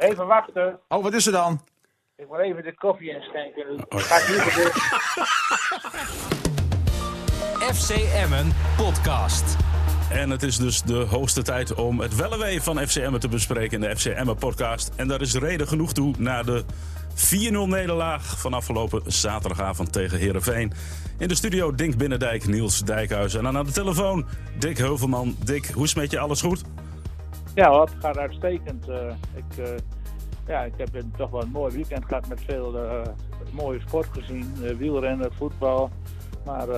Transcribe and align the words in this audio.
Even 0.00 0.26
wachten. 0.26 0.80
Oh, 0.88 1.02
wat 1.02 1.14
is 1.14 1.26
er 1.26 1.32
dan? 1.32 1.60
Ik 2.16 2.26
wil 2.28 2.38
even 2.38 2.62
de 2.62 2.74
koffie 2.74 3.10
inschenken. 3.14 3.76
Dat 3.88 4.02
gaat 4.02 4.28
niet 4.28 4.40
gebeuren. 4.40 4.72
FC 7.74 7.90
Emmen 8.14 8.52
podcast. 8.76 9.56
En 10.10 10.30
het 10.30 10.42
is 10.42 10.56
dus 10.56 10.82
de 10.82 10.94
hoogste 10.94 11.42
tijd 11.42 11.74
om 11.74 12.00
het 12.00 12.16
wellewee 12.16 12.62
van 12.62 12.78
FC 12.88 12.96
Emmen 12.96 13.20
te 13.20 13.28
bespreken 13.28 13.82
in 13.82 13.88
de 13.88 13.96
FC 13.96 14.06
Emmen 14.06 14.36
podcast. 14.36 14.90
En 14.96 15.08
daar 15.08 15.20
is 15.20 15.34
reden 15.34 15.68
genoeg 15.68 15.92
toe 15.92 16.14
na 16.18 16.42
de 16.42 16.64
4-0 17.14 17.68
nederlaag 17.68 18.40
van 18.40 18.54
afgelopen 18.54 19.02
zaterdagavond 19.06 19.92
tegen 19.92 20.18
Herenveen. 20.18 20.72
In 21.18 21.28
de 21.28 21.34
studio 21.34 21.74
Dink 21.74 21.96
Binnendijk, 21.96 22.46
Niels 22.46 22.80
Dijkhuis. 22.80 23.34
En 23.34 23.42
dan 23.42 23.56
aan 23.56 23.66
de 23.66 23.72
telefoon 23.72 24.26
Dick 24.58 24.78
Heuvelman. 24.78 25.36
Dick, 25.44 25.66
hoe 25.66 25.84
is 25.84 25.90
het 25.90 25.98
met 25.98 26.10
je? 26.10 26.18
Alles 26.18 26.40
goed? 26.40 26.62
Ja, 27.54 27.80
het 27.80 27.94
gaat 27.98 28.18
uitstekend. 28.18 28.88
Eh, 28.88 29.12
ik, 29.34 29.58
eh, 29.58 29.76
ja, 30.46 30.62
ik 30.62 30.74
heb 30.76 30.94
een, 30.94 31.12
toch 31.16 31.30
wel 31.30 31.42
een 31.42 31.50
mooi 31.50 31.74
weekend 31.74 32.04
gehad 32.04 32.28
met 32.28 32.40
veel 32.44 32.78
eh, 32.78 33.02
mooie 33.52 33.80
sport 33.80 34.06
gezien. 34.06 34.76
Wielrennen, 34.76 35.32
voetbal. 35.32 35.90
Maar 36.44 36.68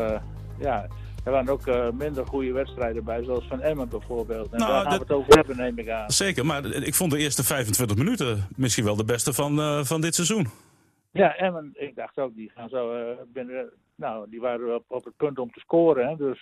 ja, 0.59 0.87
er 1.25 1.33
waren 1.33 1.49
ook 1.49 1.93
minder 1.95 2.27
goede 2.27 2.53
wedstrijden 2.53 3.05
bij, 3.05 3.25
zoals 3.25 3.47
van 3.49 3.61
Emmen 3.61 3.89
bijvoorbeeld. 3.89 4.53
En 4.53 4.59
Nou, 4.59 4.73
daar 4.73 4.83
gaan 4.83 4.93
we 4.93 4.99
het 4.99 5.13
over 5.13 5.35
hebben, 5.37 5.57
neem 5.57 5.79
ik 5.79 5.89
aan. 5.89 6.11
Zeker, 6.11 6.47
maar 6.47 6.65
ik 6.65 6.95
vond 6.95 7.11
de 7.11 7.19
eerste 7.19 7.45
25 7.45 7.97
minuten 7.97 8.49
misschien 8.57 8.85
wel 8.85 8.97
de 8.97 9.05
beste 9.05 9.33
van, 9.33 9.85
van 9.87 10.01
dit 10.01 10.15
seizoen. 10.15 10.47
Ja, 11.13 11.37
Emmen, 11.37 11.71
ik 11.75 11.95
dacht 11.95 12.19
ook, 12.19 12.35
die 12.35 12.51
gaan 12.55 12.69
zo 12.69 12.93
eh, 12.93 13.17
binnen. 13.27 13.73
Nou, 13.95 14.31
die 14.31 14.41
waren 14.41 14.75
op, 14.75 14.85
op 14.89 15.05
het 15.05 15.17
punt 15.17 15.39
om 15.39 15.51
te 15.51 15.61
scoren. 15.61 16.09
Hè, 16.09 16.17
dus 16.17 16.41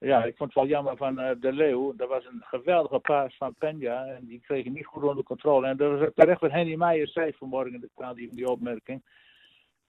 ja, 0.00 0.24
ik 0.24 0.36
vond 0.36 0.54
het 0.54 0.62
wel 0.62 0.72
jammer 0.72 0.96
van 0.96 1.18
eh, 1.18 1.30
De 1.40 1.52
Leeuw. 1.52 1.96
Dat 1.96 2.08
was 2.08 2.26
een 2.26 2.42
geweldige 2.44 2.98
paas 2.98 3.36
van 3.36 3.54
Penja. 3.54 4.04
En 4.06 4.26
die 4.26 4.40
kreeg 4.40 4.64
niet 4.64 4.86
goed 4.86 5.02
onder 5.02 5.24
controle. 5.24 5.66
En 5.66 5.76
dat 5.76 5.98
was 5.98 6.08
terecht 6.14 6.40
wat 6.40 6.50
Henny 6.50 6.74
Meijer 6.74 7.08
zei 7.08 7.32
vanmorgen. 7.32 7.80
Dat 7.80 7.90
kwam 7.94 8.14
die, 8.14 8.34
die 8.34 8.48
opmerking. 8.48 9.02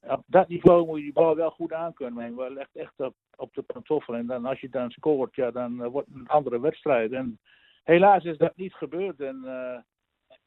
Op 0.01 0.23
dat 0.25 0.47
niveau 0.47 0.85
moet 0.85 0.97
je 0.97 1.03
die 1.03 1.13
bal 1.13 1.35
wel 1.35 1.49
goed 1.49 1.73
aankunnen. 1.73 2.35
Maar 2.35 2.35
wel 2.35 2.57
echt, 2.57 2.75
echt 2.75 2.93
op, 2.97 3.15
op 3.35 3.53
de 3.53 3.61
pantoffel. 3.61 4.15
En 4.15 4.25
dan, 4.27 4.45
als 4.45 4.59
je 4.59 4.69
dan 4.69 4.91
scoort, 4.91 5.35
ja, 5.35 5.51
dan 5.51 5.83
eh, 5.83 5.89
wordt 5.89 6.07
het 6.07 6.17
een 6.17 6.27
andere 6.27 6.59
wedstrijd. 6.59 7.11
En 7.11 7.39
helaas 7.83 8.23
is 8.23 8.37
dat 8.37 8.55
niet 8.55 8.73
gebeurd. 8.73 9.19
En, 9.19 9.41
eh, 9.45 9.79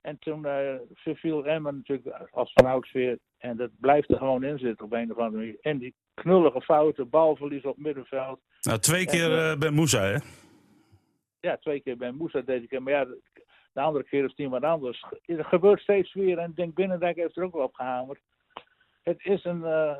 en 0.04 0.18
toen 0.18 0.46
eh, 0.46 0.74
verviel 0.94 1.46
Emmen 1.46 1.74
natuurlijk 1.76 2.28
als 2.30 2.52
van 2.52 2.66
ouds 2.66 2.92
weer. 2.92 3.18
En 3.38 3.56
dat 3.56 3.70
blijft 3.80 4.10
er 4.10 4.18
gewoon 4.18 4.44
in 4.44 4.58
zitten 4.58 4.84
op 4.84 4.92
een 4.92 5.10
of 5.10 5.18
andere 5.18 5.36
manier. 5.36 5.56
En 5.60 5.78
die 5.78 5.94
knullige 6.14 6.60
fouten, 6.60 7.08
balverlies 7.08 7.64
op 7.64 7.78
middenveld. 7.78 8.40
Nou, 8.60 8.78
twee 8.78 9.06
keer 9.06 9.30
Ja, 9.30 9.52
eh, 9.52 9.58
bij 9.58 9.70
Moussa, 9.70 10.02
hè? 10.02 10.18
Ja, 11.40 11.56
twee 11.56 11.80
keer 11.80 11.96
bij 11.96 12.12
Moussa 12.12 12.40
deze 12.40 12.66
keer. 12.66 12.82
Maar 12.82 12.92
ja, 12.92 13.04
de, 13.04 13.20
de 13.72 13.80
andere 13.80 14.04
keer 14.04 14.24
is 14.24 14.30
het 14.30 14.38
iemand 14.38 14.64
anders. 14.64 15.04
Het 15.22 15.46
gebeurt 15.46 15.80
steeds 15.80 16.14
weer. 16.14 16.38
En 16.38 16.50
ik 16.50 16.56
denk 16.56 16.74
Binnendijk 16.74 17.16
heeft 17.16 17.36
er 17.36 17.44
ook 17.44 17.54
wel 17.54 17.64
op 17.64 17.74
gehamerd. 17.74 18.20
Het 19.02 19.24
is 19.24 19.44
een, 19.44 19.64
eh, 19.64 19.96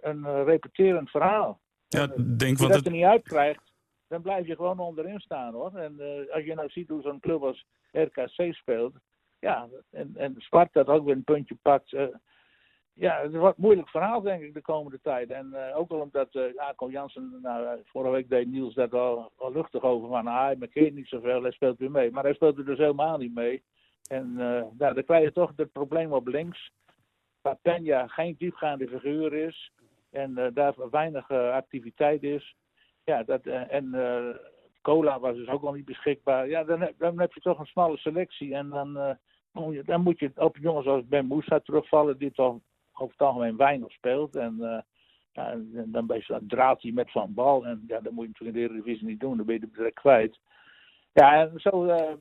een, 0.00 0.44
repeterend 0.44 1.10
verhaal. 1.10 1.60
Ja, 1.88 2.06
denk, 2.06 2.40
Als 2.40 2.60
je 2.60 2.66
dat 2.66 2.76
het, 2.76 2.86
er 2.86 2.92
niet 2.92 3.04
uitkrijgt, 3.04 3.72
dan 4.08 4.22
blijf 4.22 4.46
je 4.46 4.56
gewoon 4.56 4.78
onderin 4.78 5.20
staan 5.20 5.52
hoor. 5.52 5.74
En 5.74 6.00
eh, 6.00 6.34
als 6.34 6.44
je 6.44 6.54
nou 6.54 6.68
ziet 6.68 6.88
hoe 6.88 7.02
zo'n 7.02 7.20
club 7.20 7.42
als 7.42 7.66
RKC 7.92 8.54
speelt, 8.54 8.94
ja, 9.44 9.68
en, 9.90 10.12
en 10.16 10.34
Sparta 10.38 10.82
dat 10.82 10.96
ook 10.96 11.04
weer 11.04 11.14
een 11.14 11.24
puntje 11.24 11.56
pakt. 11.62 11.92
eh, 11.92 12.06
ja, 12.92 13.20
het 13.22 13.34
wordt 13.34 13.56
een 13.56 13.62
moeilijk 13.64 13.88
verhaal 13.88 14.20
denk 14.20 14.42
ik 14.42 14.54
de 14.54 14.60
komende 14.60 15.00
tijd. 15.02 15.30
En 15.30 15.54
eh, 15.54 15.76
ook 15.78 15.88
wel 15.88 16.00
omdat 16.00 16.34
uh, 16.34 16.42
Ako 16.56 16.90
Jansen, 16.90 17.38
nou, 17.42 17.66
eh, 17.66 17.72
vorige 17.84 18.10
week 18.12 18.28
deed 18.28 18.46
Niels 18.50 18.74
dat 18.74 18.92
al, 18.94 19.30
al 19.36 19.52
luchtig 19.52 19.82
over 19.82 20.08
van, 20.08 20.26
ah, 20.26 20.44
hij 20.44 20.56
markeert 20.56 20.94
niet 20.94 21.08
zoveel, 21.08 21.42
hij 21.42 21.50
speelt 21.50 21.78
weer 21.78 21.90
mee. 21.90 22.10
Maar 22.10 22.22
hij 22.24 22.34
speelt 22.34 22.58
er 22.58 22.64
dus 22.64 22.78
helemaal 22.78 23.18
niet 23.18 23.34
mee. 23.34 23.62
En 24.08 24.26
eh, 24.38 24.62
nou, 24.78 24.94
dan 24.94 25.04
krijg 25.04 25.24
je 25.24 25.32
toch 25.32 25.52
het 25.56 25.72
probleem 25.72 26.12
op 26.12 26.26
links. 26.26 26.70
Waar 27.42 27.58
Penja 27.62 28.06
geen 28.06 28.34
diepgaande 28.38 28.88
figuur 28.88 29.32
is. 29.32 29.72
En 30.10 30.38
eh, 30.38 30.46
daar 30.54 30.74
weinig 30.90 31.30
eh, 31.30 31.50
activiteit 31.52 32.22
is. 32.22 32.56
Ja, 33.04 33.22
dat, 33.22 33.46
eh, 33.46 33.72
en 33.72 33.94
eh, 33.94 34.36
cola 34.82 35.18
was 35.20 35.36
dus 35.36 35.48
ook 35.48 35.62
al 35.64 35.72
niet 35.72 35.84
beschikbaar. 35.84 36.48
Ja, 36.48 36.64
dan, 36.64 36.80
heb- 36.80 36.98
dan 36.98 37.20
heb 37.20 37.32
je 37.32 37.40
toch 37.40 37.58
een 37.58 37.66
smalle 37.66 37.96
selectie. 37.96 38.54
En 38.54 38.68
dan, 38.68 38.96
eh, 38.98 39.14
dan 39.84 40.02
moet 40.02 40.18
je 40.18 40.30
op 40.34 40.56
jongens 40.56 40.86
als 40.86 41.06
Ben 41.06 41.26
Moussa 41.26 41.60
terugvallen, 41.60 42.18
die 42.18 42.32
toch 42.32 42.58
over 42.92 43.14
het 43.18 43.26
algemeen 43.26 43.56
weinig 43.56 43.92
speelt. 43.92 44.36
En, 44.36 44.56
eh, 44.60 44.80
ja, 45.32 45.56
dan 45.86 46.06
ben 46.06 46.22
zo'n 46.22 46.46
draadje 46.46 46.92
met 46.92 47.10
Van 47.10 47.34
Bal. 47.34 47.66
En 47.66 47.84
ja, 47.86 48.00
dat 48.00 48.12
moet 48.12 48.24
je 48.24 48.28
natuurlijk 48.28 48.58
in 48.58 48.62
de 48.62 48.68
Eredivisie 48.68 49.06
niet 49.06 49.20
doen, 49.20 49.36
dan 49.36 49.46
ben 49.46 49.54
je 49.54 49.60
de 49.60 49.70
direct 49.70 49.94
kwijt. 50.00 50.38
Ja, 51.12 51.40
en 51.40 51.60
zo, 51.60 51.84
eh, 51.84 52.12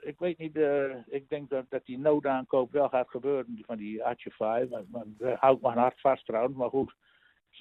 ik 0.00 0.18
weet 0.18 0.38
niet, 0.38 0.56
eh, 0.56 0.96
ik 1.06 1.28
denk 1.28 1.50
dat, 1.50 1.64
dat 1.68 1.84
die 1.86 1.98
noodaankoop 1.98 2.72
wel 2.72 2.88
gaat 2.88 3.08
gebeuren, 3.08 3.62
van 3.66 3.76
die 3.76 4.04
Atje 4.04 4.30
5. 4.30 4.68
Maar, 4.68 4.82
maar 4.90 5.36
hou 5.38 5.56
ik 5.56 5.62
mijn 5.62 5.78
hart 5.78 6.00
vast 6.00 6.26
trouwens, 6.26 6.56
maar 6.56 6.68
goed. 6.68 6.94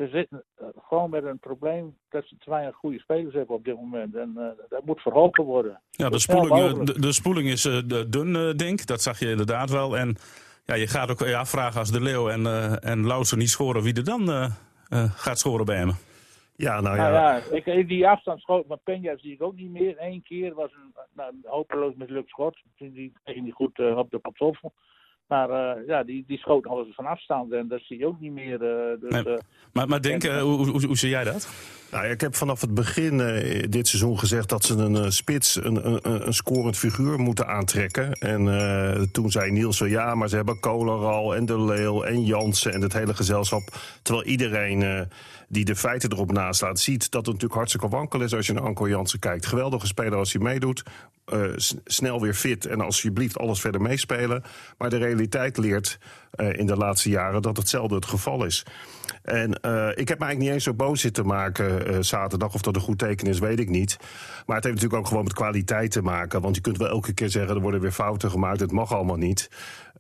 Ze 0.02 0.08
zitten 0.18 0.44
eh, 0.56 0.66
gewoon 0.88 1.10
met 1.10 1.24
een 1.24 1.40
probleem 1.40 1.98
dat 2.10 2.24
ze 2.26 2.36
te 2.40 2.50
weinig 2.50 2.76
goede 2.76 3.00
spelers 3.00 3.34
hebben 3.34 3.56
op 3.56 3.64
dit 3.66 3.76
moment. 3.76 4.16
En 4.16 4.34
eh, 4.38 4.46
dat 4.70 4.86
moet 4.86 5.02
verholpen 5.02 5.44
worden. 5.44 5.82
ja, 5.92 6.10
de, 6.10 6.20
spoeling, 6.20 6.52
eh, 6.60 6.84
de, 6.86 7.00
de 7.00 7.12
spoeling 7.12 7.48
is 7.50 7.66
eh, 7.66 7.80
de- 7.86 8.10
dun, 8.10 8.36
eh, 8.36 8.56
denk 8.56 8.86
Dat 8.86 9.02
zag 9.02 9.20
je 9.20 9.30
inderdaad 9.30 9.70
wel. 9.70 9.98
En 9.98 10.16
ja, 10.66 10.76
je 10.76 10.88
gaat 10.88 11.10
ook 11.12 11.20
je 11.20 11.38
afvragen 11.38 11.80
als 11.80 11.92
De 11.92 12.02
Leeuw 12.02 12.30
en, 12.30 12.46
eh 12.46 12.90
en 12.92 13.08
Lauser 13.08 13.38
niet 13.38 13.50
scoren, 13.50 13.84
wie 13.84 13.94
er 13.94 14.04
dan 14.04 14.30
eh, 14.32 14.46
eh, 14.90 15.12
gaat 15.16 15.40
scoren 15.40 15.66
bij 15.66 15.78
hem. 15.78 15.92
Ja, 16.56 16.82
nou 16.82 16.96
ja. 16.96 17.02
Nou 17.10 17.14
ja, 17.14 17.72
ik, 17.74 17.88
die 17.88 18.08
afstandsschoot 18.08 18.66
van 18.68 18.80
Penja 18.84 19.18
zie 19.18 19.32
ik 19.34 19.42
ook 19.44 19.56
niet 19.56 19.72
meer. 19.72 19.96
Eén 20.00 20.22
keer 20.24 20.54
was 20.54 20.72
een, 20.72 20.94
nou, 21.16 21.30
een 21.30 21.42
hopeloos 21.50 21.94
mislukt 21.96 22.30
schot. 22.30 22.58
Die, 22.78 22.92
die 22.92 23.14
kreeg 23.24 23.42
niet 23.42 23.54
goed 23.54 23.80
eh, 23.80 23.98
op 23.98 24.12
de 24.12 24.20
pantoffel. 24.20 24.74
Maar 25.32 25.50
eh, 25.50 25.88
ja, 25.88 26.04
die, 26.04 26.24
die 26.28 26.38
schoot 26.38 26.68
alles 26.68 26.88
van 26.96 27.06
afstand 27.06 27.52
en 27.52 27.68
dat 27.68 27.82
zie 27.84 27.98
je 27.98 28.06
ook 28.08 28.20
niet 28.20 28.32
meer. 28.32 28.54
eh, 28.54 29.00
dus, 29.02 29.10
Nee. 29.10 29.24
eh, 29.24 29.40
Maar, 29.74 29.88
maar 29.88 30.02
denk, 30.02 30.24
hoe, 30.24 30.70
hoe, 30.70 30.86
hoe 30.86 30.98
zie 30.98 31.10
jij 31.10 31.24
dat? 31.24 31.50
Nou, 31.92 32.06
ik 32.06 32.22
heb 32.22 32.36
vanaf 32.36 32.62
het 32.62 32.74
begin 32.74 33.18
dit 33.70 33.88
seizoen 33.88 34.20
gezegd 34.20 34.50
dat 34.50 34.64
ze 34.64 34.74
een 34.78 35.12
spits, 35.12 35.56
een, 35.64 35.88
een, 35.88 36.28
een 36.28 36.34
scorend 36.34 36.78
figuur 36.78 37.20
moeten 37.20 37.48
aantrekken. 37.48 38.12
En 38.12 38.48
eh, 38.60 39.02
toen 39.02 39.32
zei 39.32 39.52
Niels 39.52 39.78
zo 39.78 39.88
ja, 39.88 40.16
maar 40.16 40.30
ze 40.30 40.36
hebben 40.36 40.60
Koleral 40.60 41.36
en 41.36 41.46
De 41.46 41.62
Leeuw 41.62 42.04
en 42.04 42.24
Jansen 42.24 42.74
en 42.74 42.82
het 42.82 42.94
hele 42.94 43.14
gezelschap. 43.14 43.62
Terwijl 44.02 44.26
iedereen 44.28 44.82
eh, 44.84 45.02
die 45.52 45.66
de 45.66 45.76
feiten 45.76 46.12
erop 46.12 46.32
naast 46.32 46.62
laat 46.62 46.80
ziet 46.80 47.00
dat 47.12 47.22
het 47.22 47.26
natuurlijk 47.26 47.54
hartstikke 47.54 47.88
wankel 47.88 48.22
is 48.22 48.34
als 48.34 48.48
je 48.48 48.54
naar 48.54 48.64
Anko 48.64 48.88
Jansen 48.90 49.20
kijkt. 49.20 49.46
Geweldige 49.46 49.88
speler 49.88 50.18
als 50.18 50.34
hij 50.34 50.42
meedoet. 50.42 50.84
eh, 51.26 51.44
snel 51.86 52.22
weer 52.22 52.34
fit 52.34 52.66
en 52.66 52.82
alsjeblieft 52.82 53.38
alles 53.38 53.62
verder 53.62 53.82
meespelen. 53.82 54.44
Maar 54.78 54.90
de 54.90 54.98
realiteit 54.98 55.58
leert 55.58 56.00
eh, 56.32 56.54
in 56.60 56.66
de 56.66 56.76
laatste 56.76 57.10
jaren 57.10 57.42
dat 57.42 57.58
hetzelfde 57.58 57.96
het 57.96 58.06
geval 58.06 58.46
is. 58.46 58.66
En 59.24 59.54
eh, 59.54 59.90
ik 59.96 60.08
heb 60.08 60.20
me 60.20 60.26
eigenlijk 60.26 60.38
niet 60.38 60.50
eens 60.50 60.64
zo 60.64 60.74
boos 60.74 61.02
zitten 61.02 61.26
maken 61.26 62.06
zaterdag. 62.06 62.54
Of 62.54 62.62
dat 62.62 62.76
een 62.76 62.82
goed 62.82 62.98
teken 62.98 63.28
is, 63.28 63.40
weet 63.40 63.60
ik 63.60 63.70
niet. 63.70 63.98
Maar 64.46 64.56
het 64.56 64.66
heeft 64.66 64.76
natuurlijk 64.76 65.02
ook 65.02 65.08
gewoon 65.08 65.24
met 65.24 65.34
kwaliteit 65.34 65.92
te 65.92 66.02
maken. 66.02 66.42
Want 66.42 66.56
je 66.56 66.62
kunt 66.62 66.78
wel 66.78 66.90
elke 66.90 67.14
keer 67.14 67.30
zeggen, 67.30 67.56
er 67.56 67.62
worden 67.62 67.82
weer 67.82 67.92
fouten 67.92 68.30
gemaakt. 68.32 68.60
Het 68.60 68.72
mag 68.72 68.94
allemaal 68.94 69.16
niet. 69.16 69.50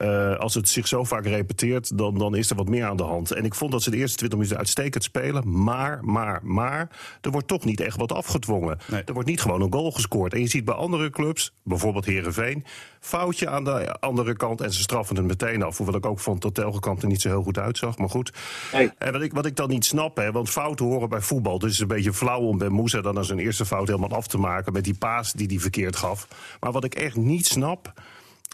Eh, 0.01 0.35
als 0.35 0.53
het 0.53 0.69
zich 0.69 0.87
zo 0.87 1.03
vaak 1.03 1.25
repeteert, 1.25 1.97
dan, 1.97 2.17
dan 2.17 2.35
is 2.35 2.49
er 2.49 2.55
wat 2.55 2.69
meer 2.69 2.85
aan 2.85 2.97
de 2.97 3.03
hand. 3.03 3.31
En 3.31 3.45
ik 3.45 3.55
vond 3.55 3.71
dat 3.71 3.83
ze 3.83 3.89
de 3.89 3.97
eerste 3.97 4.17
20 4.17 4.37
minuten 4.37 4.57
uitstekend 4.57 5.03
spelen. 5.03 5.63
Maar, 5.63 5.99
maar, 6.05 6.39
maar, 6.43 6.89
er 7.21 7.31
wordt 7.31 7.47
toch 7.47 7.65
niet 7.65 7.79
echt 7.79 7.97
wat 7.97 8.11
afgedwongen. 8.11 8.77
Nee. 8.87 9.03
Er 9.03 9.13
wordt 9.13 9.29
niet 9.29 9.41
gewoon 9.41 9.61
een 9.61 9.73
goal 9.73 9.91
gescoord. 9.91 10.33
En 10.33 10.39
je 10.39 10.47
ziet 10.47 10.65
bij 10.65 10.73
andere 10.73 11.09
clubs, 11.09 11.53
bijvoorbeeld 11.63 12.05
Herenveen, 12.05 12.65
foutje 12.99 13.49
aan 13.49 13.63
de 13.63 13.99
andere 13.99 14.35
kant 14.35 14.61
en 14.61 14.73
ze 14.73 14.81
straffen 14.81 15.15
het 15.15 15.25
meteen 15.25 15.63
af. 15.63 15.77
Hoewel 15.77 15.95
ik 15.95 16.05
ook 16.05 16.19
vond 16.19 16.41
dat 16.41 16.53
Telgekamp 16.53 17.01
er 17.01 17.07
niet 17.07 17.21
zo 17.21 17.29
heel 17.29 17.43
goed 17.43 17.57
uitzag. 17.57 17.97
Maar 17.97 18.09
goed. 18.09 18.33
Nee. 18.73 18.91
En 18.97 19.11
wat 19.11 19.21
ik, 19.21 19.33
wat 19.33 19.45
ik 19.45 19.55
dan 19.55 19.69
niet 19.69 19.85
snap, 19.85 20.17
hè, 20.17 20.31
want 20.31 20.49
fouten 20.49 20.85
horen 20.85 21.09
bij 21.09 21.21
voetbal. 21.21 21.59
Dus 21.59 21.63
het 21.63 21.73
is 21.73 21.79
een 21.79 21.95
beetje 21.95 22.13
flauw 22.13 22.41
om 22.41 22.57
Ben 22.57 22.73
Moussa 22.73 23.01
dan 23.01 23.17
als 23.17 23.27
zijn 23.27 23.39
eerste 23.39 23.65
fout 23.65 23.87
helemaal 23.87 24.17
af 24.17 24.27
te 24.27 24.37
maken 24.37 24.73
met 24.73 24.83
die 24.83 24.97
paas 24.97 25.33
die 25.33 25.47
hij 25.47 25.59
verkeerd 25.59 25.95
gaf. 25.95 26.27
Maar 26.59 26.71
wat 26.71 26.83
ik 26.83 26.95
echt 26.95 27.15
niet 27.15 27.45
snap. 27.45 27.93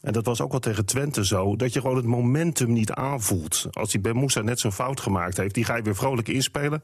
En 0.08 0.14
dat 0.14 0.26
was 0.26 0.42
ook 0.42 0.52
wel 0.52 0.60
tegen 0.60 0.86
Twente 0.86 1.26
zo. 1.26 1.56
Dat 1.56 1.74
je 1.74 1.82
gewoon 1.82 1.96
het 1.96 2.06
momentum 2.06 2.74
niet 2.74 2.92
aanvoelt. 2.92 3.68
Als 3.72 3.92
die 3.92 4.00
Ben 4.00 4.16
Moussa 4.16 4.42
net 4.42 4.60
zo'n 4.60 4.72
fout 4.72 5.00
gemaakt 5.00 5.38
heeft, 5.38 5.54
die 5.54 5.64
ga 5.64 5.76
je 5.76 5.82
weer 5.82 5.96
vrolijk 5.96 6.28
inspelen. 6.28 6.82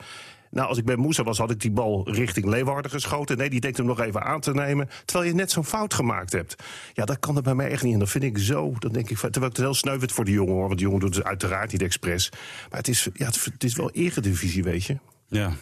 Nou, 0.49 0.67
als 0.67 0.77
ik 0.77 0.85
Ben 0.85 0.99
Moussa 0.99 1.23
was, 1.23 1.37
had 1.37 1.51
ik 1.51 1.61
die 1.61 1.71
bal 1.71 2.09
richting 2.09 2.45
Leeuwarden 2.45 2.91
geschoten. 2.91 3.37
Nee, 3.37 3.49
die 3.49 3.59
denkt 3.59 3.77
hem 3.77 3.85
nog 3.85 3.99
even 3.99 4.23
aan 4.23 4.39
te 4.39 4.53
nemen. 4.53 4.89
Terwijl 5.05 5.29
je 5.29 5.35
net 5.35 5.51
zo'n 5.51 5.65
fout 5.65 5.93
gemaakt 5.93 6.31
hebt. 6.31 6.55
Ja, 6.93 7.05
dat 7.05 7.19
kan 7.19 7.35
er 7.35 7.41
bij 7.41 7.55
mij 7.55 7.69
echt 7.69 7.83
niet. 7.83 7.93
En 7.93 7.99
dat 7.99 8.09
vind 8.09 8.23
ik 8.23 8.37
zo. 8.37 8.73
Dan 8.79 8.91
denk 8.91 9.09
ik, 9.09 9.17
terwijl 9.17 9.45
het 9.45 9.57
heel 9.57 9.73
sneu 9.73 9.99
vind 9.99 10.11
voor 10.11 10.25
die 10.25 10.33
jongen 10.33 10.53
hoor. 10.53 10.67
Want 10.67 10.77
die 10.77 10.87
jongen 10.87 11.01
doet 11.01 11.15
het 11.15 11.25
uiteraard 11.25 11.71
niet 11.71 11.81
expres. 11.81 12.29
Maar 12.69 12.79
het 12.79 12.87
is, 12.87 13.07
ja, 13.13 13.25
het, 13.25 13.45
het 13.45 13.63
is 13.63 13.75
wel 13.75 13.91
eredivisie, 13.91 14.63
weet 14.63 14.83
je. 14.83 14.97
Ja. 15.27 15.53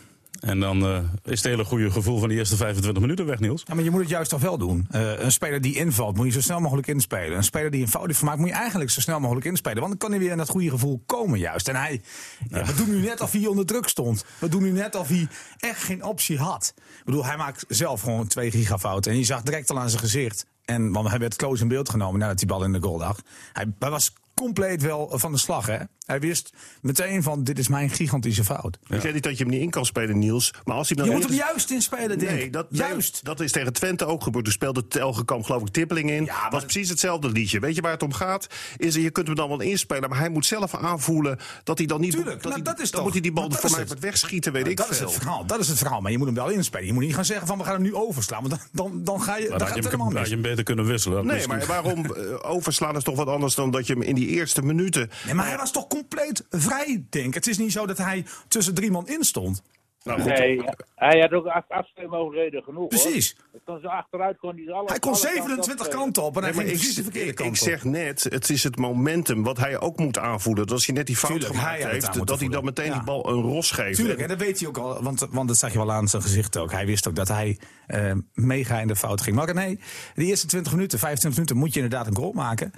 En 0.42 0.60
dan 0.60 0.86
eh, 0.86 0.98
is 1.24 1.44
het 1.44 1.44
hele 1.44 1.66
goede 1.66 1.92
gevoel 1.92 2.20
van 2.20 2.30
die 2.30 2.38
eerste 2.38 2.56
25 2.56 3.02
minuten 3.02 3.26
weg, 3.26 3.40
Niels. 3.40 3.64
Ja, 3.66 3.74
maar 3.74 3.84
je 3.84 3.92
moet 3.92 4.00
het 4.00 4.10
juist 4.10 4.30
toch 4.30 4.42
wel 4.42 4.58
doen. 4.58 4.88
Eh, 4.92 5.20
een 5.20 5.32
speler 5.32 5.62
die 5.62 5.76
invalt, 5.76 6.16
moet 6.16 6.26
je 6.26 6.32
zo 6.32 6.42
snel 6.42 6.60
mogelijk 6.60 6.88
inspelen. 6.88 7.38
Een 7.38 7.44
speler 7.44 7.72
die 7.72 7.82
een 7.82 7.88
fout 7.88 8.06
heeft 8.06 8.20
gemaakt, 8.20 8.40
moet 8.40 8.48
je 8.48 8.54
eigenlijk 8.54 8.92
zo 8.92 9.02
snel 9.02 9.20
mogelijk 9.20 9.46
inspelen. 9.46 9.78
Want 9.78 9.90
dan 9.90 9.98
kan 9.98 10.10
hij 10.10 10.20
weer 10.20 10.32
in 10.32 10.38
dat 10.38 10.50
goede 10.50 10.70
gevoel 10.70 11.04
komen, 11.06 11.40
juist. 11.40 11.68
En 11.68 11.76
hij, 11.76 12.02
ja, 12.50 12.66
we 12.66 12.76
doen 12.76 12.90
nu 12.90 13.02
net 13.02 13.22
of 13.22 13.32
hij 13.32 13.46
onder 13.46 13.66
druk 13.66 13.88
stond. 13.88 14.26
We 14.40 14.50
doen 14.50 14.64
nu 14.64 14.72
net 14.72 14.96
of 14.96 15.08
hij 15.08 15.28
echt 15.58 15.84
geen 15.84 16.04
optie 16.04 16.38
had. 16.38 16.74
Ik 16.78 17.06
bedoel, 17.06 17.26
hij 17.26 17.38
maakt 17.38 17.66
zelf 17.68 18.02
gewoon 18.02 18.28
twee 18.28 18.52
gigafouten. 18.52 19.12
En 19.12 19.18
je 19.18 19.24
zag 19.24 19.42
direct 19.42 19.70
al 19.70 19.80
aan 19.80 19.90
zijn 19.90 20.02
gezicht. 20.02 20.46
En, 20.66 20.92
want 20.92 21.10
hij 21.10 21.20
werd 21.20 21.36
close 21.36 21.62
in 21.62 21.68
beeld 21.68 21.90
genomen 21.90 22.20
nadat 22.20 22.38
die 22.38 22.48
bal 22.48 22.64
in 22.64 22.72
de 22.72 22.82
goal 22.82 22.98
lag. 22.98 23.22
Hij, 23.54 23.66
hij 23.80 23.90
was 23.90 24.14
compleet 24.34 24.82
wel 24.82 25.12
van 25.14 25.32
de 25.32 25.38
slag. 25.38 25.66
Hè? 25.66 25.78
Hij 26.12 26.20
wist 26.20 26.54
meteen 26.82 27.24
van, 27.24 27.44
dit 27.44 27.60
is 27.60 27.68
mijn 27.68 27.90
gigantische 27.90 28.44
fout. 28.44 28.78
Ik 28.88 29.02
zeg 29.02 29.14
niet 29.14 29.24
dat 29.24 29.38
je 29.38 29.44
hem 29.44 29.54
niet 29.54 29.62
in 29.62 29.70
kan 29.70 29.86
spelen, 29.86 30.20
Niels. 30.20 30.54
Maar 30.64 30.76
als 30.76 30.90
hij 30.90 30.98
hem 30.98 31.06
Je 31.06 31.12
dan 31.12 31.22
moet 31.22 31.30
hem 31.30 31.48
juist 31.48 31.72
inspelen, 31.72 32.20
denk 32.20 32.32
Nee, 32.32 32.44
ik. 32.44 32.54
dat, 32.54 32.68
Juist. 32.70 33.20
dat 33.24 33.40
is 33.40 33.52
tegen 33.52 33.74
Twente 33.74 34.06
ook 34.06 34.24
gebeurd. 34.24 34.44
Toen 34.44 34.54
speelde 34.54 34.88
Telgekamp 34.88 35.44
geloof 35.44 35.62
ik 35.62 35.68
Tippeling 35.68 36.10
in. 36.10 36.26
Ja, 36.26 36.42
maar 36.42 36.52
was 36.52 36.62
precies 36.64 36.90
hetzelfde 36.90 37.30
liedje. 37.30 37.60
Weet 37.60 37.76
je 37.76 37.82
waar 37.82 37.92
het 37.92 38.04
om 38.04 38.14
gaat? 38.14 38.48
Is 38.78 38.96
je 38.96 39.10
kunt 39.12 39.28
hem 39.28 39.36
dan 39.36 39.50
wel 39.50 39.60
inspelen, 39.60 40.10
maar 40.10 40.20
hij 40.20 40.30
moet 40.30 40.46
zelf 40.46 40.76
aanvoelen 40.76 41.40
dat 41.64 41.78
hij 41.78 41.88
dan 41.88 42.02
niet... 42.02 42.12
Tuurlijk, 42.12 42.34
dat 42.36 42.44
nou, 42.44 42.54
hij, 42.54 42.64
dat 42.64 42.80
is 42.80 42.84
dan 42.84 42.92
toch- 42.92 43.04
moet 43.04 43.12
hij 43.12 43.22
die 43.22 43.32
bal 43.32 43.52
voor 43.52 43.72
mij 43.72 43.86
wegschieten, 44.00 44.52
weet 44.54 44.68
ik 44.68 44.78
dat 44.78 44.90
is 44.90 45.00
het 45.00 45.12
verhaal. 45.12 45.46
Dat 45.46 45.60
is 45.60 45.68
het 45.68 45.78
verhaal. 45.78 46.02
Maar 46.02 46.12
je 46.12 46.18
moet 46.18 46.28
hem 46.28 46.36
wel 46.36 46.50
inspelen. 46.50 46.86
Je 46.86 46.94
moet 46.94 47.04
niet 47.04 47.16
gaan 47.16 47.26
zeggen 47.26 47.48
van 47.48 47.58
we 47.58 47.64
gaan 47.64 47.74
hem 47.74 47.82
nu 47.82 47.96
overslaan. 47.96 48.44
Want 48.48 48.54
dan, 48.72 48.92
dan, 48.92 49.04
dan 49.04 49.22
ga 49.22 49.38
je, 49.38 49.42
Dan 49.50 49.58
dan 49.58 49.68
gaat 49.68 49.76
je, 49.76 49.84
het 49.90 49.92
hem, 49.92 50.24
je 50.24 50.30
hem 50.30 50.42
beter 50.42 50.64
kunnen 50.64 50.86
wisselen. 50.86 51.26
Nee, 51.26 51.48
maar 51.48 51.66
waarom 51.66 52.06
eh, 52.06 52.12
overslaan 52.42 52.96
is 52.96 53.04
toch 53.04 53.16
wat 53.16 53.28
anders 53.28 53.56
dan 53.56 53.72
dat 53.72 53.88
je 53.88 53.94
hem 53.94 54.02
in 54.02 54.16
die 54.16 54.28
eerste 54.28 54.62
minuten... 54.62 55.10
Nee, 55.26 55.34
maar 55.34 55.48
hij 55.48 55.58
was 55.58 55.72
toch 55.72 55.88
compleet 56.08 56.46
vrij, 56.50 57.04
denk 57.10 57.26
ik. 57.28 57.34
Het 57.34 57.48
is 57.48 57.58
niet 57.58 57.72
zo 57.72 57.86
dat 57.86 57.98
hij 57.98 58.26
tussen 58.48 58.74
drie 58.74 58.92
man 58.92 59.08
in 59.08 59.24
stond. 59.24 59.62
Nou, 60.04 60.22
goed, 60.22 60.38
Nee, 60.38 60.62
hij 60.96 61.20
had 61.20 61.32
ook 61.32 61.46
af- 61.46 61.70
afspeelmogelijkheden 61.70 62.64
genoeg. 62.64 62.88
Precies. 62.88 63.36
Hoor. 63.38 63.51
Het 63.52 63.62
kon 63.66 63.80
zo 63.82 63.88
achteruit 63.88 64.38
kon 64.38 64.56
hij 64.56 64.74
alle, 64.74 64.88
Hij 64.90 65.00
kon 65.00 65.12
alle 65.12 65.22
kanten 65.22 65.44
27 65.44 65.86
op, 65.86 65.92
eh, 65.94 66.00
kanten 66.00 66.24
op 66.24 66.36
en 66.38 66.44
hij 66.44 66.52
Nee, 66.52 66.60
ging 66.60 66.72
precies 66.78 66.96
de 66.96 67.04
verkeerde 67.04 67.30
ik, 67.30 67.36
kant 67.36 67.50
ik 67.50 67.56
zeg 67.62 67.84
net, 67.84 68.24
het 68.30 68.50
is 68.50 68.64
het 68.64 68.78
momentum 68.78 69.44
wat 69.44 69.58
hij 69.58 69.80
ook 69.80 69.98
moet 70.00 70.18
aanvoelen. 70.18 70.64
Dat 70.66 70.76
als 70.76 70.86
hij 70.86 70.96
net 70.96 71.06
die 71.08 71.16
fout 71.16 71.32
Tuurlijk, 71.32 71.54
hij 71.54 71.62
gemaakt 71.62 71.78
had 71.82 71.88
aan 71.88 72.14
heeft, 72.14 72.28
dat 72.28 72.40
hij 72.40 72.48
dan 72.50 72.64
meteen 72.64 72.86
Ja. 72.86 72.94
die 72.94 73.04
bal 73.04 73.30
een 73.30 73.42
ros 73.42 73.72
geeft. 73.72 73.96
Tuurlijk, 73.98 74.20
En- 74.20 74.28
dat 74.28 74.38
weet 74.40 74.60
hij 74.60 74.68
ook 74.68 74.78
al, 74.78 75.04
want, 75.04 75.28
want 75.32 75.48
dat 75.48 75.58
zag 75.58 75.72
je 75.72 75.78
wel 75.78 75.92
aan 75.92 76.08
zijn 76.08 76.22
gezicht 76.22 76.58
ook. 76.58 76.72
Hij 76.72 76.86
wist 76.86 77.08
ook 77.08 77.16
dat 77.16 77.28
hij 77.28 77.60
eh, 77.88 78.12
mega 78.34 78.80
in 78.80 78.88
de 78.88 78.96
fout 78.96 79.22
ging. 79.22 79.36
Maar 79.36 79.54
nee, 79.54 79.80
de 80.16 80.26
eerste 80.26 80.48
20 80.48 80.72
minuten, 80.74 81.00
25 81.00 81.40
minuten 81.40 81.58
moet 81.66 81.74
je 81.74 81.82
inderdaad 81.82 82.08
een 82.08 82.16
goal 82.16 82.32
maken. 82.32 82.72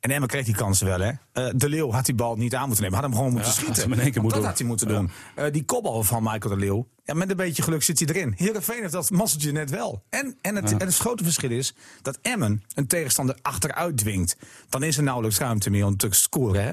En 0.00 0.10
Emma 0.10 0.26
kreeg 0.26 0.44
die 0.44 0.54
kansen 0.54 0.86
wel, 0.86 1.00
hè. 1.00 1.10
Eh, 1.32 1.52
de 1.56 1.68
Leeuw 1.68 1.90
had 1.90 2.04
die 2.06 2.14
bal 2.14 2.36
niet 2.36 2.54
aan 2.54 2.66
moeten 2.66 2.82
nemen. 2.84 2.98
Had 2.98 3.06
hem 3.08 3.16
gewoon 3.16 3.32
moeten 3.32 3.48
Ja, 3.50 3.54
had 3.56 3.62
schieten. 3.64 3.82
hem 3.82 3.92
in 3.92 4.00
één 4.00 4.12
keer 4.12 4.22
Want 4.22 4.34
dat 4.34 4.44
had 4.44 4.58
hij 4.58 4.66
moeten 4.66 4.88
doen. 4.88 5.10
Eh, 5.34 5.44
die 5.52 5.64
kopbal 5.64 6.02
van 6.02 6.22
Michael 6.22 6.54
de 6.54 6.56
Leeuw. 6.56 6.86
Ja, 7.10 7.16
met 7.16 7.30
een 7.30 7.36
beetje 7.36 7.62
geluk 7.62 7.82
zit 7.82 7.98
hij 7.98 8.08
erin. 8.08 8.34
Heerenveen 8.36 8.80
heeft 8.80 8.92
dat 8.92 9.10
masseltje 9.10 9.52
net 9.52 9.70
wel. 9.70 10.02
En, 10.10 10.38
en, 10.40 10.56
het, 10.56 10.72
en 10.72 10.78
het 10.86 10.96
grote 10.96 11.24
verschil 11.24 11.50
is 11.50 11.74
dat 12.02 12.18
Emmen 12.22 12.62
een 12.74 12.86
tegenstander 12.86 13.38
achteruit 13.42 13.96
dwingt. 13.96 14.36
Dan 14.68 14.82
is 14.82 14.96
er 14.96 15.02
nauwelijks 15.02 15.38
ruimte 15.38 15.70
meer 15.70 15.86
om 15.86 15.96
te 15.96 16.08
scoren. 16.10 16.62
Hè? 16.64 16.72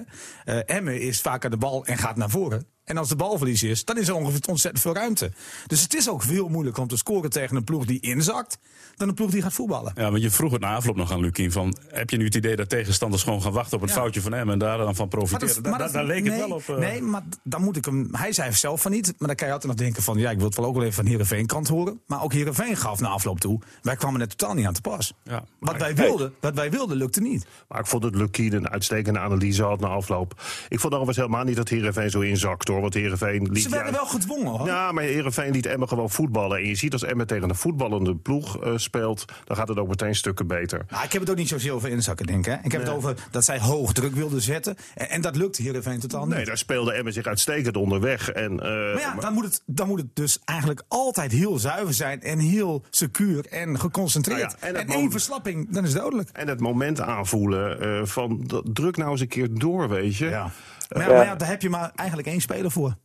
Eh, 0.53 0.75
Emmen 0.75 1.01
is 1.01 1.21
vaak 1.21 1.45
aan 1.45 1.51
de 1.51 1.57
bal 1.57 1.85
en 1.85 1.97
gaat 1.97 2.15
naar 2.15 2.29
voren. 2.29 2.67
En 2.87 2.97
als 2.97 3.09
de 3.09 3.15
balverlies 3.15 3.63
is, 3.63 3.85
dan 3.85 3.97
is 3.97 4.07
er 4.07 4.13
ongeveer 4.15 4.39
ontzettend 4.49 4.83
veel 4.83 4.93
ruimte. 4.93 5.31
Dus 5.67 5.81
het 5.81 5.93
is 5.95 6.09
ook 6.09 6.21
veel 6.23 6.47
moeilijker 6.47 6.81
om 6.81 6.87
te 6.87 6.97
scoren 6.97 7.29
tegen 7.29 7.55
een 7.55 7.63
ploeg 7.63 7.85
die 7.85 7.99
inzakt... 7.99 8.57
dan 8.95 9.07
een 9.07 9.13
ploeg 9.13 9.29
die 9.31 9.41
gaat 9.41 9.53
voetballen. 9.53 9.91
Ja, 9.95 10.09
want 10.11 10.21
je 10.23 10.29
vroeg 10.29 10.51
het 10.51 10.61
na 10.61 10.75
afloop 10.75 10.95
nog 10.95 11.11
aan 11.11 11.19
Lukien 11.19 11.51
van... 11.51 11.77
heb 11.87 12.09
je 12.09 12.17
nu 12.17 12.25
het 12.25 12.35
idee 12.35 12.55
dat 12.55 12.69
tegenstanders 12.69 13.23
gewoon 13.23 13.41
gaan 13.41 13.51
wachten 13.51 13.75
op 13.75 13.81
het 13.81 13.89
Ja. 13.89 13.95
foutje 13.95 14.21
van 14.21 14.31
hem... 14.31 14.49
en 14.49 14.59
daar 14.59 14.77
dan 14.77 14.95
van 14.95 15.07
Maar 15.09 15.17
profiteren? 15.19 15.53
dat- 15.55 15.63
Da- 15.63 15.69
maar 15.69 15.79
da- 15.79 15.85
dat- 15.85 15.93
daar 15.93 16.05
leek 16.05 16.23
nee, 16.23 16.31
het 16.31 16.47
wel 16.47 16.57
op. 16.57 16.69
eh. 16.69 16.77
Nee, 16.77 17.01
maar 17.01 17.23
dan 17.43 17.61
moet 17.63 17.77
ik 17.77 17.85
hem. 17.85 18.09
Hij 18.11 18.31
zei 18.31 18.53
zelf 18.53 18.81
van 18.81 18.91
niet. 18.91 19.05
Maar 19.17 19.27
dan 19.27 19.35
kan 19.37 19.47
je 19.47 19.53
altijd 19.53 19.71
nog 19.71 19.81
denken 19.81 20.03
van. 20.03 20.17
Ja, 20.17 20.29
ik 20.31 20.37
wil 20.37 20.45
het 20.47 20.55
wel 20.55 20.65
ook 20.65 20.73
wel 20.75 20.83
even 20.83 20.95
van 20.95 21.05
Heerenveen 21.05 21.45
kant 21.45 21.67
horen. 21.67 22.01
Maar 22.07 22.23
ook 22.23 22.33
Heerenveen 22.33 22.75
gaf 22.77 22.99
na 22.99 23.07
afloop 23.07 23.39
toe. 23.39 23.59
Wij 23.81 23.95
kwamen 23.95 24.21
er 24.21 24.27
totaal 24.27 24.53
niet 24.55 24.65
aan 24.65 24.73
te 24.73 24.81
pas. 24.81 25.13
Ja, 25.23 25.43
wat, 25.59 25.77
wij 25.77 25.95
wilden, 25.95 26.33
wat 26.39 26.53
wij 26.53 26.71
wilden, 26.71 26.97
lukte 26.97 27.21
niet. 27.21 27.45
Maar 27.67 27.79
ik 27.79 27.85
vond 27.87 28.01
dat 28.03 28.15
Lukien 28.15 28.53
een 28.53 28.69
uitstekende 28.69 29.19
analyse 29.19 29.63
had 29.63 29.79
na 29.79 29.87
afloop. 29.87 30.41
Ik 30.69 30.79
vond 30.79 30.93
overigens 30.93 31.17
helemaal 31.17 31.43
niet 31.43 31.55
dat 31.55 31.69
Heerenveen 31.69 32.09
zo 32.09 32.19
inzakt 32.19 32.67
hoor. 32.67 32.75
Want 32.81 32.93
Heerenveen 32.93 33.47
liet... 33.51 33.63
Ze 33.63 33.69
werden 33.69 33.93
wel 33.93 34.05
gedwongen 34.05 34.47
hoor. 34.47 34.67
Ja, 34.67 34.91
maar 34.91 35.03
Heerenveen 35.03 35.51
liet 35.51 35.65
Emmen 35.65 35.87
gewoon 35.87 36.09
voetballen. 36.09 36.57
En 36.57 36.67
je 36.67 36.75
ziet 36.75 36.93
als 36.93 37.03
Emmen 37.03 37.27
tegen 37.27 37.49
een 37.49 37.55
voetballende 37.55 38.15
ploeg 38.15 38.63
eh, 38.63 38.71
speelt... 38.75 39.25
dan 39.45 39.57
gaat 39.57 39.67
het 39.67 39.77
ook 39.77 39.87
meteen 39.87 40.15
stukken 40.15 40.47
beter. 40.47 40.85
Nou, 40.89 41.03
ik 41.03 41.11
heb 41.11 41.21
het 41.21 41.29
ook 41.31 41.37
niet 41.37 41.47
zozeer 41.47 41.71
over 41.73 41.89
inzakken, 41.89 42.25
denk 42.25 42.45
ik. 42.47 42.51
Hè. 42.53 42.57
Ik 42.63 42.71
heb 42.71 42.81
het 42.81 42.89
over 42.89 43.15
dat 43.31 43.45
zij 43.45 43.59
hoog 43.59 43.93
druk 43.93 44.15
wilden 44.15 44.41
zetten. 44.41 44.75
En, 44.95 45.09
en 45.09 45.21
dat 45.21 45.35
lukte 45.35 45.61
Heerenveen 45.61 45.99
totaal 45.99 46.25
niet. 46.25 46.35
Nee, 46.35 46.45
daar 46.45 46.57
speelde 46.57 46.91
Emmen 46.93 47.13
zich 47.13 47.25
uitstekend 47.25 47.77
onderweg. 47.77 48.29
En, 48.31 48.51
eh, 48.51 48.67
maar 48.69 48.99
ja, 48.99 49.15
dan 49.19 49.33
moet, 49.33 49.43
het, 49.45 49.61
dan 49.65 49.87
moet 49.87 49.99
het 49.99 50.15
dus 50.15 50.39
eigenlijk 50.45 50.81
altijd 50.87 51.31
heel 51.31 51.57
zuiver 51.59 51.93
zijn. 51.93 52.21
En 52.21 52.39
heel 52.39 52.83
secuur 52.89 53.45
en 53.45 53.79
geconcentreerd. 53.79 54.55
Nou 54.61 54.73
ja, 54.73 54.79
en 54.79 54.87
één 54.87 55.11
verslapping, 55.11 55.73
dan 55.73 55.83
is 55.85 55.93
het 55.93 56.01
dodelijk. 56.01 56.29
en 56.33 56.47
het 56.47 56.59
moment 56.59 57.01
aanvoelen 57.01 57.81
eh, 57.81 58.05
van 58.05 58.43
dat- 58.47 58.65
druk 58.73 58.97
nou 58.97 59.11
eens 59.11 59.21
een 59.21 59.27
keer 59.27 59.53
door, 59.53 59.89
weet 59.89 60.15
je. 60.17 60.25
Ja. 60.25 60.51
Maar, 60.89 61.01
ja, 61.09 61.15
maar 61.15 61.25
ja, 61.25 61.35
daar 61.35 61.47
heb 61.49 61.61
je 61.61 61.69
maar 61.69 61.91
eigenlijk 61.95 62.27
één 62.27 62.41
speler 62.41 62.71
voor. 62.71 62.97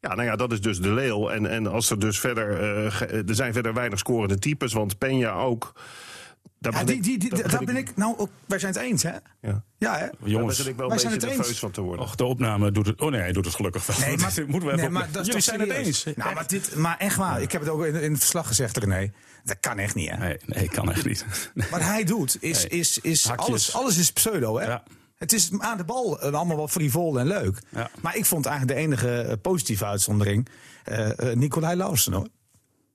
Ja, 0.00 0.08
nou 0.14 0.22
ja, 0.22 0.36
dat 0.36 0.52
is 0.52 0.60
dus 0.60 0.80
de 0.80 0.92
leeuw. 0.92 1.28
En, 1.30 1.46
en 1.46 1.66
als 1.66 1.90
er 1.90 1.98
dus 1.98 2.20
verder. 2.20 2.60
eh, 2.84 2.92
ge- 2.92 3.24
er 3.28 3.34
zijn 3.34 3.52
verder 3.52 3.74
weinig 3.74 3.98
scorende 3.98 4.38
types, 4.38 4.72
want 4.72 4.94
Peña 4.94 5.32
ook. 5.34 5.72
Daar 6.58 6.72
Ja, 6.72 6.84
die, 6.84 7.02
die, 7.02 7.18
die, 7.18 7.30
daar 7.34 7.48
daar 7.50 7.64
ben 7.64 7.76
ik. 7.76 7.96
Nou, 7.96 8.14
ook, 8.18 8.28
wij 8.46 8.58
zijn 8.58 8.72
het 8.72 8.82
eens, 8.82 9.02
hè? 9.02 9.10
Ja. 9.40 9.64
Ja, 9.78 9.92
hè? 9.92 9.98
Daar 9.98 10.10
Jongens, 10.24 10.56
begin 10.56 10.72
ik 10.72 10.78
wel 10.78 10.86
wij 10.86 10.94
een 10.96 11.00
zijn 11.00 11.12
beetje 11.12 11.26
het 11.28 11.36
eens. 11.38 11.46
nerveus 11.46 11.58
van 11.58 11.70
te 11.70 11.80
worden. 11.80 12.04
och, 12.04 12.14
de 12.14 12.24
opname 12.24 12.70
doet 12.72 12.86
het... 12.86 13.00
Oh 13.00 13.10
nee, 13.10 13.20
hij 13.20 13.32
doet 13.32 13.44
het 13.44 13.54
gelukkig 13.54 13.86
wel. 13.86 13.96
Nee, 13.98 14.16
maar, 14.18 14.32
Moeten 14.36 14.46
we 14.46 14.64
even 14.66 14.76
nee, 14.76 14.86
op- 14.86 14.92
maar 14.92 15.08
dat 15.12 15.20
is 15.20 15.26
Jullie 15.26 15.42
zijn 15.42 15.60
het 15.60 15.70
eens. 15.70 16.04
Nou, 16.16 16.34
maar, 16.34 16.46
dit, 16.46 16.74
maar 16.74 16.98
echt 16.98 17.16
waar. 17.16 17.42
Ik 17.42 17.52
heb 17.52 17.60
het 17.60 17.70
ook 17.70 17.84
in, 17.84 17.94
in 17.94 18.10
het 18.10 18.20
verslag 18.20 18.46
gezegd, 18.46 18.76
René. 18.76 19.12
Dat 19.44 19.56
kan 19.60 19.78
echt 19.78 19.94
niet, 19.94 20.10
hè? 20.10 20.16
Nee, 20.16 20.36
nee, 20.46 20.68
kan 20.68 20.90
echt 20.92 21.04
niet. 21.06 21.24
Wat 21.70 21.80
hij 21.80 22.04
doet, 22.04 22.36
is, 22.40 22.58
Nee. 22.68 22.78
is, 22.80 22.98
is 22.98 23.26
Hakjes. 23.28 23.48
alles, 23.48 23.74
alles 23.74 23.98
is 23.98 24.12
pseudo, 24.12 24.58
hè? 24.58 24.66
Ja. 24.66 24.82
Het 25.20 25.32
is 25.32 25.50
aan 25.58 25.76
de 25.76 25.84
bal 25.84 26.20
eh, 26.20 26.32
allemaal 26.32 26.56
wel 26.56 26.68
frivol 26.68 27.18
en 27.18 27.26
leuk. 27.26 27.58
Ja. 27.68 27.90
Maar 28.00 28.16
ik 28.16 28.26
vond 28.26 28.46
eigenlijk 28.46 28.78
de 28.78 28.84
enige 28.84 29.20
eh, 29.20 29.36
positieve 29.42 29.84
uitzondering 29.84 30.48
eh, 30.84 31.08
Nicolai 31.34 31.76
Lausen, 31.76 32.12
hoor. 32.12 32.28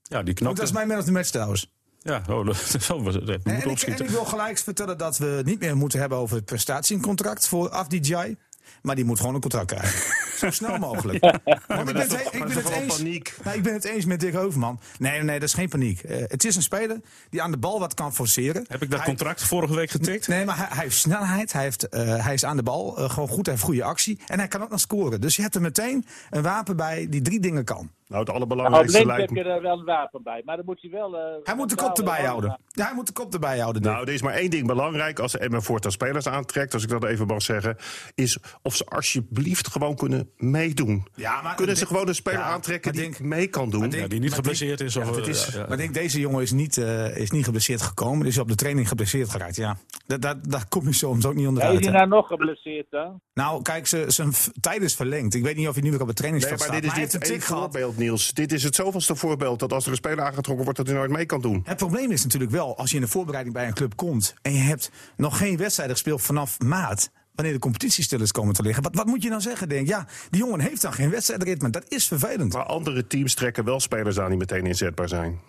Ja, 0.04 0.24
die 0.24 0.34
knokte. 0.34 0.56
dat 0.60 0.66
is 0.68 0.74
mijn 0.74 0.88
man 0.88 0.98
of 0.98 1.04
the 1.04 1.12
match 1.12 1.30
trouwens. 1.30 1.74
Ja, 2.00 2.24
oh, 2.30 2.46
dat 2.46 2.58
het. 2.58 2.88
We 2.88 2.94
En, 2.94 3.02
moeten 3.04 3.32
en, 3.44 3.58
ik, 3.58 3.64
en 3.64 3.70
opschieten. 3.70 4.06
ik 4.06 4.12
wil 4.12 4.26
gelijk 4.26 4.58
vertellen 4.58 4.98
dat 4.98 5.18
we 5.18 5.26
het 5.26 5.46
niet 5.46 5.60
meer 5.60 5.78
moeten 5.78 6.00
hebben 6.00 6.18
over 6.18 6.36
het 6.36 6.46
prestatiecontract 6.46 7.48
voor 7.48 7.70
Afdijay. 7.70 8.38
Maar 8.82 8.96
die 8.96 9.06
moet 9.06 9.20
gewoon 9.20 9.36
een 9.36 9.42
contract 9.42 9.66
krijgen. 9.66 10.14
Zo 10.40 10.50
snel 10.52 10.78
mogelijk. 10.78 11.22
Want 11.68 11.90
ik 11.90 11.94
ben, 11.94 12.02
het, 12.02 12.28
ik 12.32 12.46
ben 12.46 12.58
eens. 12.58 12.70
wel 12.70 12.86
paniek? 12.98 13.34
Nou, 13.44 13.58
ik 13.58 13.64
ben 13.64 13.74
het 13.74 13.84
eens 13.84 14.06
met 14.06 14.20
Dick 14.20 14.34
Heuvelman. 14.34 14.80
Nee, 15.00 15.22
nee, 15.24 15.40
dat 15.40 15.48
is 15.48 15.54
geen 15.54 15.70
paniek. 15.70 16.04
Eh, 16.04 16.18
het 16.28 16.46
is 16.46 16.56
een 16.56 16.62
speler 16.62 17.02
die 17.30 17.42
aan 17.42 17.52
de 17.52 17.58
bal 17.58 17.80
wat 17.80 17.94
kan 17.94 18.14
forceren. 18.16 18.66
Heb 18.68 18.82
ik 18.82 18.90
dat 18.90 19.00
Hij- 19.00 19.08
contract 19.08 19.44
vorige 19.44 19.76
week 19.76 19.90
getikt? 19.90 20.28
Nee, 20.28 20.46
maar 20.46 20.58
hij, 20.58 20.68
hij 20.70 20.84
heeft 20.84 20.98
snelheid, 20.98 21.52
hij, 21.54 21.64
heeft, 21.64 21.90
eh, 21.90 22.24
hij 22.26 22.34
is 22.34 22.46
aan 22.46 22.58
de 22.58 22.64
bal, 22.64 22.98
eh, 22.98 23.10
gewoon 23.10 23.30
goed, 23.30 23.46
hij 23.46 23.54
heeft 23.56 23.66
goede 23.66 23.84
actie. 23.84 24.20
En 24.28 24.40
hij 24.40 24.48
kan 24.48 24.62
ook 24.64 24.70
nog 24.70 24.80
scoren. 24.80 25.22
Dus 25.22 25.36
je 25.36 25.42
hebt 25.42 25.56
er 25.56 25.62
meteen 25.62 26.06
een 26.30 26.42
wapen 26.42 26.76
bij 26.76 27.08
die 27.10 27.22
drie 27.22 27.40
dingen 27.40 27.64
kan. 27.64 27.92
Nou, 28.08 28.20
het 28.20 28.28
Nou, 28.28 28.40
allerbelangrijkste 28.44 28.98
links 28.98 29.14
lijkt 29.16 29.30
heb 29.36 29.44
me. 29.44 29.50
je 29.50 29.56
er 29.56 29.62
wel 29.62 29.80
een 29.80 29.86
wapen 29.86 30.24
bij. 30.24 30.42
Maar 30.46 30.56
dan 30.56 30.66
moet 30.66 30.82
hij 30.82 30.92
wel... 30.92 31.18
eh, 31.18 31.22
Hij 31.44 31.56
moet 31.56 31.70
de 31.70 31.76
kop 31.76 31.98
erbij 31.98 32.18
eh, 32.20 32.26
houden. 32.28 32.60
Ja, 32.72 32.86
hij 32.86 32.94
moet 32.96 33.08
de 33.08 33.14
kop 33.14 33.34
erbij 33.34 33.60
houden. 33.60 33.82
Nou, 33.82 34.08
er 34.08 34.14
is 34.14 34.22
maar 34.22 34.34
één 34.34 34.50
ding 34.50 34.68
belangrijk 34.68 35.20
als 35.20 35.38
Emmen 35.38 35.64
voortaan 35.64 35.92
spelers 35.92 36.28
aantrekt, 36.28 36.74
als 36.74 36.84
ik 36.84 36.90
dat 36.90 37.04
even 37.04 37.28
mag 37.28 37.42
zeggen, 37.42 37.78
is 38.16 38.38
of 38.62 38.76
ze 38.76 38.86
alsjeblieft 38.86 39.68
gewoon 39.68 39.96
kunnen 39.96 40.30
meedoen. 40.38 41.08
Ja, 41.16 41.42
maar- 41.42 41.56
kunnen 41.56 41.78
ze 41.78 41.86
gewoon 41.86 42.08
een 42.08 42.16
speler 42.16 42.40
Ja, 42.40 42.46
aantrekken 42.46 42.92
die 42.92 43.02
denk- 43.02 43.20
mee 43.20 43.48
kan 43.48 43.70
doen? 43.70 43.80
denk- 43.82 43.94
Ja, 43.94 44.08
die 44.08 44.20
niet 44.20 44.34
geblesseerd 44.34 44.80
is. 44.82 44.96
Of, 44.96 45.06
Ja, 45.10 45.12
dit 45.16 45.24
eh, 45.24 45.30
is, 45.30 45.46
ja, 45.46 45.52
ja. 45.60 45.64
Maar 45.64 45.72
ik 45.72 45.78
denk, 45.78 45.94
deze 45.94 46.20
jongen 46.20 46.42
is 46.42 46.52
niet, 46.52 46.78
eh, 46.78 47.18
is 47.18 47.32
niet 47.32 47.46
geblesseerd 47.46 47.82
gekomen. 47.82 48.20
Die 48.20 48.28
is 48.30 48.38
op 48.38 48.48
de 48.48 48.56
training 48.56 48.88
geblesseerd 48.88 49.30
geraakt. 49.30 49.56
Ja, 49.56 49.78
daar, 50.08 50.20
daar, 50.20 50.36
daar 50.42 50.68
kom 50.76 50.86
je 50.86 50.94
soms 50.94 51.26
ook 51.26 51.34
niet 51.36 51.42
Ja, 51.44 51.50
is 51.50 51.56
onderuit. 51.56 51.84
hij 51.84 51.94
nou 51.94 52.08
nog 52.08 52.28
geblesseerd 52.28 52.88
dan? 52.90 53.22
Nou, 53.34 53.62
kijk, 53.62 53.88
ze- 53.88 54.06
zijn 54.08 54.32
tijd 54.60 54.82
is 54.82 54.96
verlengd. 54.96 55.34
Ik 55.34 55.44
weet 55.44 55.56
niet 55.56 55.68
of 55.68 55.74
hij 55.74 55.84
nu 55.84 55.92
weer 55.92 56.02
op 56.02 56.08
het 56.08 56.20
Nee, 56.22 56.30
trainingsveld 56.32 56.60
maar 56.60 56.68
staat. 56.68 56.82
dit 56.82 56.92
is 56.92 56.98
maar 56.98 57.06
niet 57.06 57.14
een 57.30 57.36
tik 57.38 57.44
gehad. 57.48 57.95
Voorbeeld, 57.96 58.10
Niels. 58.20 58.34
Dit 58.34 58.52
is 58.52 58.64
het 58.64 58.76
zoveelste 58.76 59.16
voorbeeld 59.16 59.60
dat 59.60 59.74
als 59.74 59.84
er 59.86 59.90
een 59.92 59.96
speler 59.98 60.24
aangetrokken 60.24 60.64
wordt, 60.64 60.78
dat 60.78 60.88
hij 60.88 60.96
nooit 60.98 61.12
mee 61.12 61.26
kan 61.26 61.42
doen. 61.42 61.62
Het 61.64 61.78
probleem 61.78 62.12
is 62.12 62.24
natuurlijk 62.24 62.52
wel, 62.52 62.78
als 62.78 62.90
je 62.90 62.96
in 62.96 63.02
de 63.02 63.08
voorbereiding 63.08 63.56
bij 63.56 63.68
een 63.68 63.74
club 63.74 63.96
komt... 63.96 64.34
en 64.42 64.54
je 64.54 64.60
hebt 64.60 64.92
nog 65.18 65.38
geen 65.38 65.58
wedstrijden 65.58 65.96
gespeeld 65.96 66.22
vanaf 66.22 66.60
maart... 66.60 67.10
wanneer 67.34 67.54
de 67.54 67.60
competitie 67.60 68.04
stil 68.04 68.22
is 68.22 68.32
komen 68.32 68.54
te 68.54 68.62
liggen. 68.62 68.84
Wat, 68.84 68.96
wat 68.96 69.06
moet 69.06 69.24
je 69.24 69.30
dan 69.30 69.42
zeggen? 69.42 69.70
Denk, 69.70 69.88
ja, 69.88 70.08
die 70.30 70.40
jongen 70.42 70.60
heeft 70.60 70.82
dan 70.82 70.94
geen 70.94 71.10
wedstrijdritme. 71.10 71.70
Dat 71.70 71.86
is 71.88 72.08
vervelend. 72.08 72.54
Maar 72.54 72.64
andere 72.64 73.08
teams 73.08 73.34
trekken 73.34 73.64
wel 73.66 73.80
spelers 73.80 74.20
aan 74.20 74.30
die 74.30 74.38
meteen 74.38 74.66
inzetbaar 74.66 75.08
zijn. 75.10 75.40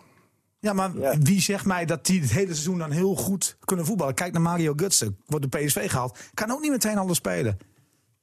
Ja, 0.60 0.72
maar 0.72 0.98
Ja. 0.98 1.18
wie 1.18 1.40
zegt 1.40 1.64
mij 1.64 1.84
dat 1.84 2.06
die 2.06 2.20
het 2.20 2.30
hele 2.32 2.52
seizoen 2.52 2.78
dan 2.78 2.90
heel 2.90 3.14
goed 3.14 3.56
kunnen 3.64 3.86
voetballen? 3.86 4.14
Kijk 4.14 4.32
naar 4.32 4.42
Mario 4.42 4.72
Gutsen, 4.76 5.18
wordt 5.26 5.50
de 5.52 5.58
PSV 5.58 5.90
gehaald. 5.90 6.18
Kan 6.34 6.50
ook 6.50 6.60
niet 6.60 6.70
meteen 6.70 6.98
alles 6.98 7.16
spelen. 7.16 7.58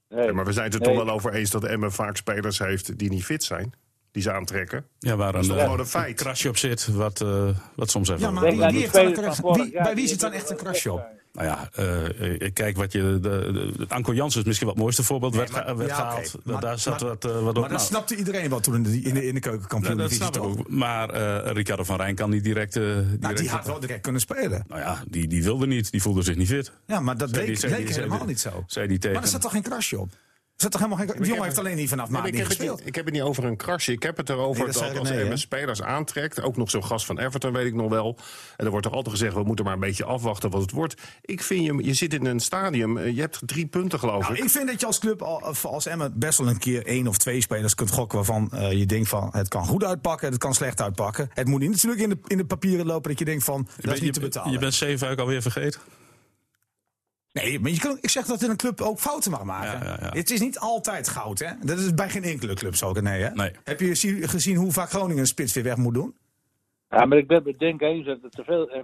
Nee. 0.09 0.25
Ja, 0.25 0.33
maar 0.33 0.45
we 0.45 0.51
zijn 0.53 0.65
het 0.65 0.73
er 0.73 0.79
Nee. 0.81 0.95
toch 0.95 1.05
wel 1.05 1.13
over 1.13 1.33
eens 1.33 1.49
dat 1.49 1.63
Emmen 1.63 1.91
vaak 1.91 2.17
spelers 2.17 2.59
heeft 2.59 2.97
die 2.97 3.09
niet 3.09 3.25
fit 3.25 3.43
zijn. 3.43 3.73
Die 4.13 4.21
ze 4.23 4.31
aantrekken. 4.33 4.85
Ja, 4.99 5.15
waar 5.15 5.35
een, 5.35 5.43
gewoon 5.43 5.79
een 5.79 5.85
feit? 5.85 6.15
krasje 6.15 6.49
op 6.49 6.57
zit, 6.57 6.87
wat, 6.87 7.21
eh, 7.21 7.47
wat 7.75 7.89
soms 7.89 8.09
even... 8.09 8.21
Ja, 8.21 8.31
maar 8.31 8.43
wie, 8.43 8.51
wie 8.51 8.79
heeft 8.79 8.95
een 8.95 9.53
wie- 9.53 9.71
bij 9.71 9.95
wie 9.95 10.07
zit 10.07 10.19
dan 10.19 10.31
echt 10.31 10.49
een 10.49 10.57
crash 10.57 10.85
op? 10.85 11.05
Nou 11.33 11.47
ja, 11.47 11.69
eh, 11.73 12.49
kijk 12.53 12.77
wat 12.77 12.91
je. 12.91 12.99
De, 13.01 13.19
de, 13.77 13.85
Anko 13.87 14.13
Jansen 14.13 14.39
is 14.41 14.45
misschien 14.45 14.67
wat 14.67 14.75
het 14.75 14.83
mooiste 14.83 15.03
voorbeeld. 15.03 15.35
werd 15.35 15.51
maar- 15.51 15.65
ge- 15.65 15.75
werd 15.75 15.89
ja, 15.89 15.95
gehaald. 15.95 16.35
Maar- 16.43 16.59
Daar 16.61 16.79
zat 16.79 16.99
maar- 17.01 17.09
wat, 17.09 17.23
wat 17.23 17.35
op. 17.35 17.43
Maar 17.43 17.53
dat 17.53 17.69
Nou, 17.69 17.79
snapte 17.81 18.15
iedereen 18.15 18.49
wel 18.49 18.59
toen 18.59 18.75
in 18.75 18.83
de, 18.83 18.89
in 19.01 19.13
de, 19.13 19.27
in 19.27 19.33
de 19.33 19.39
dat, 19.39 19.41
keukenkampioen. 19.49 19.97
dat 19.97 20.11
snap 20.11 20.35
ik 20.35 20.41
ook. 20.43 20.69
Maar 20.69 21.09
eh, 21.09 21.51
Ricardo 21.53 21.83
van 21.83 21.95
Rijn 21.97 22.15
kan 22.15 22.29
niet 22.29 22.43
direct. 22.43 22.73
direct 22.73 23.21
Nou, 23.21 23.35
die 23.35 23.49
had 23.49 23.65
wel 23.65 23.79
direct 23.79 24.01
kunnen 24.01 24.21
spelen. 24.21 24.63
Nou 24.67 24.81
ja, 24.81 25.03
die, 25.07 25.27
die 25.27 25.43
wilde 25.43 25.67
niet. 25.67 25.91
Die 25.91 26.01
voelde 26.01 26.21
zich 26.21 26.35
niet 26.35 26.47
fit. 26.47 26.71
Ja, 26.85 26.99
maar 26.99 27.17
dat 27.17 27.29
Zei 27.29 27.41
leek, 27.41 27.49
die- 27.49 27.57
zei 27.59 27.71
leek 27.71 27.81
die- 27.81 27.93
zei 27.93 27.99
helemaal 28.05 28.25
die- 28.25 28.33
niet 28.35 28.43
zo. 28.43 28.63
Zei 28.67 28.87
die 28.87 28.97
tegen. 28.97 29.13
Maar 29.15 29.23
er 29.23 29.29
zat 29.29 29.41
toch 29.41 29.51
geen 29.51 29.61
krasje 29.61 29.99
op? 29.99 30.09
Zat 30.63 30.71
toch 30.71 30.81
helemaal 30.81 31.05
geen, 31.05 31.15
die 31.17 31.27
jongen 31.27 31.43
heeft 31.43 31.57
alleen 31.57 31.75
niet 31.75 31.89
vanaf 31.89 32.09
Nee, 32.09 32.17
maar 32.17 32.27
ik, 32.27 32.31
niet 32.33 32.41
heb 32.41 32.49
het 32.49 32.57
gespeeld. 32.57 32.79
niet, 32.79 32.87
ik 32.87 32.95
heb 32.95 33.05
het 33.05 33.13
niet 33.13 33.23
over 33.23 33.43
een 33.43 33.57
krasje. 33.57 33.91
Ik 33.91 34.03
heb 34.03 34.17
het 34.17 34.29
erover 34.29 34.63
Nee, 34.63 34.73
dat 34.73 34.97
als 34.99 35.09
hè? 35.09 35.37
spelers 35.37 35.81
aantrekt... 35.81 36.41
ook 36.41 36.57
nog 36.57 36.69
zo'n 36.69 36.83
gast 36.83 37.05
van 37.05 37.19
Everton, 37.19 37.53
weet 37.53 37.65
ik 37.65 37.73
nog 37.73 37.89
wel... 37.89 38.17
en 38.57 38.65
er 38.65 38.71
wordt 38.71 38.85
toch 38.85 38.95
altijd 38.95 39.15
gezegd, 39.15 39.33
we 39.35 39.43
moeten 39.43 39.65
maar 39.65 39.73
een 39.73 39.79
beetje 39.79 40.05
afwachten 40.05 40.49
wat 40.49 40.61
het 40.61 40.71
wordt. 40.71 41.01
Ik 41.21 41.43
vind, 41.43 41.65
je, 41.65 41.83
je 41.85 41.93
zit 41.93 42.13
in 42.13 42.25
een 42.25 42.39
stadium, 42.39 42.97
eh, 42.97 43.15
je 43.15 43.21
hebt 43.21 43.39
drie 43.45 43.65
punten 43.65 43.99
geloof 43.99 44.21
Nou, 44.21 44.33
ik. 44.35 44.43
ik 44.43 44.49
vind 44.49 44.67
dat 44.67 44.79
je 44.79 44.85
als 44.85 44.99
club, 44.99 45.21
al- 45.21 45.53
als 45.63 45.85
Emmen, 45.85 46.19
best 46.19 46.37
wel 46.37 46.47
een 46.47 46.57
keer 46.59 46.85
één 46.85 47.07
of 47.07 47.17
twee 47.17 47.41
spelers 47.41 47.75
kunt 47.75 47.91
gokken 47.91 48.17
waarvan 48.17 48.51
eh, 48.51 48.71
je 48.71 48.85
denkt 48.85 49.09
van 49.09 49.29
het 49.31 49.47
kan 49.47 49.65
goed 49.65 49.83
uitpakken, 49.83 50.29
het 50.29 50.37
kan 50.37 50.53
slecht 50.53 50.81
uitpakken. 50.81 51.29
Het 51.33 51.47
moet 51.47 51.59
niet 51.59 51.69
natuurlijk 51.69 52.01
in 52.01 52.09
de, 52.09 52.17
in 52.27 52.37
de 52.37 52.45
papieren 52.45 52.85
lopen 52.85 53.09
dat 53.09 53.19
je 53.19 53.25
denkt 53.25 53.43
van 53.43 53.67
dat 53.81 53.93
is 53.93 53.99
je, 53.99 54.05
niet 54.05 54.13
te 54.13 54.19
betalen. 54.19 54.51
je 54.51 54.57
bent 54.57 54.73
Zeefuik 54.73 55.19
alweer 55.19 55.41
vergeten? 55.41 55.79
Nee, 57.33 57.59
maar 57.59 57.71
je 57.71 57.79
kan, 57.79 57.97
ik 58.01 58.09
zeg 58.09 58.25
dat 58.25 58.41
in 58.41 58.49
een 58.49 58.57
club 58.57 58.81
ook 58.81 58.99
fouten 58.99 59.31
mag 59.31 59.43
maken. 59.43 59.79
Ja, 59.79 59.85
ja, 59.85 59.97
ja. 60.01 60.09
Het 60.09 60.29
is 60.29 60.39
niet 60.39 60.59
altijd 60.59 61.07
goud, 61.07 61.39
hè? 61.39 61.51
Dat 61.61 61.79
is 61.79 61.93
bij 61.93 62.09
geen 62.09 62.23
enkele 62.23 62.53
club 62.53 62.75
zo, 62.75 62.91
nee, 62.91 63.21
hè? 63.21 63.29
Nee. 63.29 63.51
Heb 63.63 63.79
je 63.79 63.95
zie- 63.95 64.27
gezien 64.27 64.55
hoe 64.55 64.71
vaak 64.71 64.89
Groningen 64.89 65.17
een 65.21 65.27
spits 65.27 65.53
weer 65.53 65.63
weg 65.63 65.77
moet 65.77 65.93
doen? 65.93 66.15
Ja, 66.89 67.05
maar 67.05 67.17
ik 67.17 67.27
ben 67.27 67.43
het 67.43 67.59
denk 67.59 67.81
eens 67.81 68.05
dat 68.05 68.23
er 68.23 68.29
te 68.29 68.43
veel, 68.43 68.69
eh, 68.69 68.83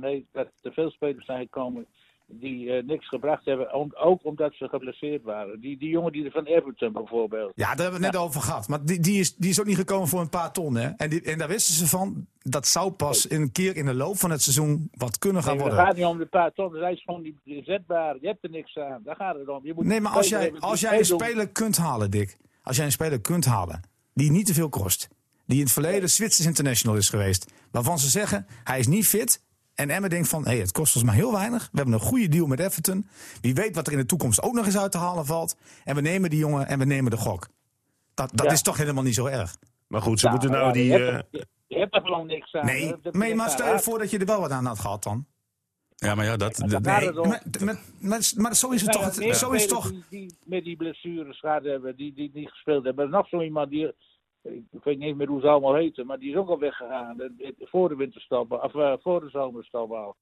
nee, 0.00 0.26
dat 0.32 0.46
er 0.46 0.52
te 0.60 0.72
veel 0.72 0.90
spelers 0.90 1.26
zijn 1.26 1.40
gekomen 1.40 1.86
die 2.32 2.72
eh, 2.72 2.84
niks 2.86 3.08
gebracht 3.08 3.44
hebben. 3.44 3.74
om- 3.74 3.94
ook 3.96 4.24
omdat 4.24 4.54
ze 4.54 4.68
geblesseerd 4.68 5.22
waren. 5.22 5.60
Die, 5.60 5.78
die 5.78 5.88
jongen 5.88 6.12
die 6.12 6.24
er 6.24 6.30
van 6.30 6.44
Everton 6.44 6.92
bijvoorbeeld. 6.92 7.52
Ja, 7.54 7.66
daar 7.74 7.82
hebben 7.82 8.00
we 8.00 8.06
het 8.06 8.14
net 8.14 8.22
over 8.24 8.40
gehad. 8.40 8.68
Maar 8.68 8.84
die, 8.84 9.00
die, 9.00 9.20
is, 9.20 9.34
die 9.36 9.50
is 9.50 9.60
ook 9.60 9.66
niet 9.66 9.76
gekomen 9.76 10.08
voor 10.08 10.20
een 10.20 10.28
paar 10.28 10.52
ton, 10.52 10.74
hè? 10.76 10.88
En, 10.96 11.10
die, 11.10 11.22
en 11.22 11.38
daar 11.38 11.48
wisten 11.48 11.74
ze 11.74 11.86
van, 11.86 12.26
dat 12.42 12.66
zou 12.66 12.90
pas 12.90 13.30
een 13.30 13.52
keer 13.52 13.76
in 13.76 13.86
de 13.86 13.94
loop 13.94 14.16
van 14.18 14.30
het 14.30 14.42
seizoen 14.42 14.88
wat 14.94 15.18
kunnen 15.18 15.42
gaan 15.42 15.56
Nee, 15.56 15.62
het 15.64 15.72
worden. 15.72 15.88
gaat 15.88 15.96
niet 15.98 16.06
om 16.12 16.18
de 16.18 16.26
paar 16.26 16.52
ton. 16.52 16.74
Hij 16.74 16.92
is 16.92 17.02
gewoon 17.02 17.22
niet 17.22 17.64
zetbaar. 17.64 18.16
Je 18.20 18.26
hebt 18.26 18.44
er 18.44 18.50
niks 18.50 18.76
aan. 18.76 19.00
Daar 19.04 19.16
gaat 19.16 19.38
het 19.38 19.48
om. 19.48 19.60
Je 19.66 19.74
moet 19.74 19.84
Nee, 19.84 20.00
maar 20.00 20.12
als 20.12 20.28
jij, 20.28 20.52
als 20.58 20.80
jij 20.80 20.98
een 20.98 21.04
speler 21.04 21.48
kunt 21.48 21.76
halen, 21.76 22.10
Dick. 22.10 22.36
Als 22.62 22.76
jij 22.76 22.84
een 22.84 22.92
speler 22.92 23.20
kunt 23.20 23.44
halen 23.44 23.80
die 24.14 24.30
niet 24.30 24.46
te 24.46 24.54
veel 24.54 24.68
kost. 24.68 25.08
Die 25.46 25.58
in 25.58 25.64
het 25.64 25.72
verleden 25.72 26.10
Zwitsers 26.10 26.46
international 26.46 26.96
is 26.96 27.08
geweest. 27.08 27.52
Waarvan 27.70 27.98
ze 27.98 28.08
zeggen, 28.08 28.46
hij 28.64 28.78
is 28.78 28.86
niet 28.86 29.06
fit. 29.06 29.42
En 29.80 29.90
Emma 29.90 30.08
denkt 30.08 30.28
van, 30.28 30.44
hey, 30.44 30.58
het 30.58 30.72
kost 30.72 30.94
ons 30.96 31.04
maar 31.04 31.14
heel 31.14 31.32
weinig. 31.32 31.62
We 31.72 31.76
hebben 31.76 31.94
een 31.94 32.00
goede 32.00 32.28
deal 32.28 32.46
met 32.46 32.60
Everton. 32.60 33.06
Wie 33.40 33.54
weet 33.54 33.74
wat 33.74 33.86
er 33.86 33.92
in 33.92 33.98
de 33.98 34.06
toekomst 34.06 34.42
ook 34.42 34.54
nog 34.54 34.66
eens 34.66 34.78
uit 34.78 34.92
te 34.92 34.98
halen 34.98 35.26
valt. 35.26 35.56
En 35.84 35.94
we 35.94 36.00
nemen 36.00 36.30
die 36.30 36.38
jongen 36.38 36.66
en 36.66 36.78
we 36.78 36.84
nemen 36.84 37.10
de 37.10 37.16
gok. 37.16 37.48
Dat, 38.14 38.30
dat 38.34 38.46
Ja. 38.46 38.52
is 38.52 38.62
toch 38.62 38.76
helemaal 38.76 39.02
niet 39.02 39.14
zo 39.14 39.26
erg. 39.26 39.56
Maar 39.86 40.02
goed, 40.02 40.20
ze 40.20 40.26
Ja, 40.26 40.32
moeten 40.32 40.50
nou 40.50 40.66
ja, 40.66 40.72
die... 40.72 40.84
Je 40.84 41.04
eh, 41.06 41.12
hebt, 41.12 41.34
er- 41.34 41.44
je 41.66 41.78
hebt 41.78 41.94
er 41.94 42.00
gewoon 42.00 42.26
niks 42.26 42.54
aan. 42.54 42.66
Nee, 42.66 42.88
Dat- 42.88 43.02
dat 43.02 43.34
maar, 43.34 43.50
stel 43.50 43.72
je 43.72 43.80
voor 43.80 43.98
dat 43.98 44.10
je 44.10 44.18
er 44.18 44.26
wel 44.26 44.40
wat 44.40 44.50
aan 44.50 44.64
had 44.66 44.78
gehad 44.78 45.02
dan. 45.02 45.26
Ja, 45.96 46.14
maar 46.14 46.24
ja, 46.24 46.36
dat, 46.36 46.56
dat- 46.66 46.82
Nee, 46.82 47.06
het 47.06 47.18
om. 47.18 47.28
maar, 47.28 47.42
maar, 47.60 47.78
maar, 48.00 48.20
maar 48.36 48.56
zo 48.56 48.70
is 48.70 48.82
het 48.82 48.92
toch. 48.92 49.34
Zo 49.36 49.50
is 49.50 49.66
toch 49.66 49.90
Die, 49.90 50.04
die 50.10 50.34
met 50.44 50.64
die 50.64 50.76
blessures 50.76 51.38
gehad 51.38 51.64
hebben, 51.64 51.96
die, 51.96 52.12
die 52.14 52.30
niet 52.34 52.48
gespeeld 52.50 52.84
hebben. 52.84 53.04
Er 53.04 53.10
is 53.10 53.16
nog 53.16 53.28
zo 53.28 53.40
iemand 53.42 53.70
die, 53.70 53.94
ik 54.70 54.84
weet 54.84 54.98
niet 54.98 55.16
meer 55.16 55.26
hoe 55.26 55.40
ze 55.40 55.48
allemaal 55.48 55.74
heten, 55.74 56.06
maar 56.06 56.18
die 56.18 56.30
is 56.30 56.36
ook 56.36 56.48
al 56.48 56.58
weggegaan. 56.58 57.20
eh, 57.20 57.26
eh, 57.48 57.52
Voor 57.58 57.88
de 57.88 57.96
winterstop, 57.96 58.52
of 58.52 58.74
eh, 58.74 58.92
voor 59.02 59.20
de 59.20 59.28
zomerstop 59.30 59.92
al. 59.92 60.16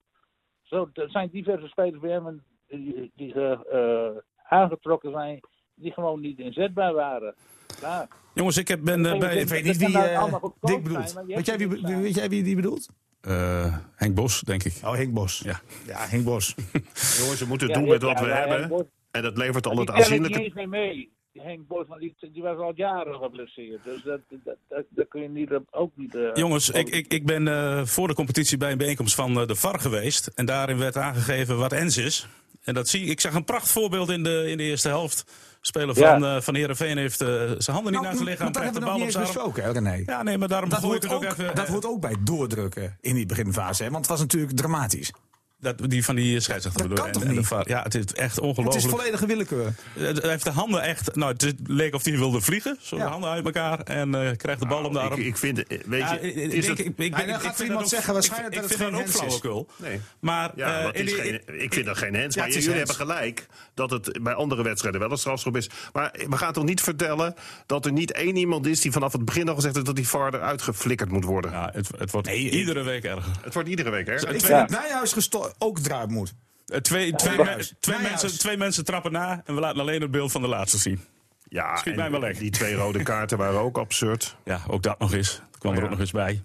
Zo, 0.63 0.89
er 0.93 1.11
zijn 1.11 1.29
diverse 1.33 1.69
spelers 1.69 2.01
bij 2.01 2.11
hem 2.11 2.43
die, 2.69 3.11
die 3.15 3.35
eh, 3.35 4.11
aangetrokken 4.49 5.11
zijn, 5.11 5.41
die 5.75 5.93
gewoon 5.93 6.21
niet 6.21 6.39
inzetbaar 6.39 6.93
waren. 6.95 7.35
Ja. 7.81 8.09
Jongens, 8.35 8.57
ik 8.57 8.69
heb, 8.69 8.81
ben 8.85 9.07
eh, 9.07 9.19
bij 9.19 9.37
Ik 9.37 9.49
weet 9.49 9.65
niet 9.65 9.77
wie 9.77 9.89
nou 9.89 10.09
eh, 10.09 10.45
Dick 10.61 10.83
bedoelt. 10.83 11.13
Weet 11.27 11.47
jij, 11.47 11.59
wie, 11.59 11.69
weet 12.03 12.15
jij 12.15 12.29
wie 12.29 12.43
die 12.43 12.57
bedoelt? 12.57 12.89
eh, 13.21 13.77
Henk 13.97 14.15
Bos, 14.15 14.41
denk 14.41 14.65
ik. 14.65 14.81
Oh, 14.85 14.93
Henk 14.93 15.13
Bos. 15.15 15.39
Ja. 15.45 15.61
Ja, 15.87 15.99
Henk 16.07 16.25
Bos. 16.25 16.55
jongens, 17.21 17.41
we 17.41 17.47
moeten 17.47 17.69
Ja, 17.69 17.75
doen 17.75 17.85
ja, 17.85 17.91
met 17.91 18.03
wat 18.03 18.19
ja, 18.19 18.25
we 18.25 18.29
ja, 18.31 18.35
hebben. 18.37 18.91
En 19.11 19.23
dat 19.23 19.37
levert 19.37 19.67
al 19.67 19.77
het 19.77 19.87
tel 19.87 19.97
ik 19.97 20.01
niet 20.01 20.11
aanzienlijke... 20.11 20.41
eens 20.61 20.69
mee 20.69 21.13
Henk 21.33 21.67
Bos, 21.67 21.87
want 21.89 22.01
die, 22.01 22.15
die 22.33 22.43
was 22.43 22.59
al 22.59 22.73
jaren 22.75 23.15
geblesseerd. 23.15 23.85
Dus 23.85 24.03
dat, 24.03 24.21
dat, 24.45 24.57
dat, 24.69 24.85
dat 24.89 25.09
kun 25.09 25.23
je 25.23 25.29
niet, 25.29 25.51
ook 25.71 25.93
niet... 25.95 26.15
eh, 26.15 26.31
Jongens, 26.35 26.71
ik, 26.71 26.89
ik, 26.89 27.07
ik 27.13 27.27
ben 27.27 27.49
eh, 27.49 27.85
voor 27.85 28.09
de 28.09 28.15
competitie 28.15 28.57
bij 28.57 28.73
een 28.73 28.79
bijeenkomst 28.79 29.15
van 29.15 29.41
eh, 29.41 29.47
de 29.47 29.55
VAR 29.57 29.81
geweest. 29.81 30.27
En 30.35 30.47
daarin 30.47 30.79
werd 30.79 30.97
aangegeven 30.97 31.59
wat 31.59 31.73
ENS 31.73 31.97
is. 31.97 32.27
En 32.63 32.75
dat 32.75 32.89
zie 32.89 33.05
ik. 33.05 33.21
zag 33.21 33.35
een 33.35 33.45
prachtvoorbeeld 33.45 34.11
in 34.11 34.23
de, 34.23 34.51
in 34.51 34.57
de 34.57 34.63
eerste 34.63 34.89
helft. 34.89 35.25
Speler 35.61 35.99
Ja. 35.99 36.11
van, 36.13 36.25
eh 36.25 36.41
van 36.41 36.55
Heerenveen 36.55 36.99
heeft 36.99 37.21
eh, 37.21 37.29
zijn 37.59 37.77
handen 37.77 37.93
niet 37.93 38.03
naar 38.03 38.13
zijn 38.15 38.25
lichaam. 38.25 38.45
maar 38.45 38.53
dat 38.53 38.63
hebben 38.63 38.81
we 38.83 38.89
bal 38.89 38.99
nog 38.99 39.07
op 39.07 39.07
niet 39.07 39.17
eens 39.17 39.33
besproken, 39.33 39.63
hè, 39.63 39.71
René? 39.73 40.03
Ja, 40.07 40.23
nee, 40.23 40.39
maar 40.39 40.49
daarom 40.49 40.69
Dat 40.71 40.83
hoort, 40.83 41.03
het 41.03 41.13
ook 41.13 41.25
ook, 41.25 41.31
even... 41.31 41.55
dat 41.55 41.69
hoort 41.69 41.87
ook 41.87 42.01
bij 42.01 42.17
doordrukken 42.21 42.97
in 43.01 43.15
die 43.15 43.27
beginfase. 43.27 43.83
Hè? 43.83 43.91
Want 43.91 44.01
het 44.01 44.11
was 44.11 44.21
natuurlijk 44.21 44.57
dramatisch. 44.57 45.13
Dat, 45.61 45.91
die 45.91 46.05
van 46.05 46.15
die 46.15 46.41
scheidsrechter 46.41 46.89
Dat 46.89 46.89
bedoel 47.05 47.23
En- 47.23 47.29
en 47.29 47.35
de? 47.35 47.45
VAR. 47.45 47.69
Ja, 47.69 47.83
het 47.83 47.95
is 47.95 48.05
echt 48.05 48.35
Het 48.35 48.45
ongelooflijk. 48.45 48.85
is 48.85 48.91
volledige 48.91 49.27
willekeur. 49.27 49.67
Eh, 49.67 50.03
Hij 50.03 50.31
heeft 50.31 50.45
de 50.45 50.51
handen 50.51 50.83
echt... 50.83 51.15
Nou, 51.15 51.33
het 51.33 51.55
leek 51.67 51.95
of 51.95 52.05
hij 52.05 52.19
wilde 52.19 52.41
vliegen. 52.41 52.77
Zo 52.81 52.97
Ja. 52.97 53.05
de 53.05 53.11
handen 53.11 53.31
uit 53.31 53.45
elkaar. 53.45 53.81
En 53.81 54.15
eh, 54.15 54.37
krijgt 54.37 54.61
de 54.61 54.67
bal 54.67 54.85
om 54.85 54.93
de 54.93 54.99
arm. 54.99 55.21
Ik, 55.21 55.27
ik 55.27 55.37
vind, 55.37 55.67
eh, 55.67 55.79
weet 55.87 56.11
je, 56.11 56.21
is 56.33 56.67
ik- 56.69 56.79
het... 56.79 56.87
ik- 56.97 57.27
dan 57.27 57.41
gaat 57.41 57.59
iemand 57.61 57.81
dat 57.81 57.89
zeggen 57.89 58.13
waarschijnlijk 58.13 58.55
ik- 58.55 58.61
dat 58.63 58.71
ik 58.71 58.77
het 58.77 58.87
vind 58.87 58.91
geen 58.97 59.07
dat 59.07 59.15
ook 59.17 59.23
hens 59.23 59.35
is. 59.35 59.41
flauwekul. 59.41 59.69
Nee. 59.77 60.01
Maar, 60.21 60.53
Ja, 60.57 60.67
eh, 60.67 60.73
maar 60.77 60.87
het 60.87 60.97
in 60.97 61.07
is 61.07 61.13
geen, 61.13 61.61
ik 61.63 61.73
vind 61.75 61.87
dat 61.87 61.99
geen 61.99 62.15
hens. 62.15 62.35
Ja, 62.35 62.41
maar 62.41 62.49
het 62.49 62.59
is 62.59 62.65
jullie 62.65 62.79
hebben 62.79 62.97
gelijk 62.97 63.47
dat 63.75 63.91
het 63.91 64.19
bij 64.23 64.35
andere 64.35 64.63
wedstrijden 64.63 65.01
wel 65.01 65.11
een 65.11 65.17
strafschop 65.19 65.57
is. 65.57 65.71
Maar 65.93 66.15
we 66.29 66.37
gaan 66.37 66.53
toch 66.53 66.65
niet 66.65 66.81
vertellen 66.81 67.35
dat 67.67 67.87
er 67.87 67.93
niet 67.93 68.13
één 68.13 68.37
iemand 68.37 68.67
is 68.67 68.81
die 68.81 68.93
vanaf 68.93 69.13
het 69.13 69.25
begin 69.25 69.49
al 69.49 69.55
gezegd 69.55 69.75
heeft 69.75 69.87
dat 69.87 69.97
die 69.97 70.09
VAR 70.09 70.35
eruit 70.35 70.63
geflikkerd 70.63 71.11
moet 71.11 71.25
worden. 71.25 71.51
Ja, 71.51 71.71
het, 71.73 71.89
het 71.99 72.11
wordt 72.11 72.29
iedere 72.29 72.83
week 72.83 73.05
erger. 73.05 73.33
Het 73.43 73.55
wordt 73.55 73.69
iedere 73.69 73.91
week, 73.91 74.07
hè? 74.07 74.15
Ik 74.15 74.21
vind 74.29 74.47
Ja. 74.47 74.61
dat 74.61 74.71
Nijhuis 74.71 75.13
gesto- 75.13 75.48
ook 75.59 75.79
eruit 75.79 76.11
moet. 76.11 76.35
Eh, 76.67 76.79
Twee, 76.81 77.13
twee, 77.13 77.37
Ja. 77.39 77.45
me- 77.45 77.71
twee, 77.81 77.97
Ja, 77.97 78.03
mensen, 78.03 78.39
twee 78.39 78.57
mensen 78.57 78.85
trappen 78.85 79.13
na 79.13 79.43
en 79.45 79.55
we 79.55 79.61
laten 79.61 79.81
alleen 79.81 80.01
het 80.01 80.11
beeld 80.11 80.33
van 80.33 80.43
de 80.43 80.49
laatste 80.49 80.79
zien. 80.79 81.01
Ja, 81.49 81.77
Schiet 81.77 81.97
mij 81.97 82.11
wel 82.11 82.21
lekker. 82.21 82.41
die 82.41 82.51
twee 82.51 82.75
rode 82.75 83.03
kaarten 83.03 83.39
waren 83.39 83.61
ook 83.61 83.79
absurd. 83.79 84.37
Ja, 84.45 84.61
ook 84.69 84.83
dat 84.83 84.99
nog 84.99 85.13
eens. 85.13 85.41
Dat 85.51 85.59
kwam 85.59 85.73
Oh, 85.73 85.77
er 85.79 85.85
ja. 85.85 85.85
ook 85.85 85.91
nog 85.91 86.01
eens 86.01 86.11
bij. 86.11 86.43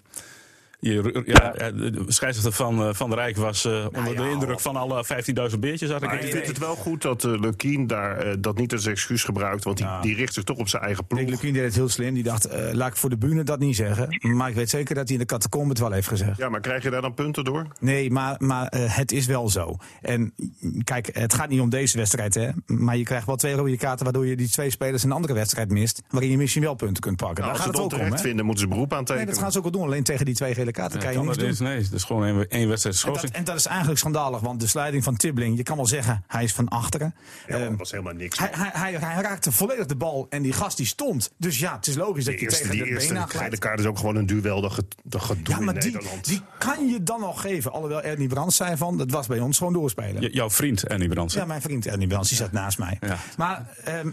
Je, 0.92 1.22
ja, 1.26 1.54
eh, 1.54 1.72
de 1.74 2.04
scheidsrechter 2.06 2.52
van, 2.52 2.82
eh, 2.82 2.94
van 2.94 3.10
de 3.10 3.16
Rijk 3.16 3.36
was 3.36 3.64
eh, 3.64 3.86
onder 3.92 4.12
ja, 4.14 4.22
de 4.22 4.30
indruk 4.30 4.60
van 4.60 4.76
alle 4.76 5.04
15.000 5.52 5.58
beertjes. 5.60 5.90
Had 5.90 6.02
ik 6.02 6.10
vind 6.10 6.46
het 6.46 6.58
wel 6.58 6.74
goed 6.74 7.02
dat 7.02 7.24
uh, 7.24 7.40
Lukien 7.40 7.86
daar 7.86 8.18
eh, 8.18 8.34
dat 8.38 8.56
niet 8.56 8.72
als 8.72 8.86
excuus 8.86 9.24
gebruikt. 9.24 9.64
Want 9.64 9.76
die, 9.76 9.86
die 10.00 10.14
richt 10.14 10.34
zich 10.34 10.44
toch 10.44 10.56
op 10.56 10.68
zijn 10.68 10.82
eigen 10.82 11.06
ploeg. 11.06 11.28
Lukien 11.28 11.52
deed 11.52 11.64
het 11.64 11.74
heel 11.74 11.88
slim. 11.88 12.14
Die 12.14 12.22
dacht, 12.22 12.44
eh, 12.44 12.72
laat 12.72 12.88
ik 12.88 12.96
voor 12.96 13.10
de 13.10 13.16
bühne 13.16 13.42
dat 13.42 13.58
niet 13.58 13.76
zeggen. 13.76 14.18
Maar 14.20 14.48
ik 14.48 14.54
weet 14.54 14.70
zeker 14.70 14.94
dat 14.94 15.04
hij 15.04 15.12
in 15.12 15.20
de 15.20 15.26
catacombe 15.26 15.68
het 15.68 15.78
wel 15.78 15.90
heeft 15.92 16.08
gezegd. 16.08 16.36
Ja, 16.36 16.48
maar 16.48 16.60
krijg 16.60 16.82
je 16.82 16.90
daar 16.90 17.02
dan 17.02 17.14
punten 17.14 17.44
door? 17.44 17.66
Nee, 17.80 18.10
maar, 18.10 18.34
maar 18.38 18.72
het 18.76 19.12
is 19.12 19.26
wel 19.26 19.48
zo. 19.48 19.76
En 20.00 20.32
mm, 20.36 20.84
kijk, 20.84 21.08
het 21.12 21.34
gaat 21.34 21.48
niet 21.48 21.60
om 21.60 21.70
deze 21.70 21.96
wedstrijd, 21.96 22.34
hè. 22.34 22.50
Maar 22.66 22.96
je 22.96 23.04
krijgt 23.04 23.26
wel 23.26 23.36
twee 23.36 23.54
rode 23.54 23.76
kaarten... 23.76 24.04
waardoor 24.04 24.26
je 24.26 24.36
die 24.36 24.50
twee 24.50 24.70
spelers 24.70 25.04
in 25.04 25.08
een 25.10 25.16
andere 25.16 25.34
wedstrijd 25.34 25.70
mist... 25.70 26.02
waarin 26.10 26.30
je 26.30 26.36
misschien 26.36 26.62
wel 26.62 26.74
punten 26.74 27.02
kunt 27.02 27.16
pakken. 27.16 27.44
Nou, 27.44 27.56
Daar 27.56 27.66
als 27.66 27.74
ze 27.74 27.80
gaat 27.80 27.90
het 27.90 27.92
het 27.92 28.00
ook 28.00 28.12
om, 28.12 28.16
hè. 28.16 28.22
vinden, 28.22 28.44
moeten 28.44 28.62
ze 28.64 28.68
beroep 28.70 28.90
Nee, 28.90 28.98
aantekenen. 28.98 29.28
dat 29.28 29.38
gaan 29.38 29.52
ze 29.52 29.58
ook 29.58 29.64
wel 29.64 29.72
doen. 29.72 29.82
Alleen 29.82 30.02
tegen 30.02 30.24
die 30.24 30.34
twee 30.34 30.54
gele 30.54 30.70
kaarten 30.74 30.98
Ja, 30.98 31.04
kan 31.04 31.12
je 31.14 31.20
niks 31.20 31.36
dat 31.38 31.56
doen. 31.58 31.66
Nee, 31.68 31.82
het 31.82 31.92
is 31.92 32.04
gewoon 32.04 32.24
één, 32.24 32.48
één 32.48 32.68
wedstrijd 32.68 32.96
dat, 32.96 33.04
schorsing. 33.04 33.32
en 33.32 33.44
dat 33.44 33.56
is 33.56 33.66
eigenlijk 33.66 33.98
schandalig, 33.98 34.40
want 34.40 34.60
de 34.60 34.66
sluiting 34.66 35.04
van 35.04 35.16
Tibbling... 35.16 35.56
je 35.56 35.62
kan 35.62 35.76
wel 35.76 35.86
zeggen, 35.86 36.24
hij 36.26 36.44
is 36.44 36.52
van 36.52 36.68
achteren. 36.68 37.14
Ja, 37.48 37.54
Ehm, 37.56 37.68
dat 37.68 37.78
was 37.78 37.90
helemaal 37.90 38.12
niks. 38.14 38.38
hij, 38.38 38.48
hij, 38.52 38.70
hij, 38.72 38.92
hij 38.92 39.22
raakte 39.22 39.52
volledig 39.52 39.86
de 39.86 39.96
bal 39.96 40.26
en 40.30 40.42
die 40.42 40.52
gast 40.52 40.76
die 40.76 40.86
stond. 40.86 41.30
Dus 41.36 41.58
ja, 41.58 41.76
het 41.76 41.86
is 41.86 41.96
logisch 41.96 42.24
dat 42.24 42.34
die 42.34 42.42
je 42.42 42.48
eerste, 42.48 42.62
tegen 42.62 42.76
die 42.76 42.84
de 42.84 42.90
eerste 42.90 43.18
aanglijdt. 43.18 43.44
gele 43.44 43.58
kaart 43.58 43.78
is 43.80 43.86
ook 43.86 43.98
gewoon 43.98 44.16
een 44.16 44.26
duel 44.26 44.60
dat, 44.60 44.72
ge, 44.72 44.84
dat 45.02 45.22
gedoe 45.22 45.54
Ja, 45.54 45.60
maar 45.60 45.74
in 45.74 45.80
die, 45.80 45.90
Nederland. 45.92 46.24
die 46.24 46.40
kan 46.58 46.86
je 46.88 47.02
dan 47.02 47.20
nog 47.20 47.40
geven. 47.40 47.72
Alhoewel 47.72 48.02
Ernie 48.02 48.28
Brands 48.28 48.56
zei 48.56 48.76
van, 48.76 48.98
dat 48.98 49.10
was 49.10 49.26
bij 49.26 49.40
ons 49.40 49.58
gewoon 49.58 49.72
doorspelen. 49.72 50.22
J- 50.22 50.26
jouw 50.32 50.50
vriend 50.50 50.86
Ernie 50.86 51.08
Brands. 51.08 51.34
Ja, 51.34 51.44
mijn 51.44 51.60
vriend 51.62 51.86
Ernie 51.86 52.06
Brands, 52.08 52.28
die 52.28 52.38
zat 52.38 52.52
naast 52.52 52.78
mij. 52.78 52.96
Ja. 53.00 53.16
Maar 53.36 53.66
ehm, 53.84 54.08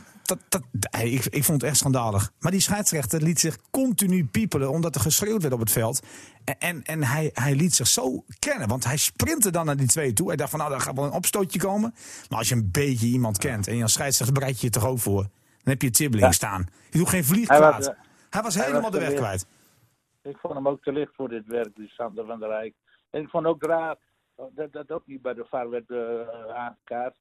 dat, 0.50 0.62
ik, 1.02 1.26
ik 1.26 1.44
vond 1.44 1.62
het 1.62 1.70
echt 1.70 1.80
schandalig. 1.80 2.32
Maar 2.40 2.52
die 2.52 2.60
scheidsrechter 2.62 3.22
liet 3.22 3.40
zich 3.40 3.58
continu 3.72 4.26
piepelen 4.26 4.70
omdat 4.70 4.96
er 4.96 5.02
geschreeuwd 5.02 5.42
werd 5.42 5.54
op 5.54 5.60
het 5.60 5.72
veld. 5.72 6.06
En, 6.44 6.56
en, 6.60 6.84
en 6.84 7.04
hij, 7.04 7.30
hij 7.34 7.56
liet 7.56 7.74
zich 7.76 7.88
zo 7.88 8.24
kennen, 8.40 8.68
want 8.68 8.84
hij 8.84 8.98
sprintte 8.98 9.52
dan 9.52 9.66
naar 9.66 9.76
die 9.78 9.88
twee 9.88 10.14
toe. 10.14 10.28
Hij 10.28 10.36
dacht 10.36 10.50
van, 10.50 10.60
nou, 10.60 10.72
daar 10.72 10.82
gaat 10.82 10.96
wel 10.96 11.06
een 11.06 11.12
opstootje 11.12 11.60
komen. 11.60 11.94
Maar 12.30 12.38
als 12.40 12.50
je 12.50 12.56
een 12.56 12.70
beetje 12.72 13.08
iemand 13.08 13.38
kent 13.38 13.68
en 13.68 13.76
je 13.76 13.82
als 13.84 13.94
scheidsrechter 13.94 14.36
bereid 14.40 14.60
je 14.60 14.66
je 14.66 14.72
toch 14.72 14.86
ook 14.86 15.00
voor. 15.00 15.22
Dan 15.22 15.74
heb 15.74 15.82
je 15.82 15.90
Tibbeling 15.90 16.28
Ja. 16.28 16.34
staan. 16.34 16.66
Je 16.90 16.98
doet 16.98 17.10
geen 17.10 17.24
vlieg 17.26 17.48
Hij 17.48 17.60
was, 17.60 17.70
kwaad. 17.70 17.88
eh, 17.88 18.02
hij 18.30 18.42
was 18.42 18.56
hij 18.56 18.64
helemaal 18.66 18.92
was 18.92 18.92
de 18.92 19.00
weg 19.00 19.10
licht. 19.10 19.22
kwijt. 19.22 19.46
Ik 20.24 20.38
vond 20.38 20.54
hem 20.54 20.68
ook 20.68 20.84
te 20.84 20.92
licht 20.92 21.12
voor 21.16 21.30
dit 21.30 21.46
werk, 21.48 21.76
die 21.76 21.88
Sander 21.90 22.26
van 22.26 22.40
der 22.40 22.50
Rijk. 22.50 22.74
En 23.10 23.22
ik 23.22 23.30
vond 23.30 23.46
ook 23.46 23.64
raar 23.64 23.98
dat 24.56 24.72
dat 24.72 24.92
ook 24.92 25.08
niet 25.08 25.22
bij 25.22 25.34
de 25.34 25.46
VAR 25.50 25.70
werd 25.70 25.90
eh, 25.90 26.56
aangekaart. 26.56 27.16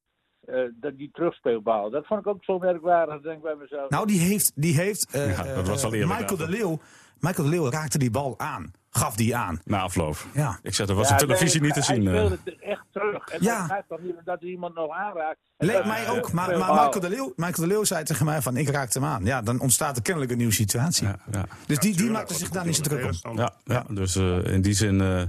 Eh, 0.47 0.55
dat 0.81 0.97
die 0.97 1.11
terugspeelbal. 1.13 1.91
Dat 1.91 2.07
vond 2.07 2.21
ik 2.21 2.27
ook 2.27 2.45
zo 2.45 2.59
merkwaardig, 2.59 3.23
denk 3.23 3.37
ik 3.37 3.43
bij 3.43 3.57
mezelf. 3.61 3.91
Nou, 3.91 4.07
die 4.07 4.21
heeft, 4.21 4.53
die 4.55 4.75
heeft 4.75 5.07
eh, 5.11 5.37
Ja, 5.37 5.55
dat 5.55 5.69
was 5.69 5.83
wel 5.83 5.93
eh, 5.93 6.09
Michael 6.09 6.37
de. 6.37 6.49
Leeuw. 6.49 6.81
Michael 7.21 7.49
de 7.49 7.55
Leeuw 7.55 7.71
raakte 7.71 7.99
die 7.99 8.11
bal 8.11 8.35
aan. 8.39 8.73
Gaf 8.91 9.17
die 9.17 9.37
aan. 9.37 9.61
Na 9.65 9.81
afloop. 9.81 10.17
Ja. 10.35 10.59
Ik 10.63 10.75
zeg, 10.75 10.89
er 10.89 10.95
was 10.95 11.09
Ja, 11.09 11.15
op 11.15 11.21
televisie 11.21 11.61
nee, 11.61 11.71
niet 11.73 11.85
te 11.87 11.93
hij 11.93 11.97
zien. 11.97 12.07
eh. 12.09 12.15
speelde 12.15 12.39
het 12.45 12.59
echt 12.61 12.85
terug. 12.93 13.29
En 13.29 13.43
Ja. 13.43 13.59
dat 13.61 13.71
gaat 13.71 13.85
toch 13.89 14.01
niet 14.01 14.15
omdat 14.19 14.43
iemand 14.43 14.75
nog 14.75 14.91
aanraakt. 14.97 15.39
Leek 15.59 15.73
dat- 15.77 15.87
mij 15.87 16.09
ook, 16.09 16.33
maar. 16.33 16.49
Michael, 16.59 17.01
de 17.01 17.09
Leeuw, 17.09 17.33
Michael 17.37 17.69
de 17.69 17.75
Leeuw 17.75 17.85
zei 17.85 18.05
tegen 18.05 18.25
mij 18.25 18.43
van 18.43 18.57
ik 18.57 18.69
raakte 18.69 18.99
hem 18.99 19.09
aan. 19.09 19.25
Ja, 19.25 19.43
dan 19.43 19.61
ontstaat 19.61 19.97
er 19.97 20.03
kennelijk 20.03 20.33
een 20.33 20.39
nieuwe 20.39 20.53
situatie. 20.53 21.07
Ja, 21.07 21.19
ja. 21.31 21.45
Dus 21.67 21.79
die, 21.79 21.97
die 21.97 22.11
maakte 22.11 22.35
zich 22.35 22.49
daar 22.49 22.67
niet 22.67 22.77
zo 22.77 22.83
de 22.83 22.89
druk 22.89 23.15
om. 23.29 23.37
Ja, 23.39 23.53
ja, 23.65 23.85
dus 23.91 24.17
eh, 24.17 24.45
in 24.45 24.63
die 24.63 24.73
zin 24.75 25.01
eh, 25.01 25.23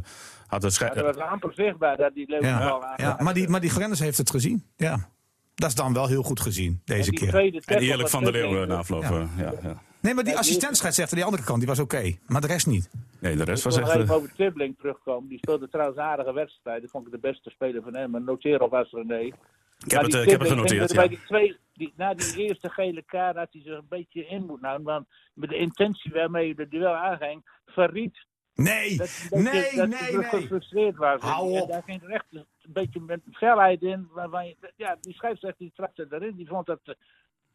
had 0.51 0.63
het 0.63 0.75
Ja, 0.75 0.89
dat 0.93 1.15
was 1.15 1.23
amper 1.25 1.53
zichtbaar 1.53 1.97
dat 1.97 2.13
die 2.13 2.29
Leeuw 2.29 2.39
de 2.39 2.45
Ja, 2.47 2.67
bal 2.67 2.83
ja, 2.95 3.17
maar, 3.19 3.33
die, 3.33 3.47
maar 3.49 3.61
die 3.61 3.69
Grennis 3.69 3.99
heeft 3.99 4.17
het 4.17 4.29
gezien. 4.29 4.65
Ja. 4.75 5.09
Dat 5.55 5.69
is 5.69 5.75
dan 5.75 5.93
wel 5.93 6.07
heel 6.07 6.23
goed 6.23 6.39
gezien, 6.39 6.81
deze 6.85 7.03
En 7.03 7.09
die 7.09 7.19
keer. 7.19 7.29
tweede 7.29 7.61
En 7.65 7.77
eerlijk 7.79 8.09
van 8.09 8.23
Tibbling, 8.23 8.49
Leeuwen 8.49 8.67
na 8.67 8.75
afloop. 8.75 9.01
Ja. 9.01 9.09
eh, 9.09 9.27
Ja. 9.37 9.53
Ja, 9.63 9.81
Nee, 10.01 10.13
maar 10.13 10.23
die 10.23 10.37
assistentscheidsrechter, 10.37 11.15
die 11.15 11.25
andere 11.25 11.43
kant, 11.43 11.57
die 11.59 11.67
was 11.67 11.79
oké. 11.79 12.15
Maar 12.27 12.41
de 12.41 12.47
rest 12.47 12.67
niet. 12.67 12.89
Nee, 13.19 13.35
de 13.35 13.43
rest 13.43 13.65
Ik 13.65 13.71
was 13.71 13.79
echt... 13.79 13.89
even 13.89 14.07
eh, 14.07 14.15
over 14.15 14.33
Tibbling 14.35 14.77
terugkomen. 14.77 15.29
Die 15.29 15.37
speelde 15.37 15.69
trouwens 15.69 15.99
aardige 15.99 16.33
wedstrijd. 16.33 16.81
Dat 16.81 16.91
vond 16.91 17.05
ik 17.05 17.11
de 17.11 17.19
beste 17.19 17.49
speler 17.49 17.81
van 17.83 17.95
hem. 17.95 18.09
Maar 18.11 18.21
noteer 18.21 18.59
alvast 18.59 18.93
René. 18.93 19.19
Ik 19.19 19.91
heb 19.91 20.01
het, 20.01 20.13
eh, 20.13 20.21
ik 20.23 20.29
heb 20.29 20.39
het 20.39 20.49
genoteerd, 20.49 20.89
er 20.89 20.95
ja. 20.95 21.01
Bij 21.01 21.09
die 21.09 21.19
twee, 21.27 21.57
die, 21.73 21.93
na 21.95 22.13
die 22.13 22.35
eerste 22.47 22.69
gele 22.69 23.03
kaart 23.05 23.35
had 23.35 23.47
hij 23.51 23.61
zich 23.61 23.73
een 23.73 23.85
beetje 23.89 24.25
in 24.27 24.45
moeten 24.45 24.65
houden. 24.67 24.85
Want 24.87 25.07
met 25.33 25.49
de 25.49 25.55
intentie 25.57 26.11
waarmee 26.11 26.47
je 26.47 26.55
de 26.55 26.67
duel 26.67 26.93
aanging, 26.95 27.45
verriet 27.65 28.25
Nee, 28.55 28.97
dat 28.97 29.27
nee, 29.29 29.75
dat 29.75 29.87
nee, 29.87 30.11
nee. 30.17 30.23
gefrustreerd 30.23 30.95
was. 30.95 31.21
Hou 31.21 31.55
En 31.55 31.61
op. 31.61 31.69
daar 31.69 31.83
ging 31.83 32.03
er 32.03 32.09
echt 32.09 32.25
een 32.31 32.45
beetje 32.67 32.99
met 32.99 33.19
felheid 33.31 33.81
in. 33.81 34.07
Waarvan 34.11 34.47
je, 34.47 34.55
ja, 34.75 34.97
die 35.01 35.13
scheidsrechter 35.13 35.59
die 35.65 35.71
trapte 35.75 36.07
erin. 36.09 36.35
Die 36.35 36.47
vond 36.47 36.65
dat 36.65 36.79
te, 36.83 36.97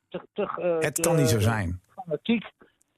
te, 0.08 0.20
te, 0.32 0.42
eh, 0.42 0.78
Het 0.80 0.94
te, 0.94 1.00
kan 1.00 1.16
niet 1.16 1.28
zo 1.28 1.38
zijn. 1.40 1.80
fanatiek. 1.94 2.44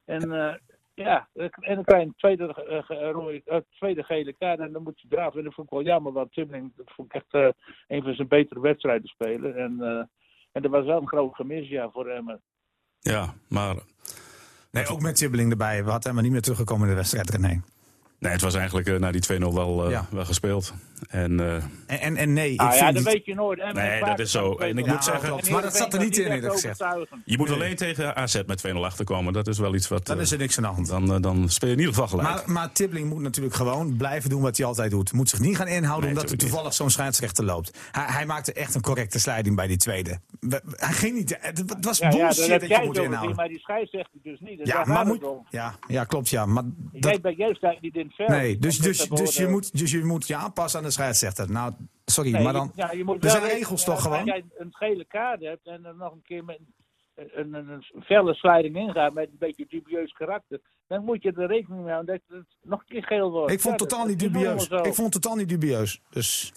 En 0.04 0.32
eh, 0.32 0.54
ja, 0.94 1.28
en 1.34 1.74
dan 1.74 1.84
krijg 1.84 2.02
je 2.02 2.06
een 2.08 2.14
tweede, 2.16 2.54
eh, 2.88 3.10
rode- 3.10 3.42
eh, 3.44 3.58
tweede 3.70 4.02
gele 4.02 4.32
kaart 4.32 4.58
en 4.58 4.72
dan 4.72 4.82
moet 4.82 5.00
je 5.00 5.06
eraf. 5.10 5.34
En 5.36 5.44
dat 5.44 5.54
vond 5.54 5.66
ik 5.66 5.72
wel 5.72 5.82
jammer, 5.86 6.12
want 6.12 6.32
Timming 6.32 6.72
dat 6.76 6.90
vond 6.94 7.14
ik 7.14 7.22
echt 7.22 7.32
eh, 7.44 7.48
een 7.88 8.02
van 8.02 8.14
zijn 8.14 8.28
betere 8.28 8.60
wedstrijden 8.60 9.08
spelen. 9.08 9.56
En, 9.56 9.76
eh 9.80 10.02
en 10.52 10.64
er 10.64 10.70
was 10.70 10.84
wel 10.84 11.00
een 11.00 11.08
groot 11.08 11.34
gemis 11.34 11.68
ja, 11.68 11.90
voor 11.90 12.08
hem. 12.10 12.40
Ja, 13.00 13.34
maar 13.48 13.76
Nee, 14.70 14.86
ook 14.86 15.00
met 15.00 15.16
Tibbeling 15.16 15.50
erbij. 15.50 15.76
We 15.84 15.90
hadden 15.90 16.02
helemaal 16.02 16.22
niet 16.22 16.32
meer 16.32 16.40
teruggekomen 16.42 16.82
in 16.84 16.88
de 16.90 16.96
wedstrijd, 16.98 17.30
René. 17.30 17.60
Nee, 18.18 18.32
het 18.32 18.40
was 18.40 18.54
eigenlijk 18.54 18.88
eh, 18.88 18.96
na 18.96 19.10
die 19.10 19.20
2-0 19.32 19.38
wel, 19.54 19.84
eh, 19.84 19.90
Ja. 19.90 20.06
wel 20.10 20.24
gespeeld. 20.24 20.72
En 21.08 21.40
eh, 21.40 21.54
En, 21.54 22.00
en, 22.00 22.16
en 22.16 22.32
nee, 22.32 22.52
ik 22.52 22.60
Ah, 22.60 22.66
ja, 22.66 22.72
vind 22.72 22.84
dat 22.86 22.94
niet- 22.94 23.12
weet 23.12 23.24
je 23.24 23.34
nooit. 23.34 23.58
En 23.60 23.74
Nee, 23.74 24.00
dat 24.04 24.18
is 24.18 24.30
zo. 24.30 24.54
En 24.54 24.78
ik 24.78 24.84
Ja, 24.86 24.92
moet 24.92 25.04
zeggen- 25.04 25.28
klopt. 25.28 25.50
Maar 25.50 25.62
dat 25.62 25.76
zat 25.76 25.94
er 25.94 26.00
niet 26.00 26.18
in, 26.18 26.24
eerlijk 26.32 26.52
gezegd. 26.52 26.84
je 27.24 27.36
moet 27.38 27.50
alleen 27.50 27.76
tegen 27.76 28.16
AZ 28.16 28.42
met 28.46 28.58
2-0 28.58 28.84
achterkomen. 28.84 29.32
Dat 29.32 29.46
is 29.48 29.58
wel 29.58 29.74
iets 29.74 29.88
wat... 29.88 30.06
dan 30.06 30.20
is 30.20 30.30
er 30.32 30.38
niks 30.38 30.56
aan 30.56 30.62
de 30.62 30.68
hand. 30.68 31.08
dan, 31.08 31.22
dan 31.22 31.48
speel 31.48 31.68
je 31.68 31.74
in 31.74 31.80
ieder 31.80 31.94
geval 31.94 32.08
gelijk. 32.18 32.28
Maar, 32.28 32.50
maar 32.52 32.72
Tibbling 32.72 33.08
moet 33.08 33.20
natuurlijk 33.22 33.54
gewoon 33.54 33.96
blijven 33.96 34.30
doen 34.30 34.42
wat 34.42 34.56
hij 34.56 34.66
altijd 34.66 34.90
doet. 34.90 35.12
Moet 35.12 35.28
zich 35.28 35.40
niet 35.40 35.56
gaan 35.56 35.66
inhouden 35.68 36.08
Nee, 36.10 36.18
omdat 36.18 36.30
er 36.30 36.38
toevallig 36.38 36.74
zo'n 36.74 36.90
scheidsrechter 36.90 37.44
loopt. 37.44 37.78
Hij, 37.92 38.04
hij 38.06 38.26
maakte 38.26 38.52
echt 38.52 38.74
een 38.74 38.80
correcte 38.82 39.18
slijding 39.20 39.56
bij 39.56 39.66
die 39.66 39.76
tweede. 39.76 40.18
We- 40.40 40.60
we- 40.64 40.76
Hij 40.76 40.92
ging 40.92 41.14
niet. 41.16 41.36
Het 41.40 41.58
het 41.58 41.84
was 41.84 41.98
Ja, 41.98 42.08
ja, 42.10 42.16
bullshit 42.16 42.36
dat 42.38 42.48
heb 42.50 42.60
dat 42.60 42.68
je 42.68 42.74
jij 42.76 42.84
moet 42.86 42.98
inhouden. 42.98 43.36
maar 43.36 43.48
die 43.48 43.58
scheidsrechter 43.58 44.18
dus 44.22 44.40
niet. 44.40 44.60
Ja, 44.64 44.84
maar 44.84 45.06
moet, 45.06 45.24
ja, 45.50 45.74
ja, 45.88 46.04
klopt 46.04 46.28
ja. 46.28 46.46
Maar 46.46 46.64
Jij, 46.92 47.00
dat, 47.12 47.22
bent, 47.22 47.36
jij 47.36 47.54
staat 47.54 47.80
niet 47.80 47.96
in 47.96 48.07
het 48.08 48.26
veld. 48.26 48.28
nee, 48.28 48.58
dus, 48.58 48.78
dus, 48.78 49.08
dus, 49.08 49.36
je 49.36 49.46
moet, 49.46 49.78
dus 49.78 49.90
je 49.90 50.04
moet 50.04 50.26
je 50.26 50.36
aanpassen 50.36 50.78
aan 50.78 50.84
de 50.84 50.90
scheidsrechter. 50.92 51.50
Nou, 51.50 51.72
sorry, 52.04 52.32
Nee, 52.32 52.42
maar 52.42 52.52
dan. 52.52 52.72
ja, 52.74 52.92
je 52.92 53.04
moet 53.04 53.24
er 53.24 53.30
zijn 53.30 53.42
regels 53.42 53.80
ja, 53.80 53.86
toch 53.86 53.94
Als 53.94 54.04
gewoon? 54.04 54.24
jij 54.24 54.44
een 54.58 54.74
gele 54.74 55.04
kaart 55.04 55.40
hebt 55.40 55.66
en 55.66 55.84
er 55.84 55.94
nog 55.96 56.12
een 56.12 56.22
keer 56.22 56.44
met 56.44 56.58
een, 57.14 57.30
een, 57.38 57.54
een, 57.54 57.68
een 57.68 58.02
felle 58.02 58.34
slijding 58.34 58.76
ingaat 58.76 59.14
met 59.14 59.28
een 59.28 59.38
beetje 59.38 59.66
dubieus 59.68 60.12
karakter, 60.12 60.60
dan 60.86 61.04
moet 61.04 61.22
je 61.22 61.32
er 61.32 61.46
rekening 61.46 61.82
mee 61.82 61.92
houden 61.92 62.20
dat 62.26 62.38
het 62.38 62.46
nog 62.62 62.80
een 62.80 62.86
keer 62.86 63.04
geel 63.04 63.30
wordt. 63.30 63.52
Ik 63.52 63.60
vond 63.60 63.78
Ja, 63.78 63.84
het 63.84 63.90
totaal 63.90 64.06
niet 64.06 64.18
dubieus. 64.18 64.68
Ik 64.68 64.94
vond 64.94 65.14
het 65.14 65.22
totaal 65.22 65.36
niet 65.36 65.48
dubieus. 65.48 66.00
Dus 66.10 66.52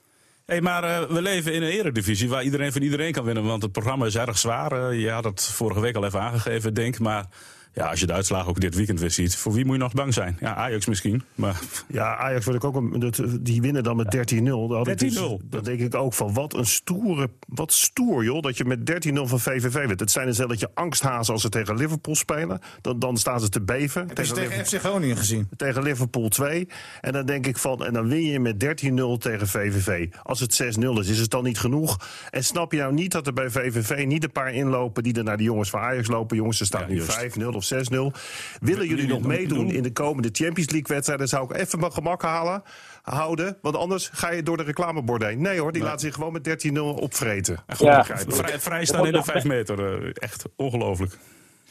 Hey, 0.46 0.62
maar 0.62 0.84
eh, 0.84 1.02
we 1.10 1.22
leven 1.22 1.54
in 1.54 1.62
een 1.62 1.70
eredivisie 1.70 2.30
waar 2.30 2.44
iedereen 2.44 2.72
van 2.72 2.82
iedereen 2.82 3.12
kan 3.12 3.24
winnen. 3.24 3.44
Want 3.44 3.62
het 3.62 3.72
programma 3.72 4.06
is 4.06 4.16
erg 4.16 4.38
zwaar. 4.38 4.72
Eh, 4.90 5.02
je 5.02 5.10
had 5.10 5.24
het 5.24 5.44
vorige 5.44 5.80
week 5.80 5.96
al 5.96 6.06
even 6.06 6.22
aangegeven, 6.22 6.74
denk 6.74 7.00
Maar 7.00 7.26
ja, 7.74 7.86
als 7.90 8.00
je 8.00 8.06
de 8.06 8.14
uitslagen 8.14 8.50
ook 8.50 8.60
dit 8.60 8.76
weekend 8.76 9.00
weer 9.00 9.12
ziet, 9.12 9.36
voor 9.36 9.54
wie 9.54 9.66
moet 9.66 9.76
je 9.76 9.82
nog 9.82 9.94
bang 9.94 10.14
zijn? 10.14 10.38
Ja, 10.40 10.56
Ajax 10.56 10.86
misschien. 10.86 11.22
Maar 11.36 11.60
Ja, 11.88 12.16
Ajax 12.18 12.46
wil 12.46 12.54
ik 12.56 12.64
ook. 12.64 12.76
een- 12.76 13.00
dat- 13.00 13.22
Die 13.42 13.62
winnen 13.62 13.84
dan 13.84 13.96
met 13.96 14.12
13-0. 14.12 14.68
Dan 14.68 14.78
had 14.78 14.88
ik 14.88 14.98
dus- 15.00 15.14
13-0. 15.14 15.42
Dan 15.50 15.64
denk 15.64 15.80
ik 15.80 15.96
ook 15.96 16.14
van 16.14 16.34
wat 16.34 16.54
een 16.54 16.66
stoere. 16.66 17.30
Wat 17.48 17.74
stoer, 17.74 18.24
joh. 18.24 18.42
Dat 18.42 18.58
je 18.58 18.66
met 18.66 18.86
13-0 18.86 19.28
van 19.28 19.40
VVV 19.40 19.86
wint. 19.88 20.00
Het 20.00 20.12
zijn 20.12 20.28
een 20.28 20.34
stelletje 20.34 20.70
angsthazen 20.74 21.34
als 21.34 21.42
ze 21.42 21.50
tegen 21.50 21.76
Liverpool 21.76 22.16
spelen. 22.16 22.60
Dan, 22.82 23.00
dan 23.00 23.18
staan 23.18 23.40
ze 23.40 23.50
te 23.50 23.62
beven. 23.62 24.08
heb 24.08 24.18
je 24.18 24.26
ze 24.26 24.34
Liverpool- 24.34 24.58
tegen 24.64 24.80
FC 24.80 24.86
Groningen 24.86 25.18
gezien? 25.18 25.48
tegen 25.58 25.84
Liverpool 25.84 26.30
2. 26.30 26.68
En 27.02 27.12
dan 27.14 27.26
denk 27.26 27.48
ik 27.48 27.58
van, 27.58 27.86
en 27.86 27.94
dan 27.94 28.08
win 28.08 28.24
je 28.26 28.40
met 28.40 28.60
13-0 28.60 29.18
tegen 29.18 29.48
VVV. 29.48 30.08
Als 30.24 30.40
het 30.40 30.54
6-0 30.54 31.00
is, 31.00 31.08
is 31.08 31.20
het 31.20 31.30
dan 31.32 31.44
niet 31.44 31.60
genoeg? 31.60 31.98
En 32.30 32.44
snap 32.44 32.72
je 32.72 32.78
nou 32.78 32.94
niet 32.94 33.12
dat 33.12 33.28
er 33.28 33.34
bij 33.34 33.50
VVV 33.50 34.06
niet 34.06 34.24
een 34.24 34.32
paar 34.32 34.54
inlopen 34.54 35.04
die 35.04 35.14
er 35.14 35.24
naar 35.24 35.38
de 35.38 35.44
jongens 35.44 35.70
van 35.70 35.80
Ajax 35.80 36.08
lopen? 36.08 36.38
Jongens, 36.38 36.60
er 36.60 36.66
staat 36.66 36.82
Ja, 36.82 36.88
nu 36.88 36.96
juist. 36.96 37.12
5-0 37.14 37.61
of 37.62 38.14
6-0. 38.14 38.20
Willen 38.62 38.88
jullie 38.88 39.08
nog 39.08 39.20
doen- 39.20 39.28
meedoen 39.28 39.58
doen- 39.58 39.76
in 39.76 39.84
de 39.84 39.92
komende 39.94 40.30
Champions 40.32 40.70
League 40.72 40.96
wedstrijden? 40.96 41.28
Zou 41.28 41.44
ik 41.54 41.62
even 41.62 41.80
mijn 41.80 41.92
gemak 41.92 42.22
halen, 42.22 42.64
houden. 43.02 43.58
Want 43.62 43.76
anders 43.76 44.10
ga 44.14 44.32
je 44.32 44.44
door 44.44 44.58
de 44.58 44.64
reclamebord 44.64 45.24
heen. 45.24 45.42
Nee 45.42 45.60
hoor, 45.60 45.72
die 45.72 45.84
laten 45.84 46.00
zich 46.00 46.14
gewoon 46.14 46.34
met 46.34 46.44
13-0 46.44 46.94
opvreten. 46.94 47.58
Ja. 47.78 48.04
Vrij, 48.28 48.60
vrij 48.60 48.86
staan 48.86 49.06
in 49.06 49.12
de 49.12 49.24
5 49.24 49.44
meter. 49.44 50.04
eh, 50.04 50.10
echt 50.14 50.44
ongelooflijk. 50.56 51.18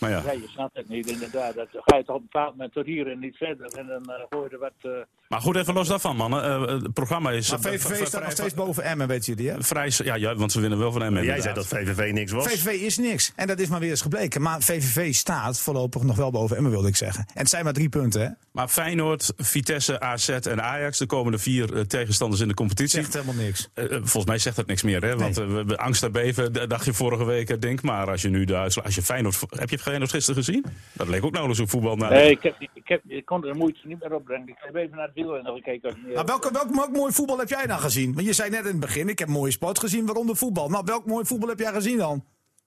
Maar 0.00 0.10
ja. 0.10 0.22
Ja, 0.24 0.32
je 0.32 0.48
snapt 0.48 0.76
het 0.76 0.88
niet, 0.88 1.10
inderdaad. 1.10 1.54
Dat 1.54 1.68
ga 1.72 1.96
je 1.96 2.04
toch 2.04 2.14
op 2.16 2.20
een 2.20 2.28
bepaald 2.32 2.50
moment 2.50 2.72
tot 2.72 2.86
hier 2.86 3.10
en 3.10 3.18
niet 3.18 3.36
verder. 3.36 3.66
En 3.66 3.86
dan 3.86 4.14
eh 4.14 4.22
gooi 4.30 4.44
je 4.50 4.54
er 4.54 4.58
wat... 4.60 4.72
eh, 4.82 4.90
Maar 5.28 5.40
goed, 5.40 5.56
even 5.56 5.74
los 5.74 5.88
daarvan, 5.88 6.16
mannen. 6.16 6.44
Eh, 6.44 6.66
het 6.82 6.92
programma 6.92 7.30
is. 7.30 7.50
Maar 7.50 7.60
VVV 7.60 8.06
staat 8.06 8.22
nog 8.22 8.30
steeds 8.32 8.54
boven 8.54 8.82
Emmen, 8.82 9.08
weten 9.08 9.34
jullie 9.34 9.50
hè? 9.50 9.62
Vrij, 9.62 9.92
ja, 10.04 10.14
ja, 10.14 10.34
want 10.34 10.52
ze 10.52 10.60
winnen 10.60 10.78
wel 10.78 10.92
van 10.92 11.02
hem. 11.02 11.18
Jij 11.18 11.40
zei 11.40 11.54
dat 11.54 11.66
VVV 11.66 12.12
niks 12.12 12.32
was. 12.32 12.46
VVV 12.46 12.80
is 12.80 12.98
niks. 12.98 13.32
En 13.36 13.46
dat 13.46 13.58
is 13.58 13.68
maar 13.68 13.80
weer 13.80 13.90
eens 13.90 14.00
gebleken. 14.02 14.42
Maar 14.42 14.60
VVV 14.62 15.14
staat 15.14 15.58
voorlopig 15.60 16.02
nog 16.02 16.16
wel 16.16 16.30
boven 16.30 16.56
Emmen, 16.56 16.70
wilde 16.70 16.88
ik 16.88 16.96
zeggen. 16.96 17.24
En 17.28 17.40
het 17.40 17.48
zijn 17.48 17.64
maar 17.64 17.72
drie 17.72 17.88
punten, 17.88 18.20
hè? 18.20 18.28
Maar 18.52 18.68
Feyenoord, 18.68 19.32
Vitesse, 19.36 20.00
AZ 20.00 20.28
en 20.28 20.62
Ajax, 20.62 20.98
de 20.98 21.06
komende 21.06 21.38
vier 21.38 21.86
tegenstanders 21.86 22.40
in 22.42 22.48
de 22.48 22.54
competitie. 22.54 23.00
Zegt 23.02 23.12
helemaal 23.12 23.34
niks. 23.44 23.68
Volgens 23.90 24.24
mij 24.24 24.38
zegt 24.38 24.56
dat 24.56 24.66
niks 24.66 24.82
meer, 24.82 25.02
hè? 25.02 25.16
Want 25.16 25.36
Nee. 25.46 25.64
we 25.64 25.76
angst 25.78 26.02
en 26.02 26.12
beven, 26.12 26.68
dacht 26.68 26.84
je 26.84 26.92
vorige 26.92 27.24
week, 27.24 27.60
denk 27.60 27.82
maar. 27.82 28.10
Als 28.10 28.22
je 28.22 28.28
nu 28.28 28.44
de 28.44 28.56
uitslag, 28.56 28.84
als 28.84 28.94
je 28.94 29.02
Feyenoord, 29.02 29.38
heb 29.50 29.70
je 29.70 29.78
Feyenoord 29.90 30.10
gisteren 30.10 30.44
gezien? 30.44 30.64
Dat 30.92 31.08
leek 31.08 31.24
ook 31.24 31.30
nauwelijks 31.32 31.62
op 31.62 31.70
voetbal. 31.70 31.96
Nou, 31.96 32.12
Nee, 32.12 32.30
ik, 32.30 32.42
heb, 32.42 32.54
ik, 32.74 32.88
heb, 32.88 33.02
ik 33.06 33.24
kon 33.24 33.44
er 33.44 33.52
de 33.52 33.58
moeite 33.58 33.80
niet 33.86 34.00
meer 34.02 34.14
opbrengen. 34.14 34.48
Ik 34.48 34.56
heb 34.58 34.74
even 34.74 34.96
naar 34.96 35.06
het 35.06 35.14
wielrennen 35.14 35.54
gekeken. 35.54 35.96
Nou, 36.06 36.24
welk, 36.26 36.50
welk, 36.50 36.74
welk 36.74 36.90
mooi 36.90 37.12
voetbal 37.12 37.38
heb 37.38 37.48
jij 37.48 37.66
dan 37.66 37.78
gezien? 37.78 38.14
Want 38.14 38.26
je 38.26 38.32
zei 38.32 38.50
net 38.50 38.60
in 38.64 38.66
het 38.66 38.80
begin, 38.80 39.08
ik 39.08 39.18
heb 39.18 39.28
mooie 39.28 39.50
sport 39.50 39.78
gezien, 39.78 40.06
waaronder 40.06 40.36
voetbal. 40.36 40.68
Nou, 40.68 40.82
welk 40.86 41.06
mooi 41.06 41.24
voetbal 41.24 41.48
heb 41.48 41.58
jij 41.58 41.72
gezien 41.72 41.98
dan? 41.98 42.24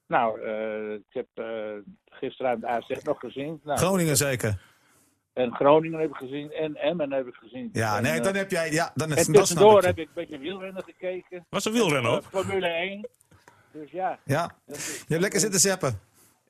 Nou, 0.07 0.41
eh, 0.41 0.93
ik 0.93 1.01
heb 1.09 1.27
uh, 1.35 1.45
gisteravond 2.09 2.65
AZ 2.65 2.89
nog 3.03 3.19
gezien. 3.19 3.59
Nou, 3.63 3.77
Groningen 3.77 4.17
zeker. 4.17 4.61
En 5.33 5.53
Groningen 5.55 5.99
heb 5.99 6.09
ik 6.09 6.15
gezien. 6.15 6.51
En 6.51 6.75
Emmen 6.75 7.11
heb 7.11 7.27
ik 7.27 7.35
gezien. 7.35 7.69
Ja, 7.73 7.97
en, 7.97 8.03
nee, 8.03 8.17
eh, 8.17 8.23
dan 8.23 8.35
heb 8.35 8.51
jij... 8.51 8.71
Ja, 8.71 8.91
dan 8.95 9.11
is, 9.11 9.27
En 9.27 9.33
dat 9.33 9.41
tussendoor 9.41 9.79
ik. 9.79 9.85
heb 9.85 9.97
ik 9.97 10.05
een 10.07 10.11
beetje 10.13 10.37
wielrennen 10.37 10.83
gekeken. 10.83 11.45
Was 11.49 11.65
er 11.65 11.71
wielrennen 11.71 12.11
Eh, 12.11 12.17
op? 12.17 12.25
Formule 12.31 12.67
1. 12.67 13.07
Dus 13.71 13.91
ja. 13.91 14.19
Ja, 14.25 14.51
dat 14.65 14.85
je 14.85 15.05
hebt 15.07 15.21
lekker 15.21 15.39
zitten 15.39 15.59
zeppen. 15.59 15.99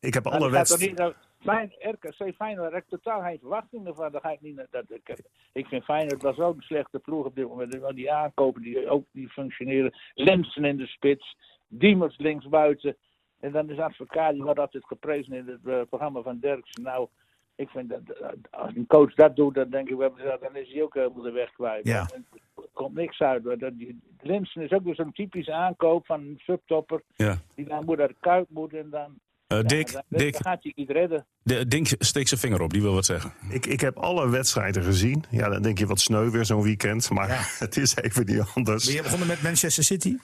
Ik 0.04 0.14
heb 0.14 0.24
Maar 0.24 0.34
alle 0.34 0.50
wedstrijden. 0.50 0.96
nou, 0.98 1.14
Fijn, 1.40 1.74
RKC 1.80 2.36
Feyenoord, 2.36 2.64
daar 2.64 2.74
heb 2.74 2.84
ik 2.84 2.90
totaal 2.90 3.22
geen 3.22 3.40
verwachtingen 3.40 3.96
van. 3.96 4.12
Daar 4.12 4.22
ga 4.22 4.30
ik, 4.32 4.42
niet, 4.42 4.56
naar- 4.56 4.68
dat, 4.72 4.84
ik, 4.88 5.16
ik 5.54 5.68
vind 5.68 5.84
Feyenoord 5.84 6.22
was 6.22 6.38
ook 6.38 6.56
een 6.56 6.62
slechte 6.62 7.00
ploeg 7.00 7.26
op 7.26 7.36
dit 7.36 7.48
moment. 7.48 7.76
Want 7.76 7.96
die 7.96 8.12
aankopen 8.12 8.62
die 8.62 8.90
ook 8.90 9.06
niet 9.12 9.30
functioneren. 9.32 9.94
Lensen 10.14 10.66
in 10.66 10.78
de 10.78 10.88
spits. 10.88 11.38
Diemers 11.68 12.18
linksbuiten. 12.18 12.96
En 13.40 13.52
dan 13.52 13.70
is 13.70 13.78
Advocaat, 13.78 14.34
die 14.34 14.44
wordt 14.44 14.60
altijd 14.60 14.86
geprezen 14.86 15.34
in 15.34 15.48
het 15.48 15.66
eh, 15.66 15.82
programma 15.90 16.22
van 16.22 16.40
Derksen. 16.40 16.84
Nou, 16.84 17.08
ik 17.56 17.70
vind 17.70 17.90
dat 17.90 18.02
eh, 18.18 18.30
als 18.52 18.76
een 18.76 18.88
coach 18.88 19.14
dat 19.14 19.36
doet, 19.36 19.56
dan 19.56 19.70
denk 19.70 19.90
ik, 19.90 19.96
we 19.96 20.02
hebben 20.04 20.40
dan 20.42 20.56
is 20.56 20.72
hij 20.74 20.82
ook 20.84 20.94
helemaal 20.94 21.22
de 21.24 21.32
weg 21.32 21.52
kwijt. 21.52 21.88
Ja. 21.88 22.08
Er 22.56 22.64
komt 22.74 22.94
niks 22.96 23.20
uit. 23.22 23.44
Die- 23.78 24.00
Linsen 24.22 24.62
is 24.62 24.72
ook 24.72 24.84
weer 24.84 24.96
zo'n 24.96 25.12
typische 25.12 25.54
aankoop 25.54 26.06
van 26.06 26.20
een 26.22 26.40
subtopper. 26.44 27.02
Ja. 27.16 27.38
Die 27.56 27.66
dan 27.66 27.86
moet 27.86 27.98
naar 27.98 28.08
de 28.08 28.16
kuip 28.20 28.50
moet 28.50 28.74
en 28.74 28.90
dan, 28.90 29.20
Ja, 29.48 29.62
Dick, 29.62 30.00
Dick, 30.10 30.32
dan 30.34 30.42
gaat 30.42 30.64
hij 30.64 30.74
niet 30.76 30.90
redden. 30.90 31.26
de, 31.44 31.68
Dink 31.68 31.88
steekt 32.00 32.28
zijn 32.28 32.40
vinger 32.40 32.62
op, 32.62 32.72
die 32.74 32.82
wil 32.82 32.94
wat 32.94 33.06
zeggen. 33.06 33.34
Ik, 33.50 33.66
ik 33.66 33.80
heb 33.82 33.98
alle 33.98 34.30
wedstrijden 34.30 34.84
gezien. 34.84 35.24
Ja, 35.30 35.50
dan 35.50 35.62
denk 35.62 35.78
je 35.80 35.86
wat 35.86 36.00
sneu 36.00 36.30
weer 36.30 36.46
zo'n 36.46 36.62
weekend. 36.62 37.10
Maar 37.10 37.50
het 37.60 37.78
is 37.78 37.96
even 37.96 38.26
niet 38.26 38.44
anders. 38.56 38.86
Ben 38.86 38.94
je 38.96 39.02
begonnen 39.02 39.28
met 39.28 39.42
Manchester 39.42 39.84
City? 39.84 40.18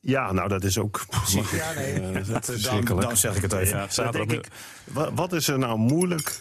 Ja, 0.00 0.32
nou 0.32 0.48
dat 0.48 0.64
is 0.64 0.78
ook. 0.78 1.04
Ja, 1.52 1.72
nee. 1.72 2.22
Dat 2.22 2.56
Dan, 2.62 2.84
dan 3.00 3.16
zeg 3.16 3.36
ik 3.36 3.42
het 3.42 3.52
even. 3.52 3.74
Ja, 3.76 3.78
Dan 3.82 3.92
zaterdag. 3.92 4.26
denk 4.28 4.46
ik, 4.46 4.52
wa- 4.84 5.12
wat 5.14 5.32
is 5.32 5.48
er 5.48 5.58
nou 5.58 5.78
moeilijk 5.78 6.40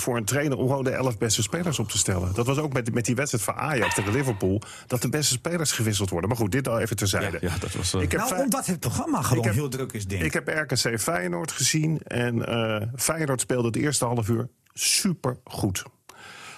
voor 0.00 0.16
een 0.16 0.24
trainer 0.24 0.58
om 0.58 0.66
gewoon 0.68 0.84
de 0.84 0.90
elf 0.90 1.18
beste 1.18 1.42
spelers 1.42 1.78
op 1.78 1.88
te 1.88 1.98
stellen? 1.98 2.34
Dat 2.34 2.46
was 2.46 2.58
ook 2.58 2.72
met, 2.72 2.94
met 2.94 3.04
die 3.04 3.14
wedstrijd 3.14 3.44
van 3.44 3.54
Ajax 3.54 3.94
tegen 3.94 4.12
Liverpool. 4.12 4.60
Dat 4.86 5.02
de 5.02 5.08
beste 5.08 5.32
spelers 5.32 5.72
gewisseld 5.72 6.10
worden. 6.10 6.28
Maar 6.28 6.38
goed, 6.38 6.52
dit 6.52 6.68
al 6.68 6.78
even 6.78 6.96
terzijde. 6.96 7.38
Ja, 7.40 7.54
dat 7.60 7.72
was. 7.72 7.94
eh, 7.94 8.00
Ik 8.00 8.10
heb 8.12 8.20
Nou, 8.20 8.42
omdat 8.42 8.66
het 8.66 8.80
programma 8.80 9.22
gewoon 9.22 9.38
Ik 9.38 9.44
heb- 9.44 9.54
heel 9.54 9.68
druk 9.68 9.92
is, 9.92 10.06
denk 10.06 10.20
ik. 10.20 10.26
Ik 10.26 10.32
heb 10.32 10.48
RKC 10.70 11.00
Feyenoord 11.00 11.52
gezien. 11.52 12.00
En 12.02 12.46
eh 12.46 12.86
Feyenoord 12.96 13.40
speelde 13.40 13.66
het 13.66 13.76
eerste 13.76 14.04
half 14.04 14.28
uur 14.28 14.48
super 14.72 15.36
goed. 15.44 15.82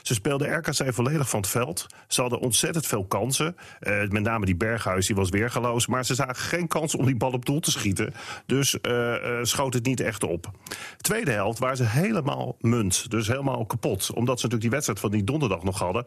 Ze 0.02 0.14
speelden 0.14 0.56
RKC 0.56 0.94
volledig 0.94 1.28
van 1.28 1.40
het 1.40 1.48
veld. 1.48 1.86
Ze 2.08 2.20
hadden 2.20 2.38
ontzettend 2.38 2.86
veel 2.86 3.04
kansen. 3.04 3.56
Eh, 3.80 4.08
met 4.08 4.22
name 4.22 4.44
die 4.44 4.56
Berghuis, 4.56 5.06
die 5.06 5.16
was 5.16 5.28
weergeloos. 5.28 5.86
Maar 5.86 6.04
ze 6.04 6.14
zagen 6.14 6.36
geen 6.36 6.68
kans 6.68 6.94
om 6.94 7.06
die 7.06 7.16
bal 7.16 7.32
op 7.32 7.44
doel 7.44 7.60
te 7.60 7.70
schieten. 7.70 8.14
Dus 8.46 8.80
eh, 8.80 9.14
eh, 9.14 9.44
schoot 9.44 9.74
het 9.74 9.84
niet 9.86 10.00
echt 10.00 10.24
op. 10.24 10.50
Tweede 10.96 11.30
helft 11.30 11.58
waren 11.58 11.76
ze 11.76 11.84
helemaal 11.84 12.56
munt. 12.60 13.10
Dus 13.10 13.26
helemaal 13.26 13.66
kapot. 13.66 14.10
Omdat 14.14 14.40
ze 14.40 14.46
natuurlijk 14.46 14.60
die 14.60 14.70
wedstrijd 14.70 15.00
van 15.00 15.10
die 15.10 15.24
donderdag 15.24 15.62
nog 15.62 15.78
hadden. 15.78 16.04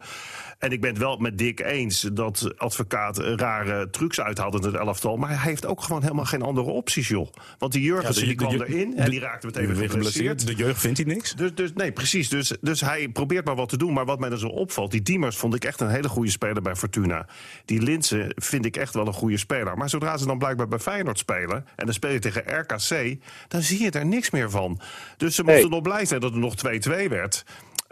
En 0.64 0.72
ik 0.72 0.80
ben 0.80 0.90
het 0.90 0.98
wel 0.98 1.16
met 1.16 1.38
Dick 1.38 1.60
eens 1.60 2.00
dat 2.12 2.52
advocaat 2.56 3.18
rare 3.18 3.90
trucs 3.90 4.20
uithaalde 4.20 4.58
in 4.58 4.64
het 4.64 4.74
elftal. 4.74 5.16
Maar 5.16 5.28
hij 5.28 5.38
heeft 5.38 5.66
ook 5.66 5.82
gewoon 5.82 6.02
helemaal 6.02 6.24
geen 6.24 6.42
andere 6.42 6.70
opties, 6.70 7.08
joh. 7.08 7.28
Want 7.58 7.72
die 7.72 7.82
Jurgensen 7.82 8.22
Ja, 8.22 8.28
die 8.28 8.36
kwam 8.36 8.60
erin 8.60 8.96
en 8.96 9.10
die 9.10 9.20
raakte 9.20 9.46
meteen 9.46 9.74
weer 9.74 9.90
geblesseerd. 9.90 10.46
De 10.46 10.54
jeugd 10.54 10.80
vindt 10.80 10.98
hij 10.98 11.06
niks. 11.06 11.34
Dus, 11.34 11.54
dus 11.54 11.72
nee, 11.72 11.92
precies. 11.92 12.28
Dus, 12.28 12.56
dus 12.60 12.80
hij 12.80 13.08
probeert 13.08 13.44
maar 13.44 13.54
wat 13.54 13.68
te 13.68 13.76
doen. 13.76 13.92
Maar 13.92 14.04
wat 14.04 14.20
mij 14.20 14.28
dan 14.28 14.38
zo 14.38 14.46
opvalt, 14.46 14.90
die 14.90 15.02
Diemers 15.02 15.36
vond 15.36 15.54
ik 15.54 15.64
echt 15.64 15.80
een 15.80 15.88
hele 15.88 16.08
goede 16.08 16.30
speler 16.30 16.62
bij 16.62 16.76
Fortuna. 16.76 17.26
Die 17.64 17.82
Linsen 17.82 18.32
vind 18.34 18.64
ik 18.64 18.76
echt 18.76 18.94
wel 18.94 19.06
een 19.06 19.12
goede 19.12 19.38
speler. 19.38 19.76
Maar 19.76 19.90
zodra 19.90 20.16
ze 20.16 20.26
dan 20.26 20.38
blijkbaar 20.38 20.68
bij 20.68 20.78
Feyenoord 20.78 21.18
spelen... 21.18 21.66
en 21.76 21.84
dan 21.84 21.94
speel 21.94 22.10
je 22.10 22.18
tegen 22.18 22.60
RKC, 22.60 23.16
dan 23.48 23.62
zie 23.62 23.82
je 23.82 23.90
er 23.90 24.06
niks 24.06 24.30
meer 24.30 24.50
van. 24.50 24.80
Dus 25.16 25.34
ze 25.34 25.42
moesten 25.42 25.70
nog 25.70 25.82
blij 25.82 26.04
zijn 26.04 26.20
dat 26.20 26.32
het 26.32 26.40
nog 26.40 26.54
2-2 27.04 27.08
werd... 27.08 27.44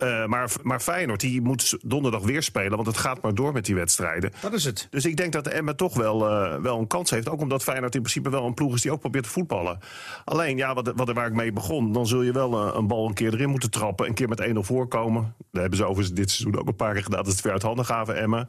Eh, 0.03 0.27
maar, 0.27 0.51
maar 0.63 0.81
Feyenoord 0.81 1.21
die 1.21 1.41
moet 1.41 1.79
donderdag 1.83 2.23
weer 2.23 2.43
spelen, 2.43 2.71
want 2.77 2.87
het 2.87 2.97
gaat 2.97 3.23
maar 3.23 3.35
door 3.35 3.53
met 3.53 3.65
die 3.65 3.75
wedstrijden. 3.75 4.33
Dat 4.41 4.53
is 4.53 4.65
het. 4.65 4.87
Dus 4.91 5.05
ik 5.05 5.17
denk 5.17 5.33
dat 5.33 5.45
de 5.45 5.51
Emma 5.51 5.75
toch 5.75 5.95
wel, 5.95 6.29
eh, 6.29 6.57
wel 6.61 6.79
een 6.79 6.87
kans 6.87 7.11
heeft. 7.11 7.29
Ook 7.29 7.41
omdat 7.41 7.63
Feyenoord 7.63 7.95
in 7.95 8.01
principe 8.01 8.31
wel 8.31 8.47
een 8.47 8.55
ploeg 8.55 8.75
is 8.75 8.83
die 8.83 8.93
ook 8.93 9.01
probeert 9.01 9.25
te 9.25 9.31
voetballen. 9.31 9.79
Alleen, 10.25 10.57
ja, 10.57 10.75
wat, 10.75 10.93
wat, 10.97 11.13
waar 11.13 11.27
ik 11.27 11.33
mee 11.33 11.53
begon... 11.53 11.93
dan 11.93 12.07
zul 12.07 12.23
je 12.23 12.33
wel 12.33 12.69
eh, 12.69 12.75
een 12.75 12.87
bal 12.87 13.07
een 13.09 13.15
keer 13.15 13.33
erin 13.35 13.49
moeten 13.51 13.71
trappen. 13.71 14.07
Een 14.07 14.15
keer 14.15 14.29
met 14.29 14.41
1-0 14.41 14.53
voorkomen. 14.59 15.35
Dat 15.51 15.61
hebben 15.61 15.79
ze 15.79 15.85
overigens 15.85 16.17
dit 16.17 16.31
seizoen 16.31 16.61
ook 16.61 16.69
een 16.69 16.77
paar 16.77 16.93
keer 16.93 17.03
gedaan... 17.03 17.19
dat 17.19 17.29
ze 17.29 17.33
het 17.35 17.43
weer 17.45 17.53
uit 17.53 17.63
handen 17.63 17.85
gaven, 17.85 18.17
Emma. 18.17 18.49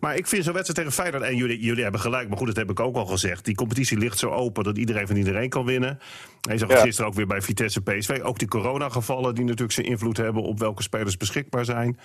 Maar 0.00 0.16
ik 0.16 0.26
vind 0.26 0.44
zo'n 0.44 0.52
wedstrijd 0.54 0.78
tegen 0.88 1.02
Feyenoord... 1.02 1.30
en 1.30 1.36
jullie, 1.36 1.60
jullie 1.60 1.82
hebben 1.82 2.00
gelijk, 2.00 2.28
maar 2.28 2.38
goed, 2.38 2.46
dat 2.46 2.56
heb 2.56 2.70
ik 2.70 2.80
ook 2.80 2.96
al 2.96 3.06
gezegd... 3.06 3.44
die 3.44 3.54
competitie 3.54 3.98
ligt 3.98 4.18
zo 4.18 4.30
open 4.30 4.64
dat 4.64 4.76
iedereen 4.78 5.06
van 5.06 5.16
iedereen 5.16 5.48
kan 5.48 5.64
winnen. 5.64 5.98
En 6.48 6.52
je 6.52 6.58
zag 6.58 6.68
Ja. 6.68 6.76
gisteren 6.80 7.10
ook 7.10 7.16
weer 7.16 7.26
bij 7.26 7.42
Vitesse 7.42 7.80
PSV. 7.80 8.20
Ook 8.22 8.38
die 8.38 8.48
coronagevallen 8.48 9.34
die 9.34 9.44
natuurlijk 9.44 9.72
zijn 9.72 9.86
invloed 9.86 10.16
hebben... 10.16 10.42
op 10.42 10.58
welke 10.58 10.82
spelers 10.88 11.16
beschikbaar 11.16 11.64
zijn. 11.64 11.98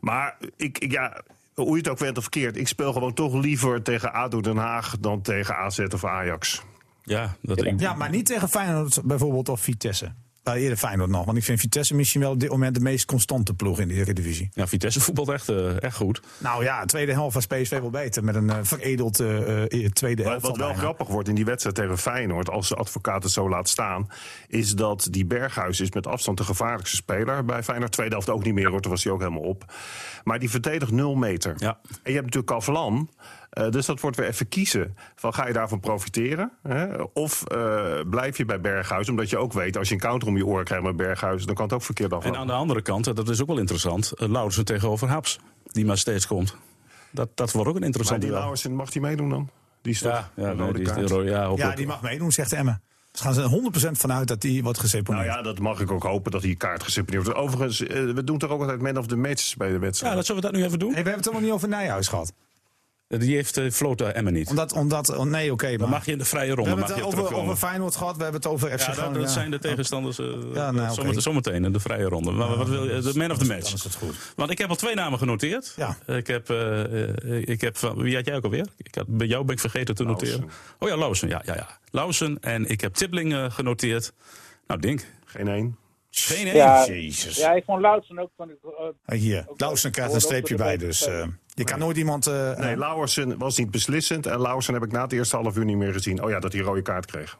Maar 0.00 0.36
ik, 0.56 0.78
ik- 0.78 0.92
ja, 0.92 1.22
hoe 1.54 1.70
je 1.70 1.76
het 1.76 1.88
ook 1.88 1.98
went 1.98 2.16
of 2.16 2.22
verkeerd... 2.22 2.56
ik 2.56 2.68
speel 2.68 2.92
gewoon 2.92 3.14
toch 3.14 3.34
liever 3.34 3.82
tegen 3.82 4.12
ADO 4.12 4.40
Den 4.40 4.56
Haag... 4.56 4.96
dan 5.00 5.20
tegen 5.22 5.56
AZ 5.56 5.78
of 5.78 6.04
Ajax. 6.04 6.62
Ja, 7.02 7.36
dat 7.42 7.64
ik, 7.64 7.80
Ja, 7.80 7.94
maar 7.94 8.10
niet 8.10 8.26
tegen 8.26 8.48
Feyenoord 8.48 9.02
bijvoorbeeld 9.04 9.48
of 9.48 9.60
Vitesse. 9.60 10.12
Uh, 10.44 10.54
eerder 10.54 10.76
Feyenoord 10.76 11.10
nog. 11.10 11.24
Want 11.24 11.38
ik 11.38 11.44
vind 11.44 11.60
Vitesse 11.60 11.94
misschien 11.94 12.20
wel 12.20 12.30
op 12.30 12.40
dit 12.40 12.50
moment 12.50 12.74
de 12.74 12.80
meest 12.80 13.04
constante 13.04 13.54
ploeg 13.54 13.80
in 13.80 13.88
de 13.88 13.94
Eredivisie. 13.94 14.50
ja, 14.52 14.66
Vitesse 14.66 15.00
voetbalt 15.00 15.28
echt, 15.28 15.48
eh, 15.48 15.82
echt 15.82 15.96
goed. 15.96 16.20
Nou 16.38 16.64
ja, 16.64 16.80
de 16.80 16.86
tweede 16.86 17.12
helft 17.12 17.34
was 17.34 17.46
PSV 17.46 17.80
wel 17.80 17.90
beter. 17.90 18.24
Met 18.24 18.34
een 18.34 18.50
eh, 18.50 18.58
veredeld 18.62 19.20
eh, 19.20 19.84
eh, 19.84 19.90
tweede 19.90 20.22
helft. 20.22 20.46
wat 20.46 20.56
wel 20.56 20.74
grappig 20.74 21.08
wordt 21.08 21.28
in 21.28 21.34
die 21.34 21.44
wedstrijd 21.44 21.76
tegen 21.76 21.98
Feyenoord... 21.98 22.50
als 22.50 22.68
de 22.68 22.74
advocaat 22.74 23.22
het 23.22 23.32
zo 23.32 23.48
laat 23.48 23.68
staan... 23.68 24.08
is 24.48 24.74
dat 24.74 25.08
die 25.10 25.26
Berghuis 25.26 25.80
is 25.80 25.90
met 25.90 26.06
afstand 26.06 26.38
de 26.38 26.44
gevaarlijkste 26.44 26.96
speler 26.96 27.44
bij 27.44 27.62
Feyenoord. 27.62 27.92
Tweede 27.92 28.12
helft 28.12 28.30
ook 28.30 28.44
niet 28.44 28.54
meer, 28.54 28.68
hoor. 28.68 28.80
Toen 28.80 28.90
was 28.90 29.04
hij 29.04 29.12
ook 29.12 29.20
helemaal 29.20 29.42
op. 29.42 29.64
Maar 30.24 30.38
die 30.38 30.50
verdedigt 30.50 30.92
0 30.92 31.14
meter. 31.14 31.54
Ja. 31.56 31.78
En 31.88 31.98
je 32.02 32.12
hebt 32.12 32.24
natuurlijk 32.24 32.46
Kavalan... 32.46 33.10
eh, 33.50 33.70
dus 33.70 33.86
dat 33.86 34.00
wordt 34.00 34.16
weer 34.16 34.26
even 34.26 34.48
kiezen. 34.48 34.96
Van 35.14 35.34
ga 35.34 35.46
je 35.46 35.52
daarvan 35.52 35.80
profiteren? 35.80 36.52
Hè? 36.62 37.02
Of 37.02 37.44
eh, 37.44 38.00
blijf 38.10 38.36
je 38.36 38.44
bij 38.44 38.60
Berghuis? 38.60 39.08
Omdat 39.08 39.30
je 39.30 39.38
ook 39.38 39.52
weet, 39.52 39.76
als 39.76 39.88
je 39.88 39.94
een 39.94 40.00
counter 40.00 40.28
om 40.28 40.36
je 40.36 40.46
oren 40.46 40.64
krijgt 40.64 40.84
met 40.84 40.96
Berghuis... 40.96 41.44
dan 41.44 41.54
kan 41.54 41.64
het 41.64 41.74
ook 41.74 41.82
verkeerd 41.82 42.10
En 42.10 42.16
aflopen. 42.16 42.40
aan 42.40 42.46
de 42.46 42.52
andere 42.52 42.82
kant, 42.82 43.06
eh, 43.06 43.14
dat 43.14 43.28
is 43.28 43.40
ook 43.40 43.46
wel 43.46 43.58
interessant, 43.58 44.12
uh, 44.18 44.28
Laurensen 44.28 44.64
tegenover 44.64 45.08
Haps. 45.08 45.38
Die 45.64 45.84
maar 45.84 45.98
steeds 45.98 46.26
komt. 46.26 46.56
Dat, 47.10 47.28
dat 47.34 47.52
wordt 47.52 47.68
ook 47.68 47.74
een 47.74 47.80
Maar 47.80 47.86
interessant 47.86 48.20
die 48.20 48.28
duel. 48.28 48.40
Lauwersen, 48.40 48.74
mag 48.74 48.90
die 48.90 49.00
meedoen 49.00 49.28
dan? 49.28 49.50
Die 49.82 49.92
is 49.92 50.00
Ja, 50.00 50.30
nee, 50.34 50.72
die 50.72 50.82
is 50.82 51.08
de 51.08 51.22
ja, 51.56 51.74
die 51.74 51.86
mag 51.86 52.02
meedoen, 52.02 52.32
zegt 52.32 52.52
Emmen. 52.52 52.82
Ze 53.12 53.22
gaan 53.22 53.38
er 53.38 53.88
100% 53.88 53.90
vanuit 53.90 54.28
dat 54.28 54.40
die 54.40 54.62
wordt 54.62 54.78
Nou 54.78 54.90
geseponeerd. 54.90 55.26
ja, 55.26 55.42
dat 55.42 55.58
mag 55.58 55.80
ik 55.80 55.90
ook 55.90 56.02
hopen 56.02 56.30
dat 56.30 56.42
die 56.42 56.56
kaart 56.56 56.82
geseponeerd 56.82 57.24
wordt. 57.24 57.40
Overigens, 57.40 57.78
we 57.88 58.24
doen 58.24 58.38
toch 58.38 58.50
ook 58.50 58.60
altijd 58.60 58.82
man 58.82 58.96
of 58.96 59.06
the 59.06 59.16
match 59.16 59.56
bij 59.56 59.70
de 59.70 59.78
wedstrijd. 59.78 60.12
Ja, 60.12 60.18
dat 60.18 60.26
zullen 60.26 60.42
we 60.42 60.48
dat 60.50 60.56
nu 60.56 60.66
even 60.66 60.78
doen. 60.78 60.92
Hey, 60.92 61.02
we 61.02 61.08
hebben 61.08 61.24
het 61.24 61.24
helemaal 61.24 61.46
niet 61.46 61.56
over 61.56 61.68
Nijhuis 61.68 62.08
gehad. 62.08 62.32
Die 63.18 63.34
heeft 63.34 63.58
uh, 63.58 63.70
Float 63.70 64.00
Emmen 64.00 64.32
niet. 64.32 64.48
Omdat, 64.48 64.72
omdat 64.72 65.16
oh, 65.16 65.24
nee, 65.24 65.52
oké. 65.52 65.68
Dan 65.68 65.78
maar 65.78 65.88
mag 65.88 66.06
je 66.06 66.12
in 66.12 66.18
de 66.18 66.24
vrije 66.24 66.54
ronde 66.54 66.74
we 66.74 66.76
hebben 66.76 66.96
het 66.96 67.04
over, 67.04 67.34
over 67.34 67.56
Feyenoord 67.56 67.96
gehad. 67.96 68.16
We 68.16 68.22
hebben 68.22 68.40
het 68.40 68.50
over 68.50 68.78
FC 68.78 68.94
Ja, 68.94 69.08
dat, 69.08 69.30
zijn 69.30 69.50
de 69.50 69.58
tegenstanders 69.58 70.18
uh, 70.18 70.26
Ja, 70.54 70.70
nou, 70.70 71.20
zometeen, 71.20 71.64
in 71.64 71.72
de 71.72 71.80
vrije 71.80 72.04
ronde. 72.04 72.30
Maar 72.30 72.56
wat 72.56 72.68
wil 72.68 72.84
je? 72.84 73.00
De 73.00 73.12
man 73.18 73.30
of 73.30 73.38
the 73.38 73.46
Dan 73.46 73.56
match. 73.56 73.74
is 73.74 73.84
het 73.84 73.94
goed. 73.94 74.14
Want 74.36 74.50
ik 74.50 74.58
heb 74.58 74.70
al 74.70 74.76
twee 74.76 74.94
namen 74.94 75.18
genoteerd. 75.18 75.74
Ja. 75.76 75.96
Ik 76.06 76.26
heb, 76.26 76.50
eh, 76.50 76.82
eh, 76.82 77.48
ik 77.48 77.60
heb 77.60 77.76
van, 77.76 78.02
wie 78.02 78.14
had 78.14 78.26
jij 78.26 78.36
ook 78.36 78.44
alweer? 78.44 78.66
Ik 78.76 78.94
had, 78.94 79.04
bij 79.08 79.26
jou 79.26 79.44
ben 79.44 79.54
ik 79.54 79.60
vergeten 79.60 79.94
te 79.94 80.04
noteren. 80.04 80.50
Oh 80.78 80.88
ja, 80.88 80.96
Lausen. 80.96 81.28
Ja, 81.28 81.42
ja, 81.44 81.54
ja. 81.54 81.78
Lausen. 81.90 82.38
En 82.40 82.66
ik 82.66 82.80
heb 82.80 82.94
Tibbling 82.94 83.32
eh, 83.32 83.50
genoteerd. 83.50 84.12
Nou, 84.66 84.80
Dink. 84.80 85.04
Geen 85.24 85.48
één. 85.48 85.76
Geen 86.10 86.46
één. 86.46 86.56
Ja, 86.56 86.86
Jezus. 86.86 87.36
ja, 87.36 87.52
ik 87.52 87.64
vond 87.64 87.80
Loutsen 87.80 88.18
ook 88.18 88.30
van 88.36 88.50
Hier, 89.06 89.46
Lausen 89.56 89.90
krijgt 89.90 90.14
een 90.14 90.20
streepje 90.20 90.56
bij. 90.56 90.76
Dus 90.76 91.06
eh, 91.06 91.26
je 91.60 91.66
kan 91.66 91.78
nooit 91.78 91.96
iemand... 91.96 92.26
eh, 92.26 92.34
Nee, 92.58 92.72
eh, 92.72 92.78
Lauwersen 92.78 93.38
was 93.38 93.56
niet 93.58 93.70
beslissend. 93.70 94.26
En 94.26 94.40
Lauwersen 94.40 94.74
heb 94.74 94.82
ik 94.84 94.92
na 94.92 95.02
het 95.02 95.12
eerste 95.12 95.36
half 95.36 95.56
uur 95.56 95.64
niet 95.64 95.76
meer 95.76 95.92
gezien. 95.92 96.22
Oh 96.22 96.30
ja, 96.30 96.38
dat 96.40 96.52
hij 96.52 96.60
een 96.60 96.66
rode 96.66 96.82
kaart 96.82 97.06
kreeg. 97.06 97.38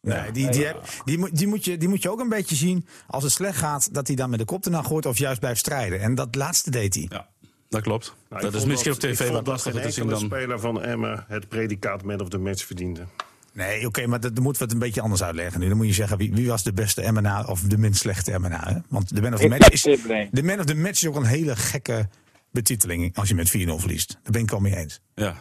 Nee, 0.00 0.30
die, 0.32 0.50
die, 0.50 0.64
heb- 0.66 0.82
die, 1.04 1.18
moet- 1.18 1.36
die, 1.38 1.46
moet 1.46 1.64
je, 1.64 1.76
die 1.76 1.88
moet 1.88 2.02
je 2.02 2.10
ook 2.10 2.20
een 2.20 2.28
beetje 2.28 2.54
zien. 2.56 2.86
Als 3.06 3.22
het 3.22 3.32
slecht 3.32 3.58
gaat, 3.58 3.94
dat 3.94 4.06
hij 4.06 4.16
dan 4.16 4.30
met 4.30 4.38
de 4.38 4.44
kop 4.44 4.64
erna 4.64 4.82
gooit 4.82 5.06
of 5.06 5.18
juist 5.18 5.40
blijft 5.40 5.58
strijden. 5.58 6.00
En 6.00 6.14
dat 6.14 6.34
laatste 6.34 6.70
deed 6.70 6.94
hij. 6.94 7.06
Ja, 7.08 7.28
dat 7.68 7.82
klopt. 7.82 8.14
Nou, 8.30 8.42
dat 8.42 8.54
is 8.54 8.64
misschien 8.64 8.92
op 8.92 8.98
tv 8.98 9.18
wat 9.18 9.32
dat 9.32 9.46
lastiger 9.46 9.82
te 9.82 9.90
zien 9.90 10.08
dan... 10.08 10.18
speler 10.20 10.60
van 10.60 10.82
Emmen 10.82 11.24
het 11.28 11.48
predicaat 11.48 12.02
man 12.02 12.20
of 12.20 12.28
the 12.28 12.38
match 12.38 12.64
verdiende. 12.66 13.04
Nee, 13.52 13.86
oké, 13.86 14.06
maar 14.06 14.20
dat, 14.20 14.34
dan 14.34 14.42
moeten 14.44 14.62
we 14.62 14.68
het 14.68 14.76
een 14.78 14.86
beetje 14.86 15.00
anders 15.00 15.22
uitleggen 15.22 15.60
nu. 15.60 15.68
Dan 15.68 15.76
moet 15.76 15.86
je 15.86 15.92
zeggen, 15.92 16.16
wie, 16.18 16.32
wie 16.34 16.48
was 16.48 16.62
de 16.62 16.72
beste 16.72 17.12
MNA 17.12 17.44
of 17.44 17.60
de 17.60 17.78
minst 17.78 18.00
slechte 18.00 18.38
MNA? 18.38 18.68
Hè? 18.68 18.76
Want 18.88 19.14
de 19.14 19.22
man 19.22 19.34
of 19.34 19.40
the 19.40 19.48
match 19.48 19.70
is... 19.70 19.82
De 20.30 20.42
man 20.42 20.58
of 20.58 20.64
the 20.64 20.74
match 20.74 20.90
is 21.02 21.06
ook 21.06 21.16
een 21.16 21.24
hele 21.24 21.56
gekke 21.56 22.08
betiteling 22.56 23.16
als 23.16 23.28
je 23.28 23.34
met 23.34 23.48
4-0 23.48 23.50
verliest. 23.80 24.18
Daar 24.22 24.32
ben 24.32 24.42
ik 24.42 24.52
al 24.52 24.60
mee 24.60 24.76
eens. 24.76 25.00
Ja. 25.14 25.34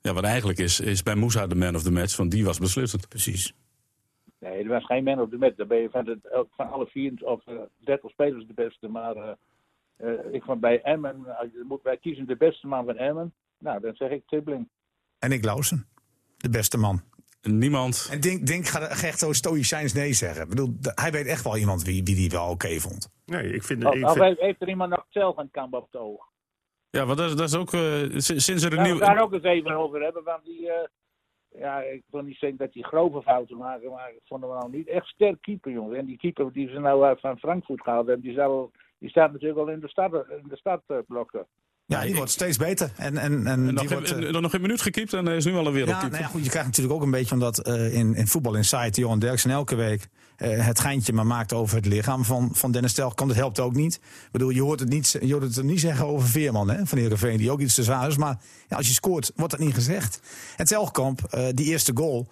ja, 0.00 0.12
wat 0.12 0.24
eigenlijk 0.24 0.58
is, 0.58 0.80
is 0.80 1.02
bij 1.02 1.14
Moussa 1.14 1.46
de 1.46 1.54
man 1.54 1.74
of 1.74 1.82
the 1.82 1.92
match. 1.92 2.16
Want 2.16 2.30
die 2.30 2.44
was 2.44 2.58
beslissend. 2.58 3.08
Precies. 3.08 3.54
Nee, 4.38 4.62
er 4.62 4.68
was 4.68 4.84
geen 4.84 5.04
man 5.04 5.20
op 5.20 5.30
de 5.30 5.38
match. 5.38 5.56
Dan 5.56 5.68
ben 5.68 5.78
je 5.78 5.90
van, 5.90 6.04
de, 6.04 6.46
van 6.56 6.70
alle 6.70 6.86
vier 6.86 7.12
of 7.20 7.46
eh, 7.46 7.54
30 7.78 8.10
spelers 8.10 8.46
de 8.46 8.54
beste. 8.54 8.88
Maar 8.88 9.16
eh, 9.16 9.32
eh, 9.96 10.32
ik 10.32 10.42
vond 10.42 10.60
bij 10.60 10.80
Emmen, 10.82 11.24
je 11.52 11.64
moet 11.68 11.98
kiezen 12.00 12.26
de 12.26 12.36
beste 12.36 12.66
man 12.66 12.84
van 12.84 12.96
Emmen. 12.96 13.32
Nou, 13.58 13.80
dan 13.80 13.94
zeg 13.94 14.10
ik 14.10 14.22
Tibbling. 14.26 14.68
En 15.18 15.32
ik 15.32 15.44
Lausen. 15.44 15.86
De 16.36 16.50
beste 16.50 16.78
man. 16.78 17.02
Niemand... 17.42 18.08
En 18.10 18.20
Dink, 18.20 18.46
Dink 18.46 18.66
gaat 18.66 18.82
gaat 18.82 19.02
echt 19.02 19.18
zo 19.18 19.32
stoïcijns 19.32 19.92
nee 19.92 20.12
zeggen. 20.12 20.42
Ik 20.42 20.48
bedoel, 20.48 20.76
hij 20.80 21.10
weet 21.12 21.26
echt 21.26 21.44
wel 21.44 21.56
iemand 21.56 21.82
wie, 21.82 22.04
wie 22.04 22.14
die 22.14 22.30
wel 22.30 22.48
oké 22.50 22.80
vond. 22.80 23.08
Nee, 23.26 23.52
ik 23.52 23.62
vind... 23.62 23.84
Of, 23.84 23.94
ik 23.94 24.04
of 24.04 24.12
vind- 24.12 24.24
heeft, 24.24 24.40
heeft 24.40 24.60
er 24.60 24.68
iemand 24.68 24.90
nog 24.90 25.06
zelf 25.08 25.36
een 25.36 25.50
kamp 25.50 25.74
op 25.74 25.86
het 25.90 26.00
oog? 26.00 26.28
Ja, 26.90 27.06
want 27.06 27.18
dat, 27.18 27.28
is- 27.30 27.36
dat 27.36 27.48
is 27.48 27.56
ook... 27.56 27.72
eh, 27.72 28.02
sinds 28.18 28.48
er 28.48 28.72
een 28.72 28.76
Laten 28.76 28.82
nieuw... 28.82 28.98
we 29.00 29.04
daar 29.06 29.22
ook 29.22 29.32
eens 29.32 29.42
even 29.42 29.70
over 29.72 30.02
hebben. 30.02 30.24
Want 30.24 30.44
die, 30.44 30.70
eh, 30.72 30.88
ja, 31.60 31.80
ik 31.80 32.02
wil 32.10 32.22
niet 32.22 32.36
zeggen 32.38 32.58
dat 32.58 32.72
die 32.72 32.84
grove 32.84 33.22
fouten 33.22 33.56
maken. 33.56 33.90
Maar 33.90 34.10
ik 34.10 34.20
vond 34.24 34.42
hem 34.42 34.50
nou 34.50 34.70
niet 34.70 34.88
echt 34.88 35.06
sterk 35.06 35.40
keeper, 35.40 35.72
jongen. 35.72 35.98
En 35.98 36.04
die 36.06 36.16
keeper 36.16 36.52
die 36.52 36.68
ze 36.68 36.78
nou 36.78 37.04
uit 37.04 37.20
van 37.20 37.38
Frankfurt 37.38 37.82
gehaald 37.82 38.06
hebben, 38.06 38.24
die, 38.24 38.34
zou, 38.34 38.70
die 38.98 39.10
staat 39.10 39.32
natuurlijk 39.32 39.60
al 39.60 39.68
in 39.68 39.80
de, 39.80 39.88
stad, 39.88 40.12
in 40.14 40.48
de 40.48 40.56
stadblokken. 40.56 41.46
Ja, 41.90 42.02
die 42.02 42.14
wordt 42.14 42.30
steeds 42.30 42.56
beter. 42.56 42.90
En, 42.96 43.18
en, 43.18 43.32
en 43.32 43.46
En 43.46 43.64
die 43.64 43.72
nog, 43.72 43.88
wordt, 43.88 44.12
eh, 44.12 44.32
nog 44.32 44.50
geen 44.50 44.60
minuut 44.60 44.82
gekiept 44.82 45.12
en 45.12 45.26
hij 45.26 45.36
is 45.36 45.44
nu 45.44 45.52
al 45.52 45.58
een 45.58 45.64
Ja, 45.64 45.72
wereldkeeper. 45.72 46.10
nou 46.10 46.22
ja, 46.22 46.28
goed, 46.28 46.44
je 46.44 46.50
krijgt 46.50 46.68
natuurlijk 46.68 46.94
ook 46.96 47.02
een 47.02 47.10
beetje 47.10 47.34
omdat 47.34 47.58
eh, 47.58 47.94
in, 47.94 48.14
in 48.14 48.26
Voetbal 48.26 48.54
Insight 48.54 48.96
Johan 48.96 49.18
Derksen 49.18 49.50
elke 49.50 49.74
week 49.74 50.08
eh, 50.36 50.66
het 50.66 50.80
geintje 50.80 51.12
maar 51.12 51.26
maakt 51.26 51.52
over 51.52 51.76
het 51.76 51.86
lichaam 51.86 52.24
van, 52.24 52.50
van 52.52 52.72
Dennis 52.72 52.92
Telkamp. 52.92 53.28
Dat 53.28 53.38
helpt 53.38 53.60
ook 53.60 53.74
niet. 53.74 53.94
Ik 53.94 54.28
bedoel, 54.32 54.50
je 54.50 54.62
hoort 54.62 54.80
het 54.80 54.88
niet, 54.88 55.16
je 55.20 55.32
hoort 55.32 55.54
het 55.54 55.64
niet 55.64 55.80
zeggen 55.80 56.06
over 56.06 56.28
Veerman 56.28 56.70
hè, 56.70 56.86
van 56.86 56.98
Heerenveen, 56.98 57.36
die 57.36 57.50
ook 57.50 57.60
iets 57.60 57.74
te 57.74 57.82
zwaar 57.82 58.08
is. 58.08 58.16
Maar 58.16 58.38
ja, 58.68 58.76
als 58.76 58.86
je 58.86 58.92
scoort, 58.92 59.32
wordt 59.36 59.50
dat 59.50 59.60
niet 59.60 59.74
gezegd. 59.74 60.20
En 60.56 60.64
Telkamp, 60.66 61.20
die 61.54 61.66
eerste 61.66 61.92
goal, 61.94 62.28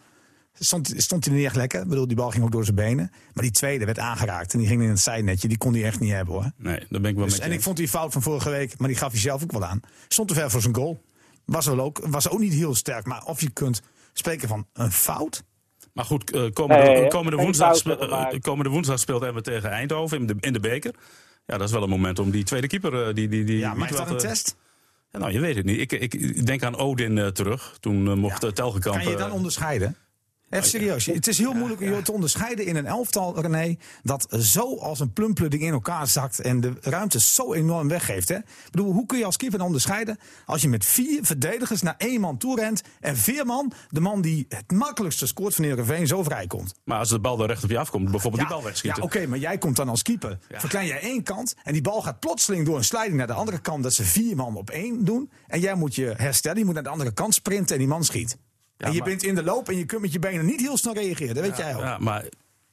stond, 0.59 0.93
stond 0.97 1.25
hij 1.25 1.35
niet 1.35 1.45
echt 1.45 1.57
lekker. 1.57 1.83
Ik 1.83 1.89
bedoel, 1.89 2.07
die 2.07 2.17
bal 2.17 2.31
ging 2.31 2.45
ook 2.45 2.53
door 2.53 2.65
zijn 2.65 2.77
benen. 2.77 3.11
Maar 3.35 3.43
die 3.45 3.53
tweede 3.53 3.85
werd 3.85 3.99
aangeraakt 3.99 4.53
en 4.53 4.59
die 4.59 4.69
ging 4.69 4.83
in 4.83 4.89
het 4.89 4.99
zijnetje. 5.01 5.49
Die 5.49 5.59
kon 5.59 5.73
hij 5.75 5.85
echt 5.85 6.01
niet 6.01 6.13
hebben 6.13 6.35
hoor. 6.35 6.51
Nee, 6.57 6.79
daar 6.91 7.01
ben 7.01 7.11
ik 7.11 7.17
wel 7.17 7.25
Dus, 7.25 7.33
met 7.35 7.43
je 7.43 7.49
en 7.51 7.57
ik 7.57 7.63
vond 7.63 7.77
die 7.77 7.89
fout 7.89 8.13
van 8.13 8.23
vorige 8.23 8.51
week, 8.51 8.79
maar 8.79 8.89
die 8.89 8.97
gaf 8.97 9.11
hij 9.13 9.21
zelf 9.21 9.43
ook 9.43 9.53
wel 9.53 9.65
aan. 9.65 9.81
Stond 10.09 10.29
te 10.29 10.35
ver 10.35 10.51
voor 10.51 10.61
zijn 10.63 10.75
goal. 10.75 11.03
Was, 11.45 11.67
wel 11.67 11.81
ook, 11.81 12.01
was 12.07 12.29
ook 12.29 12.39
niet 12.39 12.53
heel 12.53 12.75
sterk. 12.75 13.07
Maar 13.07 13.25
of 13.25 13.41
je 13.41 13.51
kunt 13.51 13.83
spreken 14.13 14.49
van 14.49 14.67
een 14.73 14.93
fout. 14.93 15.43
Maar 15.93 16.05
goed, 16.05 16.31
eh, 16.31 16.51
komende, 16.53 16.83
Nee, 16.85 17.09
komende, 17.09 17.37
woensdag, 17.43 17.77
fouten 17.79 18.07
spe- 18.09 18.37
eh, 18.37 18.41
komende 18.41 18.71
woensdag 18.71 18.99
speelt 18.99 19.23
Emmen 19.23 19.43
tegen 19.43 19.71
Eindhoven 19.71 20.19
in 20.19 20.27
de, 20.27 20.35
in 20.41 20.53
de 20.53 20.61
beker. 20.61 20.95
Ja, 21.47 21.59
dat 21.59 21.67
is 21.67 21.73
wel 21.75 21.83
een 21.83 21.89
moment 21.89 22.19
om 22.19 22.31
die 22.31 22.45
tweede 22.45 22.67
keeper... 22.67 23.07
eh, 23.09 23.15
die, 23.15 23.29
die, 23.29 23.45
die, 23.45 23.59
Ja, 23.59 23.75
is 23.87 23.97
dat 23.97 24.11
een 24.11 24.17
test? 24.19 24.57
ja, 25.13 25.19
nou, 25.19 25.33
je 25.33 25.41
weet 25.41 25.57
het 25.57 25.65
niet. 25.65 25.81
Ik, 25.81 25.93
ik 26.15 26.47
denk 26.47 26.63
aan 26.63 26.77
Odin 26.77 27.33
terug. 27.33 27.77
Toen 27.81 28.19
mocht 28.19 28.43
Ja. 28.43 28.51
Telgekamp... 28.51 28.97
Kan 29.03 29.11
je 29.11 29.17
dan 29.17 29.31
onderscheiden? 29.33 29.97
Echt 30.51 30.69
serieus. 30.69 31.07
Het 31.07 31.27
is 31.27 31.39
heel 31.39 31.53
moeilijk 31.53 31.81
om 31.81 31.87
je 31.87 32.03
te 32.03 32.13
onderscheiden 32.13 32.67
in 32.67 32.77
een 32.77 32.87
elftal, 32.87 33.41
René, 33.41 33.77
dat 34.03 34.27
zo 34.41 34.77
als 34.77 35.01
een 35.01 35.13
plumpludding 35.13 35.63
in 35.63 35.73
elkaar 35.73 36.07
zakt 36.07 36.41
en 36.41 36.61
de 36.61 36.73
ruimte 36.81 37.21
zo 37.21 37.53
enorm 37.55 37.89
weggeeft. 37.89 38.29
Hè? 38.29 38.37
Ik 38.37 38.71
bedoel, 38.71 38.93
hoe 38.93 39.07
kun 39.07 39.19
je 39.19 39.25
als 39.25 39.37
keeper 39.37 39.61
onderscheiden 39.61 40.19
als 40.47 40.63
je 40.63 40.69
met 40.69 40.85
vier 40.85 41.25
verdedigers 41.25 41.83
naar 41.83 41.95
één 41.99 42.21
man 42.21 42.39
toe 42.39 42.61
rent 42.61 42.83
en 43.01 43.17
vier 43.17 43.47
man, 43.47 43.73
de 43.89 44.01
man 44.01 44.21
die 44.21 44.47
het 44.49 44.73
makkelijkste 44.73 45.27
scoort 45.27 45.55
van 45.55 45.65
Heerenveen, 45.65 46.07
zo 46.07 46.23
vrijkomt? 46.23 46.75
Maar 46.85 46.99
als 46.99 47.09
de 47.09 47.21
bal 47.21 47.41
er 47.41 47.47
recht 47.47 47.65
op 47.65 47.71
je 47.71 47.79
afkomt, 47.79 48.11
bijvoorbeeld 48.11 48.43
die 48.43 48.53
bal 48.53 48.65
wegschieten. 48.65 49.03
Ja, 49.03 49.09
oké, 49.09 49.27
maar 49.27 49.39
jij 49.39 49.59
komt 49.59 49.77
dan 49.77 49.89
als 49.89 50.03
keeper. 50.03 50.39
Verklein 50.51 50.87
jij 50.87 51.01
één 51.01 51.23
kant 51.23 51.55
en 51.63 51.73
die 51.73 51.83
bal 51.83 52.03
gaat 52.03 52.21
plotseling 52.21 52.67
door 52.67 52.77
een 52.77 52.85
sliding 52.85 53.17
naar 53.17 53.27
de 53.27 53.33
andere 53.33 53.59
kant, 53.59 53.83
dat 53.83 53.95
ze 53.95 54.05
vier 54.05 54.37
man 54.37 54.57
op 54.57 54.71
één 54.71 55.05
doen. 55.05 55.31
En 55.47 55.61
jij 55.61 55.75
moet 55.75 55.95
je 55.95 56.15
herstellen, 56.17 56.59
je 56.59 56.65
moet 56.65 56.75
naar 56.75 56.83
de 56.83 56.89
andere 56.89 57.13
kant 57.13 57.35
sprinten 57.35 57.75
en 57.75 57.79
die 57.79 57.89
man 57.89 58.05
schiet. 58.05 58.39
En 58.79 58.93
je 58.93 58.99
maar- 58.99 59.09
bent 59.09 59.23
in 59.23 59.35
de 59.35 59.43
loop 59.43 59.69
en 59.69 59.77
je 59.77 59.85
kunt 59.85 60.01
met 60.03 60.13
je 60.13 60.19
benen 60.19 60.47
niet 60.47 60.61
heel 60.61 60.77
snel 60.77 60.95
reageren, 60.95 61.35
dat 61.35 61.45
weet 61.45 61.57
jij 61.57 61.75
ook. 61.75 61.81
Ja, 61.81 61.99
maar 61.99 62.25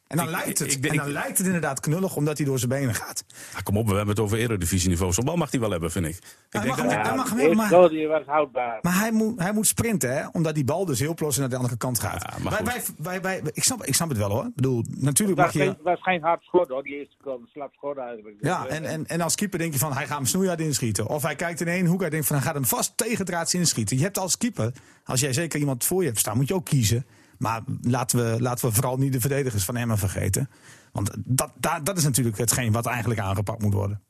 En 0.08 0.18
dan, 0.18 0.26
Ik- 0.26 0.32
lijkt, 0.32 0.60
het, 0.60 0.72
ik- 0.74 0.86
ik- 0.86 0.91
en 0.91 0.98
dan 0.98 1.12
lijkt 1.12 1.38
het 1.38 1.48
inderdaad 1.48 1.80
knullig 1.80 2.15
omdat 2.15 2.38
hij 2.38 2.46
door 2.46 2.58
zijn 2.60 2.70
benen 2.70 2.94
gaat. 2.96 3.24
ah, 3.56 3.62
kom 3.63 3.78
op, 3.78 3.86
we 3.88 3.91
hebben 3.96 4.10
het 4.15 4.20
over 4.24 4.38
eredivisieniveau. 4.38 5.13
Zo'n 5.13 5.26
bal 5.26 5.36
mag 5.36 5.52
hij 5.52 5.60
wel 5.60 5.72
hebben, 5.72 5.91
vind 5.91 6.06
ik. 6.06 6.12
Ik 6.15 6.22
Hij 6.50 6.62
denk 6.62 6.76
mag 6.76 6.86
dat- 6.86 6.91
hij 7.06 7.15
mag 7.15 7.30
hem 7.30 7.56
maar- 7.56 7.70
was 8.08 8.26
houdbaar. 8.26 8.80
Maar 8.82 9.00
hij 9.00 9.12
moet, 9.12 9.39
hij 9.39 9.52
moet 9.54 9.68
sprinten, 9.68 10.15
hè? 10.18 10.28
omdat 10.32 10.56
die 10.56 10.63
bal 10.63 10.86
dus 10.86 11.00
heel 11.00 11.13
plots 11.13 11.38
naar 11.38 11.50
de 11.50 11.56
andere 11.56 11.78
kant 11.78 12.00
gaat. 12.00 12.22
Ja, 12.22 12.44
maar 12.44 12.63
wij, 12.63 12.63
wij, 12.98 13.22
wij, 13.22 13.22
wij- 13.22 13.52
ik, 13.54 13.63
snap, 13.63 13.84
ik 13.86 13.96
snap 13.96 14.10
het 14.10 14.18
wel 14.18 14.30
hoor. 14.30 14.46
Ik 14.46 14.56
bedoel, 14.56 14.84
natuurlijk 14.89 15.38
Het 15.39 15.46
mag 15.48 15.54
je. 15.54 15.60
geen, 15.72 15.78
was 15.84 16.02
geen 16.02 16.22
hard 16.22 16.44
schot 16.44 16.68
hoor, 16.70 16.84
die 16.84 16.96
eerste 17.00 17.15
kwam 17.22 17.41
een 17.41 17.50
slap 17.54 17.74
schot 17.74 17.98
eigenlijk. 17.98 18.36
Ja, 18.41 18.65
en, 18.68 18.86
en, 18.86 19.06
en 19.06 19.22
als 19.22 19.36
keeper 19.36 19.60
denk 19.60 19.74
je 19.74 19.80
van 19.80 19.94
hij 19.94 20.08
gaat 20.08 20.18
hem 20.18 20.26
snoeihard 20.26 20.60
inschieten. 20.62 21.08
Of 21.08 21.22
hij 21.22 21.36
kijkt 21.36 21.62
in 21.62 21.68
één 21.68 21.86
hoek 21.86 22.02
en 22.04 22.10
denkt 22.10 22.26
van 22.28 22.36
hij 22.36 22.46
gaat 22.46 22.54
hem 22.56 22.65
vast 22.65 22.98
tegendraads 22.98 23.54
inschieten. 23.54 23.98
Je 23.98 24.04
hebt 24.04 24.18
als 24.18 24.38
keeper, 24.38 24.72
als 25.06 25.20
jij 25.20 25.34
zeker 25.34 25.60
iemand 25.60 25.84
voor 25.84 26.02
je 26.02 26.08
hebt 26.08 26.20
staan, 26.20 26.38
moet 26.38 26.48
je 26.48 26.54
ook 26.54 26.65
kiezen. 26.65 27.06
Maar 27.38 27.62
laten 27.82 28.17
we, 28.34 28.41
laten 28.41 28.67
we 28.67 28.74
vooral 28.76 28.98
niet 28.98 29.13
de 29.13 29.19
verdedigers 29.19 29.63
van 29.65 29.76
Emmen 29.78 29.98
vergeten. 29.98 30.50
Want 30.91 31.12
dat, 31.26 31.52
dat, 31.56 31.86
dat 31.86 31.98
is 31.98 32.04
natuurlijk 32.04 32.38
hetgeen 32.38 32.71
wat 32.71 32.86
eigenlijk 32.86 33.19
aangepakt 33.19 33.62
moet 33.62 33.74
worden. 33.74 34.02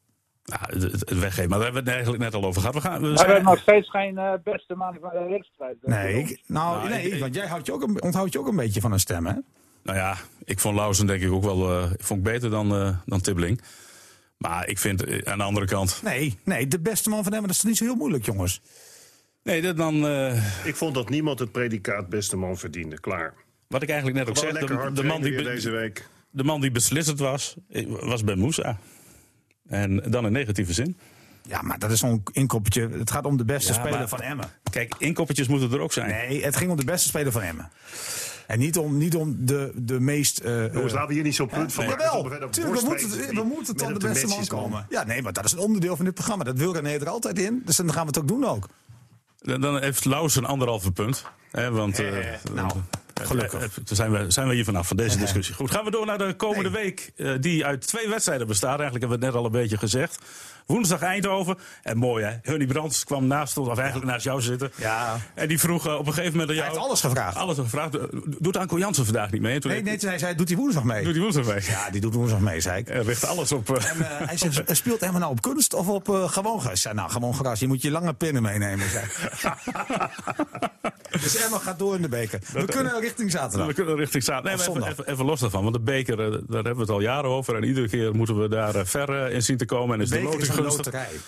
Ja, 0.43 0.59
het, 0.61 1.09
weggeven. 1.19 1.49
Maar 1.49 1.57
daar 1.59 1.71
hebben 1.71 1.71
we 1.71 1.77
het 1.79 1.87
eigenlijk 1.87 2.23
net 2.23 2.33
al 2.33 2.43
over 2.45 2.61
gehad. 2.61 2.75
We 2.75 2.81
gaan, 2.81 2.93
we 2.95 3.01
Maar 3.01 3.11
we 3.11 3.17
zijn- 3.17 3.29
hebben 3.29 3.49
nog 3.49 3.59
steeds 3.61 3.89
geen 3.89 4.17
eh, 4.17 4.33
beste 4.43 4.75
man 4.75 4.97
van 5.01 5.09
de 5.13 5.27
wedstrijd. 5.29 5.77
Nee, 5.81 6.19
ik- 6.19 6.41
nou, 6.47 6.77
Nou, 6.77 6.89
nee 6.89 7.05
ik- 7.07 7.13
ik- 7.13 7.19
want 7.19 7.35
jij 7.35 7.47
houdt 7.47 7.65
je 7.65 7.73
ook 7.73 7.81
een, 7.81 8.01
onthoudt 8.01 8.33
je 8.33 8.39
ook 8.39 8.47
een 8.47 8.55
beetje 8.55 8.81
van 8.81 8.91
een 8.91 8.99
stem, 8.99 9.25
hè? 9.25 9.33
Nou 9.83 9.97
ja, 9.97 10.15
ik 10.43 10.59
vond 10.59 10.75
Lauzen 10.75 11.07
denk 11.07 11.21
ik 11.21 11.31
ook 11.31 11.43
wel 11.43 11.71
eh, 11.79 11.91
vond 11.97 12.19
ik 12.19 12.25
beter 12.25 12.49
dan, 12.49 12.75
eh 12.75 12.89
dan 13.05 13.21
Tibbling. 13.21 13.61
Maar 14.37 14.67
ik 14.67 14.79
vind 14.79 15.03
eh, 15.03 15.31
aan 15.31 15.37
de 15.37 15.43
andere 15.43 15.65
kant... 15.65 15.99
Nee, 16.03 16.39
nee, 16.43 16.67
de 16.67 16.79
beste 16.79 17.09
man 17.09 17.23
van 17.23 17.31
Emmen, 17.33 17.47
dat 17.47 17.57
is 17.57 17.63
niet 17.63 17.77
zo 17.77 17.83
heel 17.83 17.95
moeilijk, 17.95 18.25
jongens. 18.25 18.61
Nee, 19.45 19.61
dat 19.61 19.77
dan... 19.77 20.07
eh, 20.07 20.65
Ik 20.67 20.75
vond 20.75 20.93
dat 20.93 21.09
niemand 21.09 21.39
het 21.39 21.51
predicaat 21.51 22.09
beste 22.09 22.37
man 22.37 22.57
verdiende. 22.57 22.99
Klaar. 22.99 23.33
wat 23.67 23.81
ik 23.81 23.89
eigenlijk 23.89 24.19
net 24.19 24.29
ook 24.29 24.37
Gewoon 24.37 24.53
lekker 24.53 24.85
De, 24.93 25.01
de, 25.01 25.07
man 25.07 25.21
die, 25.21 25.43
deze 25.43 25.69
week. 25.69 26.07
de 26.29 26.43
man 26.43 26.61
die 26.61 26.71
beslissend 26.71 27.19
was, 27.19 27.55
eh, 27.69 27.85
was 28.01 28.23
Ben 28.23 28.39
Moussa. 28.39 28.77
En 29.67 30.03
dan 30.07 30.25
in 30.25 30.31
negatieve 30.31 30.73
zin. 30.73 30.97
Ja, 31.47 31.61
maar 31.61 31.79
dat 31.79 31.91
is 31.91 31.99
zo'n 31.99 32.23
inkoppertje. 32.31 32.89
Het 32.89 33.11
gaat 33.11 33.25
om 33.25 33.37
de 33.37 33.45
beste 33.45 33.73
Ja, 33.73 33.79
speler 33.79 33.97
maar- 33.99 34.07
van 34.09 34.21
Emmen. 34.21 34.47
Kijk, 34.71 34.95
inkoppertjes 34.97 35.47
moeten 35.47 35.71
er 35.71 35.79
ook 35.79 35.93
zijn. 35.93 36.09
Nee, 36.09 36.43
het 36.43 36.55
ging 36.55 36.71
om 36.71 36.77
de 36.77 36.85
beste 36.85 37.07
speler 37.07 37.31
van 37.31 37.41
Emmen. 37.41 37.69
En 38.47 38.59
niet 38.59 38.77
om, 38.77 38.97
niet 38.97 39.15
om 39.15 39.35
de, 39.45 39.71
de 39.75 39.99
meest... 39.99 40.39
eh, 40.39 40.73
Jongens, 40.73 40.93
laten 40.93 41.07
we 41.07 41.13
hier 41.13 41.23
niet 41.23 41.35
zo'n 41.35 41.47
punt 41.47 41.73
van 41.73 41.85
maken. 41.85 42.03
Jawel, 42.05 42.23
we 42.29 42.29
tuurlijk, 42.29 42.55
we 42.55 42.87
worst 42.87 43.03
moeten, 43.07 43.35
we 43.35 43.43
moeten 43.43 43.75
tot 43.75 44.01
de 44.01 44.07
beste 44.07 44.27
man 44.27 44.47
komen. 44.47 44.85
Ja, 44.89 45.03
nee, 45.03 45.21
maar 45.21 45.33
dat 45.33 45.45
is 45.45 45.51
een 45.51 45.59
onderdeel 45.59 45.95
van 45.95 46.05
dit 46.05 46.13
programma. 46.13 46.43
Dat 46.43 46.57
wil 46.57 46.73
René 46.73 46.89
er 46.97 47.09
altijd 47.09 47.39
in. 47.39 47.61
Dus 47.65 47.75
dan 47.75 47.93
gaan 47.93 48.01
we 48.01 48.07
het 48.07 48.17
ook 48.19 48.27
doen 48.27 48.45
ook. 48.45 48.67
Dan 49.45 49.61
dan 49.61 49.81
heeft 49.81 50.05
Lauzen 50.05 50.43
een 50.43 50.49
anderhalve 50.49 50.91
punt. 50.91 51.25
Hè, 51.51 51.71
want 51.71 51.99
eh, 51.99 52.05
nou, 52.53 52.71
eh, 53.13 53.25
gelukkig. 53.27 53.59
eh, 53.59 53.65
eh, 53.65 53.71
zijn, 53.83 54.11
we, 54.11 54.31
zijn 54.31 54.47
we 54.47 54.53
hier 54.53 54.63
vanaf 54.65 54.87
van 54.87 54.97
deze 54.97 55.17
discussie. 55.17 55.55
Goed, 55.55 55.71
gaan 55.71 55.85
we 55.85 55.91
door 55.91 56.05
naar 56.05 56.17
de 56.17 56.33
komende 56.33 56.69
week. 56.69 57.11
die 57.39 57.65
uit 57.65 57.87
twee 57.87 58.09
wedstrijden 58.09 58.47
bestaat. 58.47 58.79
Eigenlijk 58.79 58.99
hebben 59.01 59.19
we 59.19 59.25
het 59.25 59.33
net 59.33 59.43
al 59.43 59.45
een 59.53 59.61
beetje 59.61 59.77
gezegd. 59.77 60.19
Woensdag 60.65 61.01
Eindhoven. 61.01 61.57
En 61.83 61.97
mooi 61.97 62.23
hè. 62.23 62.31
Hunnie 62.41 62.67
Brands 62.67 63.03
kwam 63.03 63.27
naast 63.27 63.57
ons, 63.57 63.67
of 63.69 63.77
eigenlijk 63.77 64.11
naast 64.11 64.23
jou 64.23 64.41
zitten. 64.41 64.71
Ja. 64.75 65.17
En 65.33 65.47
die 65.47 65.59
vroeg 65.59 65.87
eh, 65.87 65.93
op 65.93 66.07
een 66.07 66.13
gegeven 66.13 66.31
moment 66.31 66.49
aan 66.49 66.55
Hij 66.55 66.63
jou... 66.65 66.75
heeft 66.77 66.85
alles 66.87 67.01
gevraagd. 67.01 67.35
Alles 67.37 67.57
gevraagd. 67.57 67.95
Eh, 67.97 68.03
Doet 68.39 68.57
Anko 68.57 68.77
Jansen 68.77 69.05
vandaag 69.05 69.31
niet 69.31 69.41
mee? 69.41 69.59
Toen 69.59 69.71
Nee, 69.71 69.81
nee, 69.83 69.97
hij 69.99 70.17
zei, 70.17 70.35
doet 70.35 70.47
hij 70.47 70.57
woensdag 70.57 70.83
mee? 70.83 71.03
Doet 71.03 71.13
hij 71.13 71.21
woensdag 71.21 71.45
mee? 71.45 71.59
Ja, 71.61 71.89
die 71.89 72.01
doet 72.01 72.13
woensdag 72.13 72.39
mee, 72.39 72.59
zei 72.61 72.79
ik. 72.79 72.87
Hij 72.87 73.01
richt 73.01 73.25
alles 73.25 73.51
op... 73.51 73.69
eh, 73.77 73.89
En, 73.89 73.97
hij 74.27 74.37
zegt, 74.37 74.61
speelt 74.75 75.01
Emmen 75.01 75.19
nou 75.21 75.31
op 75.31 75.41
kunst 75.41 75.73
of 75.73 75.87
op 75.87 76.07
gewoon 76.07 76.61
gras? 76.61 76.81
Zei, 76.81 76.93
nou, 76.93 77.09
gewoon 77.09 77.33
gras. 77.33 77.59
Je 77.59 77.67
moet 77.67 77.81
je 77.81 77.91
lange 77.91 78.13
pinnen 78.13 78.41
meenemen, 78.41 78.85
zei. 78.89 79.05
Dus 81.21 81.35
Emmen 81.43 81.59
gaat 81.59 81.79
door 81.79 81.95
in 81.95 82.01
de 82.01 82.09
beker. 82.09 82.39
We 82.53 82.65
kunnen 82.65 82.99
richting 82.99 83.31
zaterdag. 83.31 83.67
We 83.67 83.73
kunnen 83.73 83.95
richting 83.95 84.23
zaterdag. 84.23 84.67
Nee, 84.67 84.75
even, 84.75 84.89
even, 84.91 85.07
even 85.11 85.25
los 85.25 85.39
daarvan. 85.39 85.61
Want 85.63 85.75
de 85.75 85.81
beker, 85.81 86.17
daar 86.17 86.31
hebben 86.49 86.75
we 86.75 86.81
het 86.81 86.89
al 86.89 86.99
jaren 87.01 87.29
over. 87.29 87.55
En 87.55 87.63
iedere 87.63 87.89
keer 87.89 88.15
moeten 88.15 88.41
we 88.41 88.49
daar 88.49 88.85
ver 88.85 89.31
in 89.31 89.43
zien 89.43 89.57
te 89.57 89.65
komen. 89.65 89.95
En 89.95 90.01
is 90.01 90.09
De 90.09 90.19
de 90.39 90.54
beker 90.55 90.71
is 90.71 90.75
loting 90.77 90.95
een 90.95 91.01
gunstig. 91.01 91.09
loterij. 91.15 91.19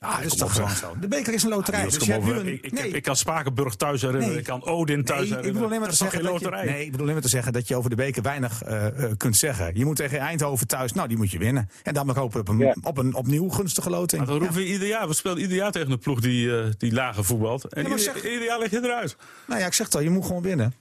Dat 0.00 0.32
is 0.32 0.36
toch 0.38 0.52
gewoon 0.52 0.70
zo. 0.70 0.94
De 1.00 1.08
beker 1.08 1.34
is 1.34 1.42
een 1.42 1.48
loterij. 1.48 1.84
Dus 1.84 1.94
je 1.94 2.00
op, 2.00 2.08
hebt 2.08 2.24
nu 2.24 2.32
een- 2.32 2.46
ik, 2.54 2.64
ik, 2.64 2.72
nee. 2.72 2.88
ik 2.90 3.02
kan 3.02 3.16
Spakenburg 3.16 3.74
thuis 3.74 4.00
herinneren. 4.00 4.28
Nee. 4.30 4.38
Ik 4.38 4.44
kan 4.44 4.64
Odin 4.64 5.04
thuis 5.04 5.18
Nee, 5.20 5.28
ik 5.28 5.34
herinneren. 5.34 5.52
bedoel 5.52 5.66
alleen 5.66 5.78
maar 5.80 5.88
Dat 5.88 5.98
te 5.98 6.04
zeggen 6.04 6.20
geen 6.20 6.50
dat 6.52 6.64
je, 6.64 6.70
nee, 6.70 6.80
ik 6.84 6.86
bedoel 6.90 7.00
alleen 7.02 7.12
maar 7.14 7.22
te 7.22 7.28
zeggen 7.28 7.52
dat 7.52 7.68
je 7.68 7.76
over 7.76 7.90
de 7.90 7.96
beker 7.96 8.22
weinig 8.22 8.62
eh, 8.62 8.86
eh, 9.04 9.10
kunt 9.16 9.36
zeggen. 9.36 9.70
Je 9.74 9.84
moet 9.84 9.96
tegen 9.96 10.18
Eindhoven 10.18 10.66
thuis, 10.66 10.92
nou 10.92 11.08
die 11.08 11.16
moet 11.16 11.30
je 11.30 11.38
winnen. 11.38 11.68
En 11.82 11.94
dan 11.94 12.06
maar 12.06 12.16
hopen 12.16 12.40
op 12.40 12.48
een, 12.48 12.58
Ja. 12.58 12.74
op 12.82 12.98
een 12.98 13.14
opnieuw 13.14 13.48
gunstige 13.48 13.90
loting. 13.90 14.20
Maar 14.22 14.30
dat 14.30 14.40
roepen 14.40 14.56
we 14.56 14.66
ieder 14.66 14.88
jaar. 14.88 15.08
We 15.08 15.14
spelen 15.14 15.38
ieder 15.38 15.56
jaar 15.56 15.72
tegen 15.72 15.90
een 15.90 15.98
ploeg 15.98 16.20
die, 16.20 16.58
eh, 16.58 16.64
die 16.78 16.92
lager 16.92 17.24
voetbalt. 17.24 17.64
En 17.64 17.82
Ja, 17.82 17.88
ieder, 17.88 18.02
zeg- 18.04 18.24
ieder 18.24 18.44
jaar 18.44 18.58
leg 18.58 18.70
je 18.70 18.80
eruit. 18.84 19.16
Nou 19.46 19.60
ja, 19.60 19.66
ik 19.66 19.72
zeg 19.72 19.86
het 19.86 19.94
al, 19.94 20.02
je 20.02 20.10
moet 20.10 20.26
gewoon 20.26 20.42
winnen. 20.42 20.74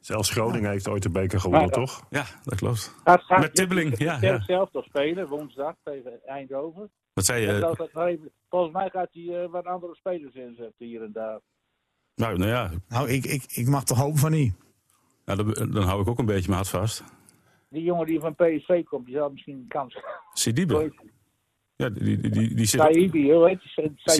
Zelfs 0.00 0.30
Groningen 0.30 0.70
heeft 0.70 0.88
ooit 0.88 1.02
de 1.02 1.10
beker 1.10 1.40
gewonnen, 1.40 1.68
Ja. 1.68 1.74
toch? 1.74 2.02
Ja, 2.10 2.24
dat 2.44 2.54
klopt. 2.58 2.94
Gaat 3.04 3.40
Met 3.40 3.54
Tibbling, 3.54 3.98
ja, 3.98 4.18
ja. 4.20 4.40
zelf 4.42 4.70
toch 4.70 4.84
spelen, 4.84 5.28
woensdag 5.28 5.74
tegen 5.84 6.20
Eindhoven. 6.26 6.90
Wat 7.12 7.24
zei 7.24 7.46
je? 7.46 7.58
dat 7.60 7.78
het 7.78 7.96
even- 7.96 8.30
volgens 8.48 8.72
mij 8.72 8.90
gaat 8.90 9.08
hij 9.12 9.42
eh, 9.42 9.50
wat 9.50 9.64
andere 9.64 9.94
spelers 9.94 10.34
inzetten 10.34 10.86
hier 10.86 11.02
en 11.02 11.12
daar. 11.12 11.40
Nou, 12.14 12.38
nou 12.38 12.50
ja, 12.50 12.70
Nou, 12.88 13.08
ik, 13.08 13.24
ik, 13.24 13.44
ik 13.48 13.66
mag 13.66 13.84
toch 13.84 13.98
hopen 13.98 14.18
van 14.18 14.30
niet. 14.30 14.54
nou, 15.24 15.52
dan, 15.54 15.70
dan 15.72 15.82
hou 15.82 16.00
ik 16.00 16.08
ook 16.08 16.18
een 16.18 16.24
beetje 16.26 16.48
mijn 16.50 16.54
hart 16.62 16.68
vast. 16.68 17.02
Die 17.70 17.82
jongen 17.82 18.06
die 18.06 18.20
van 18.20 18.34
PSV 18.34 18.84
komt, 18.84 19.06
die 19.06 19.14
zal 19.14 19.30
misschien 19.30 19.54
een 19.54 19.68
kans 19.68 19.96
Sidibe. 20.32 20.92
Ja, 21.76 21.88
die, 21.88 22.18
die, 22.20 22.30
die, 22.30 22.54
die 22.54 22.66
zit 22.66 22.80
Saibi, 22.80 23.32
hoe 23.32 23.48
heet 23.48 23.60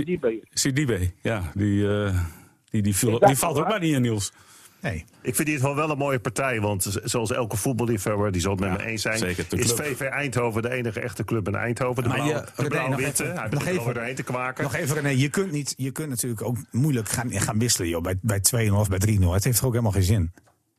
die? 0.04 0.42
Sidibe, 0.50 1.10
ja. 1.22 1.50
Die, 1.54 1.88
eh, 2.04 2.22
die, 2.70 2.82
die, 2.82 2.96
viel- 2.96 3.18
die 3.18 3.36
valt 3.36 3.58
ook 3.58 3.68
maar 3.68 3.80
niet 3.80 3.94
in, 3.94 4.02
Niels. 4.02 4.32
Nee. 4.80 5.04
Ik 5.22 5.34
vind 5.34 5.48
dit 5.48 5.60
wel 5.60 5.74
wel 5.74 5.90
een 5.90 5.98
mooie 5.98 6.18
partij. 6.18 6.60
Want 6.60 6.98
zoals 7.04 7.32
elke 7.32 7.56
voetballiefhebber, 7.56 8.32
die 8.32 8.40
zal 8.40 8.50
het 8.50 8.60
met 8.60 8.70
Ja, 8.70 8.76
me 8.76 8.82
eens 8.84 9.02
zijn... 9.02 9.18
zeker, 9.18 9.46
is. 9.58 9.72
VV 9.72 10.00
Eindhoven 10.00 10.62
de 10.62 10.70
enige 10.70 11.00
echte 11.00 11.24
club 11.24 11.46
in 11.48 11.54
Eindhoven. 11.54 12.02
De 12.02 12.08
Maar 12.08 12.18
je- 12.26 12.44
blauw- 12.68 12.88
nog 12.88 13.00
even- 13.00 13.24
Hij 13.26 13.34
nog 13.34 13.48
begint 13.50 13.66
er 13.76 13.80
even- 13.82 13.94
doorheen 13.94 14.14
te 14.14 14.22
kwaken. 14.22 14.62
Nog 14.64 14.74
even 14.74 14.94
René, 14.94 15.08
je 15.08 15.28
kunt, 15.28 15.52
niet, 15.52 15.74
je 15.76 15.90
kunt 15.90 16.08
natuurlijk 16.08 16.42
ook 16.42 16.56
moeilijk 16.70 17.08
gaan, 17.08 17.32
gaan 17.32 17.58
wisselen 17.58 17.88
joh, 17.88 18.02
bij, 18.02 18.18
bij 18.22 18.40
2-0 18.40 18.78
of 18.78 18.88
bij 18.88 18.98
3-0. 18.98 19.32
Het 19.32 19.44
heeft 19.44 19.56
toch 19.56 19.66
ook 19.66 19.72
helemaal 19.72 19.92
geen 19.92 20.02
zin. 20.02 20.32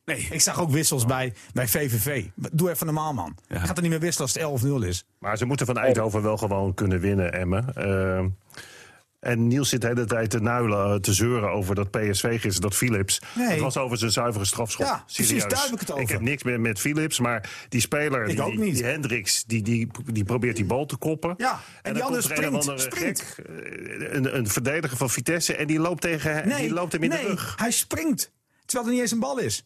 Nee. 0.04 0.28
Ik 0.30 0.40
zag 0.40 0.60
ook 0.60 0.70
wissels 0.70 1.04
bij, 1.06 1.32
bij 1.52 1.68
VVV. 1.68 2.24
Doe 2.52 2.70
even 2.70 2.86
normaal 2.86 3.12
man. 3.14 3.36
Ja. 3.48 3.58
Gaat 3.60 3.76
er 3.76 3.82
niet 3.82 3.90
meer 3.90 4.00
wisselen 4.00 4.28
als 4.28 4.62
het 4.62 4.64
11-0 4.82 4.82
is. 4.88 5.04
Maar 5.18 5.36
ze 5.38 5.44
moeten 5.44 5.66
van 5.66 5.78
Eindhoven 5.78 6.22
wel 6.22 6.36
gewoon 6.36 6.74
kunnen 6.74 7.00
winnen, 7.00 7.32
Emmen. 7.32 7.74
Ehm, 7.74 8.28
en 9.20 9.46
Niels 9.46 9.68
zit 9.68 9.80
de 9.80 9.86
hele 9.86 10.04
tijd 10.04 10.30
te 10.30 10.40
nuilen, 10.40 10.92
eh, 10.92 10.94
te 10.94 11.14
zeuren 11.14 11.50
over 11.50 11.74
dat 11.74 11.90
PSV 11.90 12.30
gisteren, 12.30 12.60
dat 12.60 12.74
Philips. 12.74 13.20
Nee. 13.34 13.48
Het 13.48 13.60
was 13.60 13.76
over 13.76 13.96
zijn 13.96 14.10
zuivere 14.10 14.44
strafschop. 14.44 14.86
Ja, 14.86 15.04
precies, 15.12 15.46
daar 15.46 15.62
heb 15.62 15.72
ik 15.72 15.80
het 15.80 15.90
over. 15.90 16.02
Ik 16.02 16.08
heb 16.08 16.20
niks 16.20 16.42
meer 16.42 16.60
met 16.60 16.80
Philips, 16.80 17.20
maar 17.20 17.50
die 17.68 17.80
speler, 17.80 18.28
Ik 18.28 18.36
die, 18.36 18.58
niet. 18.58 18.74
die 18.74 18.84
Hendricks, 18.84 19.44
die, 19.44 19.62
die, 19.62 19.88
die 20.04 20.24
probeert 20.24 20.56
die 20.56 20.64
bal 20.64 20.86
te 20.86 20.96
koppen. 20.96 21.34
Ja, 21.36 21.60
en 21.82 21.94
die 21.94 22.02
andere 22.02 22.34
er 22.34 22.44
een 22.44 22.78
gek, 22.78 23.18
eh, 23.18 24.14
een, 24.14 24.36
een 24.36 24.48
verdediger 24.48 24.96
van 24.96 25.10
Vitesse, 25.10 25.56
en 25.56 25.66
die 25.66 25.78
loopt, 25.78 26.00
tegen, 26.00 26.48
die 26.56 26.72
loopt 26.72 26.92
hem 26.92 27.02
in 27.02 27.08
nee, 27.08 27.20
de 27.20 27.26
rug. 27.26 27.54
hij 27.56 27.70
springt. 27.70 28.32
Terwijl 28.64 28.88
er 28.88 28.94
niet 28.94 29.02
eens 29.02 29.12
een 29.12 29.20
bal 29.20 29.38
is. 29.38 29.64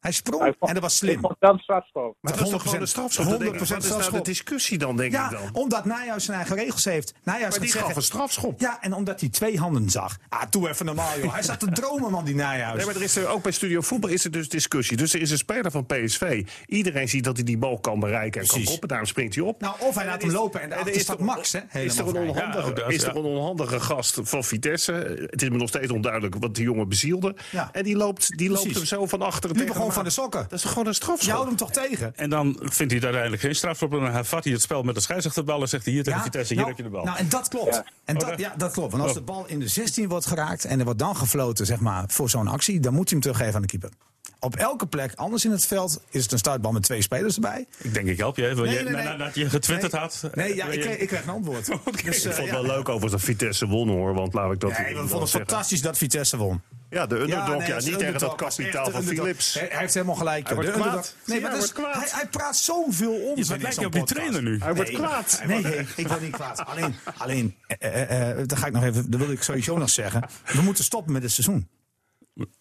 Hij 0.00 0.12
sprong 0.12 0.42
Hij 0.42 0.54
vond- 0.58 0.68
en 0.68 0.74
dat 0.74 0.82
was 0.82 0.92
Ik 0.92 1.08
slim. 1.08 1.20
vond 1.20 1.36
dan 1.38 1.58
strafschop. 1.58 2.16
Maar 2.20 2.32
dat 2.32 2.42
is 2.42 2.50
toch 2.50 2.62
gewoon 2.62 2.74
een 2.80 2.80
100% 2.86 2.88
strafschop? 2.88 3.24
Dan 3.28 3.38
denk 3.38 3.54
ik, 3.54 3.58
100% 3.58 3.88
Wat 3.88 4.00
is 4.00 4.08
nou 4.08 4.16
de 4.22 4.30
discussie 4.30 4.78
dan, 4.78 4.96
denk 4.96 5.12
ik 5.12 5.18
Ja, 5.18 5.28
dan? 5.28 5.40
omdat 5.52 5.84
Nijhuis 5.84 6.24
zijn 6.24 6.36
eigen 6.36 6.56
regels 6.56 6.84
heeft. 6.84 7.12
Nijhuis 7.24 7.50
Maar 7.50 7.60
die 7.60 7.68
zeggen, 7.70 7.88
gaf 7.88 7.96
een 7.96 8.02
strafschop. 8.02 8.60
Ja, 8.60 8.82
en 8.82 8.92
omdat 8.94 9.20
hij 9.20 9.28
twee 9.28 9.58
handen 9.58 9.90
zag. 9.90 10.16
Ah, 10.28 10.42
doe 10.50 10.68
even 10.68 10.86
normaal, 10.86 11.18
joh. 11.20 11.32
Hij 11.32 11.42
zat 11.42 11.60
te 11.60 11.72
dromen, 11.80 12.10
man, 12.10 12.24
die 12.24 12.34
Nijhuis. 12.34 12.76
Nee, 12.76 12.86
maar 12.86 12.94
er 12.96 13.02
is 13.02 13.16
er, 13.16 13.26
ook 13.28 13.42
bij 13.42 13.52
Studio 13.52 13.80
Voetbal 13.80 14.10
is 14.10 14.24
er 14.24 14.30
dus 14.30 14.48
discussie. 14.48 14.96
Dus 14.96 15.14
er 15.14 15.20
is 15.20 15.30
een 15.30 15.38
speler 15.38 15.70
van 15.70 15.86
PSV. 15.86 16.46
Iedereen 16.66 17.08
ziet 17.08 17.24
dat 17.24 17.36
hij 17.36 17.44
die 17.44 17.58
bal 17.58 17.78
kan 17.80 18.00
bereiken 18.00 18.40
en 18.40 18.46
kan 18.46 18.64
koppen. 18.64 18.88
Daarom 18.88 19.06
springt 19.06 19.34
hij 19.34 19.44
op. 19.44 19.60
Nou, 19.60 19.74
of 19.80 19.94
hij 19.94 20.06
laat 20.06 20.20
hem 20.20 20.30
is- 20.30 20.36
lopen 20.36 20.60
en 20.60 20.68
daarachter 20.68 20.94
is 20.94 21.02
staat 21.02 21.18
er- 21.18 21.24
Max, 21.24 21.52
hè, 21.52 21.58
Is 21.58 21.98
er, 21.98 22.04
helemaal 22.04 22.22
een 22.22 22.28
onhandige, 22.28 22.68
Ja, 22.68 22.72
dat, 22.74 22.92
is 22.92 23.02
er 23.02 23.16
een 23.16 23.24
onhandige 23.24 23.80
gast 23.80 24.18
van 24.22 24.44
Vitesse? 24.44 24.92
Het 25.30 25.42
is 25.42 25.48
me 25.48 25.56
nog 25.56 25.68
steeds 25.68 25.92
onduidelijk 25.92 26.34
wat 26.38 26.54
die 26.54 26.64
jongen 26.64 26.88
bezielde. 26.88 27.36
Ja. 27.50 27.68
En 27.72 27.82
die 27.84 27.96
loopt, 27.96 28.36
die 28.38 28.50
loopt 28.50 28.74
hem 28.74 28.84
zo 28.84 29.06
van 29.06 29.22
achteren 29.22 29.56
Liepen 29.56 29.74
tegen 29.74 29.86
van 29.96 30.04
de 30.04 30.10
sokken. 30.10 30.42
Dat 30.42 30.52
is 30.52 30.60
toch 30.60 30.72
gewoon 30.72 30.86
een 30.86 30.94
Je 30.98 31.04
houdt 31.04 31.18
strafschop? 31.22 31.46
hem 31.46 31.56
toch 31.56 31.70
tegen? 31.70 32.12
En 32.16 32.30
dan 32.30 32.58
vindt 32.62 32.92
hij 32.92 33.02
uiteindelijk 33.02 33.42
geen 33.42 33.54
strafschop. 33.54 33.92
En 33.92 34.00
dan 34.00 34.10
hervat 34.12 34.44
hij 34.44 34.52
het 34.52 34.62
spel 34.62 34.82
met 34.82 34.94
de 34.94 35.00
scheidsrechterbal. 35.00 35.60
En 35.60 35.68
zegt 35.68 35.84
hij 35.84 35.92
hier 35.94 36.02
tegen 36.04 36.20
Vitesse, 36.22 36.52
hier 36.54 36.62
nou, 36.62 36.68
heb 36.68 36.76
je 36.76 36.82
de 36.90 36.96
bal. 36.96 37.04
Nou, 37.04 37.18
en 37.18 37.28
dat 37.28 37.48
klopt. 37.48 37.74
Ja. 37.74 37.84
En 38.04 38.14
Oh, 38.14 38.20
dat, 38.20 38.30
dat- 38.30 38.38
ja, 38.38 38.54
dat 38.56 38.72
klopt. 38.72 38.90
Want 38.90 39.02
als 39.02 39.12
Oh. 39.12 39.18
de 39.18 39.24
bal 39.24 39.44
in 39.46 39.58
de 39.60 39.68
16 39.68 40.08
wordt 40.08 40.26
geraakt 40.26 40.64
en 40.64 40.78
er 40.78 40.84
wordt 40.84 40.98
dan 40.98 41.16
gefloten 41.16 41.66
zeg 41.66 41.80
maar, 41.80 42.04
voor 42.06 42.30
zo'n 42.30 42.48
actie, 42.48 42.80
dan 42.80 42.92
moet 42.94 43.10
hij 43.10 43.18
hem 43.18 43.20
teruggeven 43.20 43.54
aan 43.54 43.62
de 43.62 43.66
keeper. 43.68 43.90
Op 44.38 44.56
elke 44.56 44.86
plek, 44.86 45.12
anders 45.14 45.44
in 45.44 45.50
het 45.50 45.66
veld, 45.66 46.00
is 46.10 46.22
het 46.22 46.32
een 46.32 46.38
startbal 46.38 46.72
met 46.72 46.82
twee 46.82 47.02
spelers 47.02 47.34
erbij. 47.34 47.66
Ik 47.78 47.94
denk, 47.94 48.06
ik 48.08 48.18
help 48.18 48.36
je 48.36 48.48
even. 48.48 48.64
Nee, 48.64 48.74
je, 48.74 48.82
nee, 48.82 48.92
nee. 48.92 49.04
Nadat 49.04 49.34
je 49.34 49.50
getwitterd 49.50 49.92
Nee. 49.92 50.00
had. 50.00 50.30
Nee, 50.34 50.54
ja, 50.54 50.66
eh, 50.66 50.72
ik, 50.72 50.78
je- 50.82 50.86
kreeg- 50.88 50.98
ik 50.98 51.08
kreeg 51.08 51.22
een 51.22 51.28
antwoord. 51.28 51.66
Dus, 51.84 51.96
Ik 51.96 52.06
eh, 52.06 52.12
vond 52.20 52.36
het 52.36 52.44
ja. 52.46 52.52
wel 52.52 52.62
leuk 52.66 52.88
over 52.88 53.10
dat 53.10 53.20
Vitesse 53.20 53.66
won 53.66 53.88
hoor, 53.88 54.14
want 54.14 54.34
laat 54.34 54.52
ik 54.52 54.60
dat 54.60 54.70
Nee, 54.78 54.86
we 54.94 54.98
vonden 55.00 55.18
het 55.20 55.28
zeggen. 55.28 55.48
fantastisch 55.50 55.82
dat 55.82 55.98
Vitesse 55.98 56.36
won. 56.36 56.60
Ja, 56.90 57.06
de 57.06 57.14
underdog, 57.14 57.66
ja, 57.66 57.78
niet 57.80 57.98
tegen 57.98 58.18
dat 58.18 58.34
kapitaal 58.34 58.90
van. 58.90 59.02
Philips. 59.02 59.54
Hij, 59.54 59.68
hij 59.70 59.78
heeft 59.80 59.94
helemaal 59.94 60.14
gelijk. 60.14 60.46
Hij 60.46 60.54
wordt 60.54 60.68
De 60.74 60.80
kwaad. 60.80 60.86
underdog- 60.86 61.14
Nee, 61.26 61.40
maar 61.40 61.50
hij 61.50 62.00
hij, 62.00 62.08
hij 62.10 62.26
praat 62.28 62.56
zoveel 62.56 63.12
onzin 63.12 63.56
Je 63.56 63.62
lijkt 63.62 63.84
op 63.84 63.92
die 63.92 64.04
trainer 64.04 64.42
nu. 64.42 64.58
Hij 64.58 64.74
wordt 64.74 64.90
Nee, 64.90 65.00
kwaad. 65.00 65.42
Nee, 65.46 65.62
nee, 65.62 65.78
ik 65.96 66.08
word 66.08 66.20
niet 66.20 66.30
kwaad. 66.32 66.66
Alleen, 66.66 66.94
alleen 67.16 67.54
eh, 67.66 68.02
eh, 68.02 68.30
eh, 68.30 68.46
dat 68.48 68.58
ga 68.58 68.66
ik 68.66 68.72
nog 68.72 68.82
even, 68.84 69.10
dat 69.10 69.20
wil 69.20 69.30
ik 69.30 69.42
sowieso 69.42 69.78
nog 69.78 69.90
zeggen. 69.90 70.24
We 70.54 70.60
moeten 70.62 70.84
stoppen 70.84 71.12
met 71.12 71.22
het 71.22 71.32
seizoen. 71.32 71.68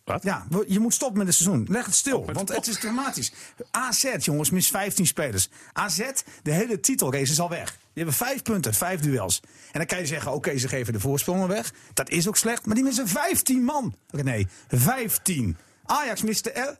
Wat? 0.06 0.24
Ja, 0.24 0.46
je 0.68 0.80
moet 0.80 0.94
stoppen 0.94 1.18
met 1.18 1.28
het 1.28 1.36
seizoen. 1.36 1.65
Leg 1.70 1.86
het 1.86 1.96
stil, 1.96 2.26
want 2.34 2.50
het 2.50 2.68
is 2.68 2.80
dramatisch. 2.80 3.32
AZ, 3.72 4.15
jongens, 4.20 4.50
mis 4.50 4.70
15 4.70 5.08
spelers. 5.08 5.50
AZ, 5.74 6.10
de 6.44 6.52
hele 6.52 6.80
titelrace 6.80 7.32
is 7.32 7.39
al 7.39 7.50
weg. 7.50 7.72
Die 7.72 8.04
hebben 8.04 8.13
vijf 8.13 8.41
punten, 8.41 8.74
vijf 8.74 9.00
duels. 9.00 9.39
En 9.44 9.80
dan 9.80 9.86
kan 9.86 9.98
je 9.98 10.06
zeggen, 10.06 10.32
oké, 10.34 10.58
ze 10.58 10.68
geven 10.68 10.94
de 10.94 11.00
voorsprongen 11.00 11.48
weg. 11.48 11.74
Dat 11.94 12.10
is 12.10 12.28
ook 12.28 12.38
slecht, 12.38 12.65
maar 12.65 12.76
die 12.76 12.84
missen 12.84 13.08
15 13.08 13.63
man. 13.63 13.96
Nee, 14.10 14.48
15. 14.68 15.58
Ajax 15.86 16.22
miste. 16.22 16.80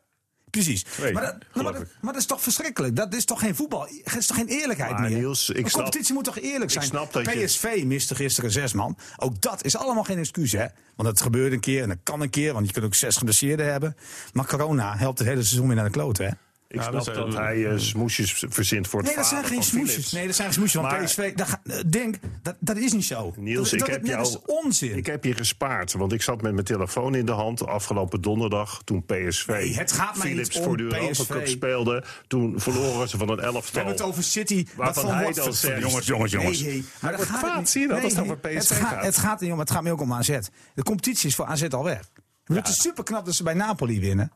Precies. 0.64 0.84
Twee, 0.84 1.14
maar, 1.14 1.24
dat, 1.24 1.64
maar, 1.64 1.74
dat, 1.74 1.82
ik. 1.82 1.88
maar 2.02 2.14
dat 2.14 2.22
is 2.22 2.28
toch 2.28 2.42
verschrikkelijk? 2.42 2.96
Dat 2.96 3.14
is 3.14 3.26
toch 3.26 3.40
geen 3.40 3.56
voetbal? 3.56 3.88
Dat 4.04 4.16
is 4.16 4.28
toch 4.28 4.38
geen 4.38 4.48
eerlijkheid 4.48 4.92
Maar 4.92 5.02
meer? 5.02 5.18
Niels, 5.18 5.50
ik 5.50 5.64
een 5.64 5.70
snap- 5.70 5.84
competitie 5.84 6.14
moet 6.14 6.24
toch 6.24 6.40
eerlijk 6.40 6.72
zijn? 6.72 6.84
snap 6.86 7.14
dat 7.14 7.26
je- 7.34 7.44
PSV 7.46 7.84
miste 7.86 8.16
gisteren 8.16 8.52
zes 8.52 8.74
man. 8.74 8.98
Ook 9.18 9.42
dat 9.42 9.64
is 9.66 9.78
allemaal 9.78 10.04
geen 10.04 10.18
excuus, 10.18 10.52
hè? 10.52 10.66
Want 10.96 11.10
het 11.10 11.22
gebeurt 11.22 11.54
een 11.54 11.60
keer 11.60 11.82
en 11.82 11.88
dat 11.90 11.98
kan 12.04 12.22
een 12.22 12.30
keer, 12.30 12.54
want 12.54 12.66
je 12.68 12.74
kunt 12.74 12.86
ook 12.86 12.96
zes 12.96 13.18
geblesseerden 13.18 13.72
hebben. 13.72 13.96
Maar 14.34 14.46
corona 14.46 14.98
helpt 14.98 15.20
het 15.20 15.28
hele 15.28 15.44
seizoen 15.44 15.68
weer 15.68 15.76
naar 15.76 15.86
de 15.86 15.92
kloot, 15.92 16.18
hè? 16.18 16.30
Ik 16.68 16.76
Ja, 16.76 16.82
snap 16.82 17.06
dat 17.06 17.16
dat 17.16 17.34
hij 17.34 17.66
eh, 17.68 17.78
smoesjes 17.78 18.44
verzint 18.50 18.88
voor 18.88 19.00
het 19.00 19.08
Nee, 19.08 19.18
dat 19.18 19.26
zijn 19.26 19.42
vader 19.42 19.56
geen 19.56 19.64
van 19.64 19.72
smoesjes. 19.72 19.94
Philips. 19.94 20.12
Nee, 20.12 20.26
dat 20.26 20.36
zijn 20.36 20.48
geen 20.48 20.56
smoesjes. 20.58 20.82
Want 20.82 20.94
Maar- 20.94 21.04
PSV, 21.04 21.34
dat, 21.36 21.48
ga- 21.48 21.62
eh, 21.64 21.78
denk, 21.88 22.16
dat, 22.42 22.56
dat 22.60 22.78
is 22.78 22.92
niet 22.94 23.06
zo. 23.06 23.34
Niels, 23.38 23.64
dat, 23.70 23.74
ik 23.74 23.80
dat, 23.80 23.90
heb 23.90 24.06
jou, 24.06 24.18
dat 24.24 24.28
is 24.28 24.40
onzin. 24.56 24.98
Ik 24.98 25.06
heb 25.06 25.24
je 25.24 25.34
gespaard, 25.34 25.94
want 25.94 26.12
ik 26.14 26.22
zat 26.22 26.42
met 26.42 26.54
mijn 26.54 26.66
telefoon 26.66 27.16
in 27.16 27.26
de 27.26 27.32
hand 27.32 27.66
afgelopen 27.68 28.22
donderdag 28.22 28.82
toen 28.84 29.06
PSV 29.06 29.48
Nee, 29.48 29.76
het 29.76 29.92
gaat 29.92 30.18
Philips 30.18 30.60
voor 30.60 30.78
de 30.78 30.84
Europa. 30.84 31.24
Cup 31.34 31.48
speelde. 31.48 32.04
Toen 32.28 32.60
verloren 32.60 33.10
ze 33.10 33.18
van 33.18 33.30
een 33.30 33.36
we 33.36 33.42
elftal. 33.42 33.74
hebben 33.74 33.94
het 33.94 34.02
over 34.04 34.24
City. 34.24 34.66
Waarvan 34.76 35.04
wat 35.04 35.14
van 35.14 35.24
hij 35.24 35.34
dan 35.34 35.54
zegt, 35.54 35.82
jongens, 35.82 36.06
jongens, 36.08 36.32
jongens. 36.32 36.62
Nee, 36.62 36.72
nee, 36.72 36.86
maar 37.02 37.16
wordt 37.16 37.30
gaat 37.32 37.58
niet- 37.58 37.70
zie 37.70 37.82
je 37.82 37.88
dat, 37.88 38.04
als 38.04 38.14
het 38.14 38.22
over 38.22 38.38
nee, 38.42 38.58
PSV 38.58 38.70
het 38.70 38.78
gaat. 38.80 38.94
gaat. 38.94 39.04
Het 39.06 39.18
gaat, 39.18 39.40
jongen, 39.42 39.60
het 39.60 39.72
gaat 39.72 39.84
meer 39.84 39.92
ook 39.92 40.02
om 40.02 40.14
AZ. 40.14 40.38
De 40.76 40.84
competitie 40.84 41.30
is 41.30 41.36
voor 41.36 41.46
AZ 41.46 41.64
al 41.64 41.84
weg. 41.84 42.00
Bedoel, 42.46 42.64
Het 42.64 42.72
is 42.72 42.82
super 42.82 43.04
knap 43.04 43.26
dat 43.26 43.36
ze 43.36 43.44
bij 43.44 43.54
Napoli 43.54 44.00
winnen. 44.00 44.32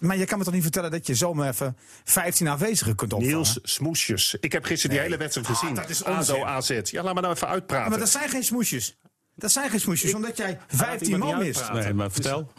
Maar, 0.00 0.16
je 0.16 0.24
kan 0.24 0.38
me 0.38 0.44
toch 0.44 0.52
niet 0.54 0.62
vertellen 0.62 0.90
dat 0.90 1.06
je 1.06 1.14
zomaar 1.14 1.48
even 1.48 1.76
15 2.04 2.48
aanwezigen 2.48 2.94
kunt 2.96 3.12
opvangen? 3.12 3.34
Niels 3.34 3.58
Smoesjes. 3.62 4.36
Ik 4.40 4.52
heb 4.52 4.64
gisteren 4.64 4.96
die 4.96 5.04
hele 5.04 5.16
wedstrijd 5.16 5.46
Ah, 5.48 5.58
gezien. 5.58 5.74
dat 5.74 5.88
is 5.88 6.04
ADO 6.04 6.16
onzin. 6.18 6.44
AZ. 6.44 6.80
Ja, 6.90 7.02
laat 7.02 7.14
me 7.14 7.20
nou 7.20 7.34
even 7.34 7.46
Ja, 7.46 7.52
uitpraten. 7.52 7.90
maar 7.90 7.98
dat 7.98 8.08
zijn 8.08 8.28
geen 8.28 8.44
smoesjes. 8.44 8.98
Dat 9.34 9.52
zijn 9.52 9.70
geen 9.70 9.80
smoesjes, 9.80 10.14
omdat 10.14 10.36
jij 10.36 10.58
15 10.68 11.10
iemand 11.10 11.30
man 11.32 11.40
mist. 11.40 11.72
Nee, 11.72 11.92
maar 11.92 12.10
vertel. 12.10 12.52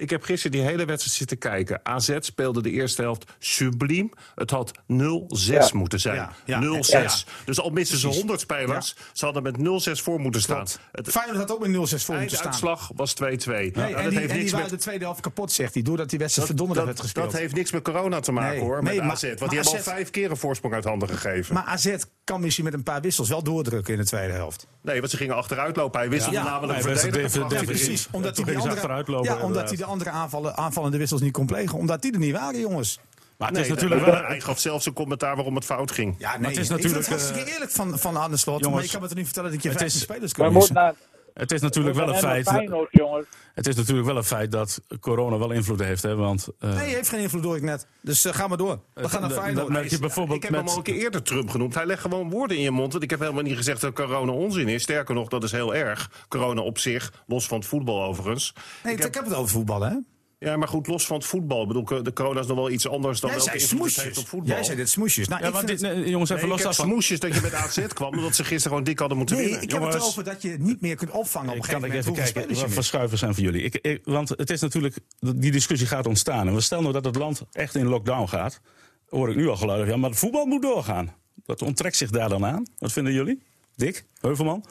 Ik 0.00 0.10
heb 0.10 0.22
gisteren 0.22 0.56
die 0.58 0.66
hele 0.66 0.84
wedstrijd 0.84 1.16
zitten 1.16 1.38
kijken. 1.38 1.80
AZ 1.82 2.16
speelde 2.20 2.62
de 2.62 2.70
eerste 2.70 3.02
helft 3.02 3.24
subliem. 3.38 4.12
Het 4.34 4.50
had 4.50 4.72
0-6 4.72 5.72
moeten 5.72 6.00
zijn. 6.00 6.16
Ja, 6.16 6.32
ja. 6.44 6.60
0-6. 6.62 7.24
Dus 7.44 7.60
al 7.60 7.70
missen 7.70 7.98
ze 7.98 8.06
100 8.06 8.40
spelers. 8.40 8.94
Ze 9.12 9.24
hadden 9.24 9.42
met 9.42 9.56
0-6 9.58 10.02
voor 10.02 10.20
moeten 10.20 10.40
staan. 10.40 10.66
Het 10.92 11.08
Feyenoord 11.10 11.38
had 11.38 11.52
ook 11.52 11.66
met 11.66 11.70
0-6 11.70 12.04
voor 12.04 12.14
moeten 12.18 12.36
staan. 12.36 12.52
einduitslag 12.52 12.90
was 12.94 13.14
2-2. 13.14 13.16
Nee, 13.46 13.70
Nou, 13.70 13.92
en 13.94 14.10
die, 14.10 14.20
en 14.20 14.26
die 14.26 14.36
niks 14.36 14.50
waren 14.50 14.60
met- 14.70 14.70
de 14.78 14.82
tweede 14.84 15.04
helft 15.04 15.20
kapot, 15.20 15.52
zegt 15.52 15.74
hij. 15.74 15.82
Doordat 15.82 16.10
die 16.10 16.18
wedstrijd 16.18 16.48
verdonderdag 16.48 16.84
werd 16.84 16.96
dat, 16.96 17.06
gespeeld. 17.06 17.30
dat 17.30 17.40
heeft 17.40 17.54
niks 17.54 17.70
met 17.72 17.82
corona 17.82 18.20
te 18.20 18.32
maken 18.32 18.50
Nee, 18.56 18.60
hoor, 18.60 18.82
nee, 18.82 18.94
met 18.96 19.04
maar- 19.04 19.12
AZ. 19.14 19.22
Want 19.22 19.40
maar 19.40 19.48
die 19.48 19.58
hebben 19.58 19.76
al 19.76 19.82
vijf 19.82 20.10
keer 20.10 20.30
een 20.30 20.36
voorsprong 20.36 20.74
uit 20.74 20.84
handen 20.84 21.08
gegeven. 21.08 21.54
Maar 21.54 21.64
AZ 21.64 21.94
kan 22.24 22.40
misschien 22.40 22.64
met 22.64 22.74
een 22.74 22.82
paar 22.82 23.00
wissels 23.00 23.28
wel 23.28 23.42
doordrukken 23.42 23.92
in 23.94 24.00
de 24.00 24.06
tweede 24.06 24.32
helft. 24.32 24.66
nee, 24.82 24.98
want 24.98 25.10
ze 25.10 25.16
gingen 25.16 25.36
achteruit 25.36 25.76
lopen. 25.76 26.00
Hij 26.00 26.08
wisselde 26.10 26.36
Ja. 26.38 26.44
namelijk 26.44 26.80
verdediger. 26.80 27.64
precies. 27.64 28.08
Omdat 28.10 28.36
hij 28.36 28.46
ze 28.46 28.52
andere, 28.54 28.74
achteruit 28.74 29.08
lopen, 29.08 29.34
ja, 29.36 29.42
omdat 29.44 29.68
hij 29.68 29.76
de 29.76 29.84
andere 29.90 30.10
aanvallen, 30.10 30.56
aanvallende 30.56 30.98
wissels 30.98 31.20
niet 31.20 31.32
kon 31.32 31.46
plegen. 31.46 31.78
Omdat 31.78 32.02
die 32.02 32.12
er 32.12 32.18
niet 32.18 32.32
waren, 32.32 32.60
jongens. 32.60 32.98
Maar 33.38 33.48
het 33.48 33.56
Nee, 33.56 33.66
is 33.66 33.70
natuurlijk 33.74 34.04
wel. 34.04 34.14
Hij 34.24 34.40
gaf 34.40 34.58
zelfs 34.58 34.86
een 34.86 34.92
commentaar 34.92 35.34
waarom 35.36 35.54
het 35.54 35.64
fout 35.64 35.90
ging. 35.90 36.14
Ja, 36.18 36.36
nee, 36.38 36.48
het 36.48 36.56
is 36.58 36.64
ik 36.64 36.70
natuurlijk, 36.70 37.04
vind 37.04 37.06
het 37.06 37.08
hartstikke 37.08 37.48
eh, 37.50 37.52
eerlijk 37.54 37.70
van, 37.70 37.98
van 37.98 38.16
Arne 38.16 38.36
Slot. 38.36 38.60
maar 38.60 38.68
jongens, 38.70 38.86
je 38.86 38.92
kan 38.92 39.00
me 39.00 39.06
toch 39.06 39.16
niet 39.16 39.26
vertellen 39.26 39.50
dat 39.52 39.62
je 39.62 39.68
het 39.68 39.78
15 39.78 39.98
is- 40.00 40.04
spelers 40.06 40.32
We 40.32 40.42
kunt 40.42 40.52
moeten 40.52 40.74
missen. 40.74 40.96
Het 41.34 41.52
is 41.52 41.60
natuurlijk 41.60 41.96
wel 41.96 42.08
een 42.08 42.14
feit. 42.14 42.48
Feyenoord, 42.48 42.88
jongens. 42.90 43.26
Het 43.54 43.66
is 43.66 43.74
natuurlijk 43.76 44.06
wel 44.06 44.16
een 44.16 44.24
feit 44.24 44.50
dat 44.52 44.80
corona 45.00 45.38
wel 45.38 45.50
invloed 45.50 45.80
heeft. 45.80 46.02
Hè, 46.02 46.14
want, 46.16 46.48
eh, 46.58 46.76
Nee, 46.76 46.94
heeft 46.94 47.08
geen 47.08 47.20
invloed 47.20 47.42
door 47.42 47.56
ik 47.56 47.62
net. 47.62 47.86
Dus 48.00 48.24
eh, 48.24 48.32
ga 48.34 48.46
maar 48.46 48.56
door. 48.58 48.80
We 48.94 49.08
gaan 49.08 49.20
naar 49.20 49.30
dat- 49.30 49.38
Feyenoord. 49.38 49.66
dat 49.66 49.76
merk 49.76 49.90
je 49.90 49.98
bijvoorbeeld 49.98 50.36
Ik 50.36 50.42
heb 50.42 50.52
hem 50.52 50.68
al 50.68 50.76
een 50.76 50.82
keer 50.82 50.94
eerder 50.94 51.22
Trump 51.22 51.50
genoemd. 51.50 51.74
Hij 51.74 51.86
legt 51.86 52.00
gewoon 52.00 52.30
woorden 52.30 52.56
in 52.56 52.62
je 52.62 52.70
mond. 52.70 52.92
Want 52.92 53.04
ik 53.04 53.10
heb 53.10 53.20
helemaal 53.20 53.42
niet 53.42 53.56
gezegd 53.56 53.80
dat 53.80 53.92
corona 53.94 54.32
onzin 54.32 54.68
is. 54.68 54.82
Sterker 54.82 55.14
nog, 55.14 55.28
dat 55.28 55.44
is 55.44 55.52
heel 55.52 55.74
erg. 55.74 56.10
Corona 56.28 56.60
op 56.60 56.78
zich, 56.78 57.12
los 57.26 57.46
van 57.46 57.58
het 57.58 57.66
voetbal 57.66 58.02
overigens. 58.02 58.52
Nee, 58.84 58.94
ik 58.94 59.14
heb, 59.14 59.24
het 59.24 59.34
over 59.34 59.50
voetballen, 59.50 59.88
hè? 59.90 59.96
Ja, 60.42 60.56
maar 60.56 60.68
goed, 60.68 60.86
los 60.86 61.06
van 61.06 61.16
het 61.16 61.26
voetbal. 61.26 61.62
Ik 61.62 61.68
bedoel, 61.68 62.02
de 62.02 62.12
corona 62.12 62.40
is 62.40 62.46
nog 62.46 62.56
wel 62.56 62.70
iets 62.70 62.88
anders 62.88 63.20
dan 63.20 63.30
Jij 63.30 63.38
welke 63.38 63.58
zei 63.58 63.62
invloed 63.70 63.86
het 63.86 63.88
heeft 63.88 64.00
smoesjes. 64.16 64.22
op 64.24 64.28
voetbal. 64.28 64.54
Jij 64.54 64.64
zei 64.64 64.76
dit 64.76 64.88
smoesjes. 64.88 65.28
Nou, 65.28 65.40
Ja, 65.40 65.46
ik 65.46 65.52
want 65.54 65.66
vind 65.68 65.80
dit, 65.80 65.92
nee, 65.94 66.08
jongens, 66.10 66.30
even 66.30 66.42
Nee, 66.42 66.52
los 66.52 66.62
daarvan. 66.62 66.86
smoesjes 66.86 67.20
dat 67.20 67.34
je 67.34 67.40
met 67.40 67.54
AZ 67.54 67.86
kwam... 67.86 68.14
omdat 68.14 68.34
ze 68.34 68.42
gisteren 68.44 68.62
gewoon 68.68 68.84
dik 68.84 68.98
hadden 68.98 69.18
moeten 69.18 69.36
Nee, 69.36 69.44
winnen. 69.44 69.62
ik 69.62 69.70
heb 69.70 69.82
het 69.82 70.00
over 70.02 70.24
dat 70.24 70.42
je 70.42 70.56
niet 70.58 70.80
meer 70.80 70.96
kunt 70.96 71.10
opvangen 71.10 71.48
op 71.50 71.56
een 71.56 71.64
gegeven 71.64 71.80
kan 71.80 71.90
ik 71.90 71.94
moment 72.04 72.16
even 72.16 72.24
hoeveel 72.24 72.42
kijken 72.42 72.54
wat 72.60 72.66
voor 72.68 72.76
mist. 72.76 72.88
schuivers 72.88 73.20
zijn 73.20 73.34
voor 73.34 73.42
jullie. 73.42 73.62
Ik, 73.62 73.74
ik- 73.74 74.00
want 74.04 74.28
het 74.28 74.50
is 74.50 74.60
natuurlijk, 74.60 74.96
die 75.36 75.50
discussie 75.50 75.88
gaat 75.88 76.06
ontstaan. 76.06 76.46
En 76.48 76.54
we 76.54 76.60
stellen 76.60 76.82
nou 76.82 76.94
dat 76.94 77.04
het 77.04 77.16
land 77.16 77.42
echt 77.52 77.74
in 77.74 77.86
lockdown 77.86 78.26
gaat. 78.28 78.60
Hoor 79.08 79.30
ik 79.30 79.36
nu 79.36 79.48
al 79.48 79.56
geluiden. 79.56 79.88
Ja, 79.88 79.96
maar 79.96 80.10
het 80.10 80.18
voetbal 80.18 80.44
moet 80.46 80.62
doorgaan. 80.62 81.14
Dat 81.46 81.62
onttrekt 81.62 81.96
zich 81.96 82.10
daar 82.10 82.28
dan 82.28 82.44
aan. 82.44 82.64
Wat 82.78 82.92
vinden 82.92 83.12
jullie? 83.12 83.42
Dick, 83.76 84.04
Heuvelman? 84.20 84.64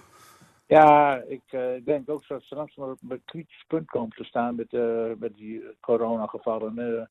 Ja, 0.70 1.22
ik 1.28 1.44
eh, 1.48 1.84
denk 1.84 2.10
ook 2.10 2.28
dat 2.28 2.42
straks 2.42 2.76
maar 2.76 2.90
op 2.90 3.00
een 3.10 3.22
kritisch 3.26 3.64
punt 3.68 3.90
komt 3.90 4.16
te 4.16 4.24
staan 4.24 4.56
met, 4.56 4.74
eh, 4.74 5.12
met 5.18 5.36
die 5.36 5.64
coronagevallen. 5.80 6.78
Eh, 6.78 7.06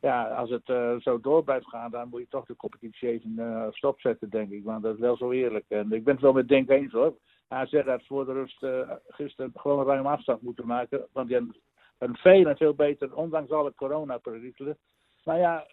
ja, 0.00 0.28
als 0.28 0.50
het 0.50 1.02
zo 1.02 1.20
door 1.20 1.44
blijft 1.44 1.68
gaan, 1.68 1.90
dan 1.90 2.08
moet 2.08 2.20
je 2.20 2.28
toch 2.28 2.46
de 2.46 2.56
competitie 2.56 3.08
even 3.08 3.66
stopzetten, 3.70 4.30
denk 4.30 4.50
ik. 4.50 4.64
Want 4.64 4.82
dat 4.82 4.94
is 4.94 5.00
wel 5.00 5.16
zo 5.16 5.30
eerlijk. 5.30 5.64
En 5.68 5.92
ik 5.92 6.04
ben 6.04 6.14
het 6.14 6.22
wel 6.22 6.32
met 6.32 6.48
Denk 6.48 6.68
eens 6.68 6.92
hoor. 6.92 7.16
AZ 7.48 7.82
had 7.84 8.06
voor 8.06 8.24
de 8.24 8.32
rust 8.32 8.66
gisteren 9.08 9.52
gewoon 9.54 9.78
een 9.78 9.86
ruim 9.86 10.06
afstand 10.06 10.42
moeten 10.42 10.66
maken. 10.66 11.06
Want 11.12 11.28
die 11.28 11.36
hebben 11.36 11.56
een 11.98 12.16
veel 12.16 12.46
en 12.46 12.56
veel 12.56 12.74
beter, 12.74 13.16
ondanks 13.16 13.50
alle 13.50 13.74
coronaperikelen. 13.74 14.78
Maar 15.24 15.38
ja, 15.38 15.66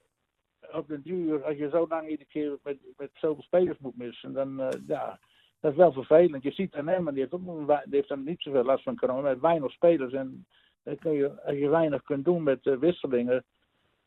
op 0.71 0.87
den 0.87 1.01
duur, 1.01 1.43
als 1.43 1.57
je 1.57 1.69
zo 1.69 1.87
lang 1.87 2.09
iedere 2.09 2.29
keer 2.29 2.57
met, 2.63 2.77
met 2.97 3.09
zoveel 3.13 3.43
spelers 3.43 3.77
moet 3.77 3.97
missen, 3.97 4.33
dan 4.33 4.71
ja, 4.87 5.19
dat 5.65 5.73
is 5.73 5.79
wel 5.79 5.91
vervelend. 6.05 6.43
Je 6.43 6.51
ziet 6.51 6.75
aan 6.75 6.87
hem, 6.87 7.05
die 7.11 7.19
heeft, 7.19 7.33
ook 7.33 7.47
een 7.47 7.65
wei- 7.65 7.81
die 7.85 7.95
heeft 7.95 8.07
dan 8.09 8.23
niet 8.23 8.41
zoveel 8.41 8.63
last 8.63 8.83
van 8.83 8.95
corona. 8.95 9.27
Heeft 9.27 9.39
weinig 9.41 9.71
spelers 9.71 10.13
en 10.13 10.45
dan 10.83 10.97
kun 10.97 11.11
je, 11.11 11.41
als 11.45 11.55
je 11.57 11.69
weinig 11.69 12.03
kunt 12.03 12.25
doen 12.25 12.43
met 12.43 12.65
eh, 12.67 12.77
wisselingen, 12.77 13.43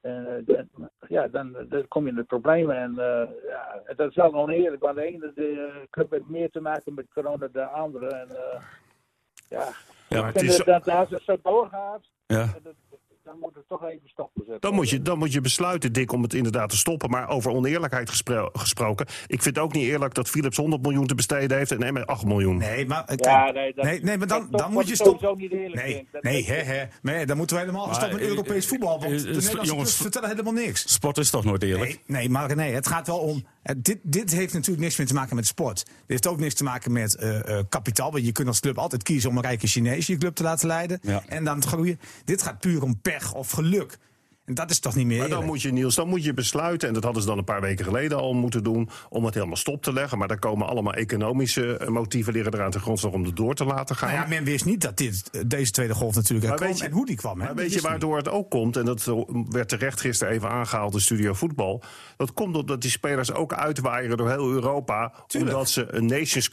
eh, 0.00 0.24
dan- 0.44 0.90
ja, 1.08 1.28
dan, 1.28 1.56
dan 1.68 1.88
kom 1.88 2.04
je 2.04 2.08
in 2.10 2.14
de 2.16 2.22
problemen. 2.22 2.76
En 2.76 2.90
eh, 2.98 3.28
ja, 3.48 3.82
dat 3.96 4.08
is 4.10 4.14
wel 4.16 4.34
oneerlijk, 4.34 4.82
want 4.82 4.96
de 4.96 5.02
ene 5.02 5.32
de, 5.34 5.70
club 5.90 6.10
heeft 6.10 6.28
meer 6.28 6.50
te 6.50 6.60
maken 6.60 6.94
met 6.94 7.06
corona 7.14 7.36
dan 7.36 7.50
de 7.52 7.64
andere. 7.64 8.06
En, 8.08 8.28
ja, 9.48 9.68
Ja, 10.08 10.20
maar 10.20 10.32
het 10.32 10.42
is, 10.42 10.56
dat, 10.56 10.84
dat 10.84 10.88
als 10.94 11.10
het 11.10 11.22
zo 11.22 11.36
doorgaat, 11.42 12.08
Ja. 12.26 12.54
dat- 12.62 12.74
dan 13.28 13.38
moet 13.40 13.54
het 13.54 13.68
toch 13.68 13.84
even 13.84 14.08
stoppen 14.08 14.42
zetten. 14.44 14.60
dan, 14.60 14.74
moet 14.74 14.90
je, 14.90 15.02
dan 15.02 15.18
moet 15.18 15.32
je 15.32 15.40
besluiten, 15.40 15.92
Dick, 15.92 16.12
om 16.12 16.22
het 16.22 16.34
inderdaad 16.34 16.70
te 16.70 16.76
stoppen. 16.76 17.10
Maar 17.10 17.28
over 17.28 17.50
oneerlijkheid 17.50 18.10
gespro- 18.10 18.50
gesproken. 18.52 19.06
Ik 19.26 19.42
vind 19.42 19.56
het 19.56 19.64
ook 19.64 19.72
niet 19.72 19.84
eerlijk 19.84 20.14
dat 20.14 20.28
Philips 20.28 20.56
100 20.56 20.82
miljoen 20.82 21.06
te 21.06 21.14
besteden 21.14 21.56
heeft 21.58 21.70
en 21.70 21.82
Emmen 21.82 22.06
8 22.06 22.24
miljoen. 22.24 22.56
Nee, 22.56 22.86
maar, 22.86 23.04
Ja, 23.16 23.50
nee, 23.50 23.72
dat- 23.74 23.84
nee, 23.84 24.00
nee, 24.00 24.18
maar 24.18 24.26
dan, 24.26 24.46
dat 24.50 24.60
dan 24.60 24.72
moet 24.72 24.88
je 24.88 24.96
sowieso 24.96 25.16
stoppen. 25.18 25.42
niet 25.42 25.52
eerlijk, 25.52 25.82
Nee, 25.84 26.06
nee, 26.20 26.42
dat- 26.46 26.56
hè, 26.56 26.62
hè. 26.62 26.84
Nee, 27.02 27.26
dan 27.26 27.36
moeten 27.36 27.56
we 27.56 27.62
helemaal 27.62 27.86
Maar, 27.86 27.94
stoppen 27.94 28.16
met 28.18 28.26
eh, 28.26 28.30
Europees 28.30 28.66
voetbal. 28.66 29.00
Want 29.00 29.02
eh, 29.04 29.08
de 29.10 29.16
eh, 29.16 29.34
Nederlandse 29.34 29.66
jongens, 29.72 29.96
vertellen 29.96 30.28
helemaal 30.28 30.52
niks. 30.52 30.92
Sport 30.92 31.18
is 31.18 31.30
toch 31.30 31.44
nooit 31.44 31.62
eerlijk? 31.62 31.88
Nee, 31.90 32.00
nee, 32.06 32.28
maar 32.28 32.56
nee, 32.56 32.74
het 32.74 32.86
gaat 32.86 33.06
wel 33.06 33.18
om. 33.18 33.44
Eh, 33.68 33.74
dit, 33.78 33.98
dit 34.02 34.30
heeft 34.30 34.52
natuurlijk 34.52 34.80
niks 34.80 34.96
meer 34.96 35.06
te 35.06 35.14
maken 35.14 35.36
met 35.36 35.46
sport. 35.46 35.84
Dit 35.84 35.94
heeft 36.06 36.26
ook 36.26 36.38
niks 36.38 36.54
te 36.54 36.64
maken 36.64 36.92
met 36.92 37.14
eh, 37.14 37.58
eh, 37.58 37.64
kapitaal. 37.68 38.12
Want 38.12 38.24
je 38.24 38.32
kunt 38.32 38.48
als 38.48 38.60
club 38.60 38.78
altijd 38.78 39.02
kiezen 39.02 39.30
om 39.30 39.36
een 39.36 39.42
rijke 39.42 39.66
Chinees 39.66 40.06
je 40.06 40.16
club 40.16 40.34
te 40.34 40.42
laten 40.42 40.66
leiden. 40.66 40.98
Ja. 41.02 41.22
En 41.26 41.44
dan 41.44 41.60
te 41.60 41.68
groeien. 41.68 42.00
Dit 42.24 42.42
gaat 42.42 42.58
puur 42.58 42.82
om 42.82 43.00
pech 43.00 43.34
of 43.34 43.50
geluk. 43.50 43.98
En 44.48 44.54
dat 44.54 44.70
is 44.70 44.78
toch 44.78 44.94
niet 44.94 45.06
meer 45.06 45.18
Maar 45.18 45.28
dan 45.28 45.44
moet 45.44 45.62
je, 45.62 45.72
Niels, 45.72 45.94
dan 45.94 46.08
moet 46.08 46.24
je 46.24 46.34
besluiten, 46.34 46.88
en 46.88 46.94
dat 46.94 47.04
hadden 47.04 47.22
ze 47.22 47.28
dan 47.28 47.38
een 47.38 47.44
paar 47.44 47.60
weken 47.60 47.84
geleden 47.84 48.18
al 48.18 48.34
moeten 48.34 48.62
doen, 48.62 48.88
om 49.08 49.24
het 49.24 49.34
helemaal 49.34 49.56
stop 49.56 49.82
te 49.82 49.92
leggen. 49.92 50.18
Maar 50.18 50.28
daar 50.28 50.38
komen 50.38 50.66
allemaal 50.66 50.94
economische 50.94 51.76
eh, 51.76 51.88
motieven 51.88 52.32
liggen 52.32 52.54
eraan 52.54 52.70
te 52.70 52.80
grondslag 52.80 53.12
om 53.12 53.24
het 53.24 53.36
door 53.36 53.54
te 53.54 53.64
laten 53.64 53.96
gaan. 53.96 54.08
Nou 54.08 54.20
ja, 54.22 54.28
men 54.28 54.44
wist 54.44 54.64
niet 54.64 54.80
dat 54.80 54.96
dit, 54.96 55.30
eh, 55.32 55.40
deze 55.46 55.72
tweede 55.72 55.94
golf 55.94 56.14
natuurlijk 56.14 56.56
kwam 56.56 56.72
je- 56.74 56.84
en 56.84 56.90
hoe 56.90 57.06
die 57.06 57.16
kwam. 57.16 57.40
Hè? 57.40 57.46
Maar 57.46 57.54
weet 57.54 57.72
je 57.72 57.80
waardoor 57.80 58.16
het 58.16 58.28
ook 58.28 58.50
komt, 58.50 58.76
en 58.76 58.84
dat 58.84 59.06
eh, 59.06 59.14
werd 59.48 59.68
terecht 59.68 60.00
gisteren 60.00 60.32
even 60.34 60.48
aangehaald 60.50 60.94
in 60.94 61.00
Studio 61.00 61.32
Voetbal. 61.32 61.82
Dat 62.16 62.32
komt 62.32 62.56
omdat 62.56 62.80
die 62.80 62.90
spelers 62.90 63.32
ook 63.32 63.52
uitwaaieren 63.52 64.16
door 64.16 64.30
heel 64.30 64.50
Europa. 64.50 65.12
Tuurlijk. 65.26 65.52
Omdat 65.52 65.70
ze 65.70 65.86
een 65.94 66.06
Nations 66.06 66.50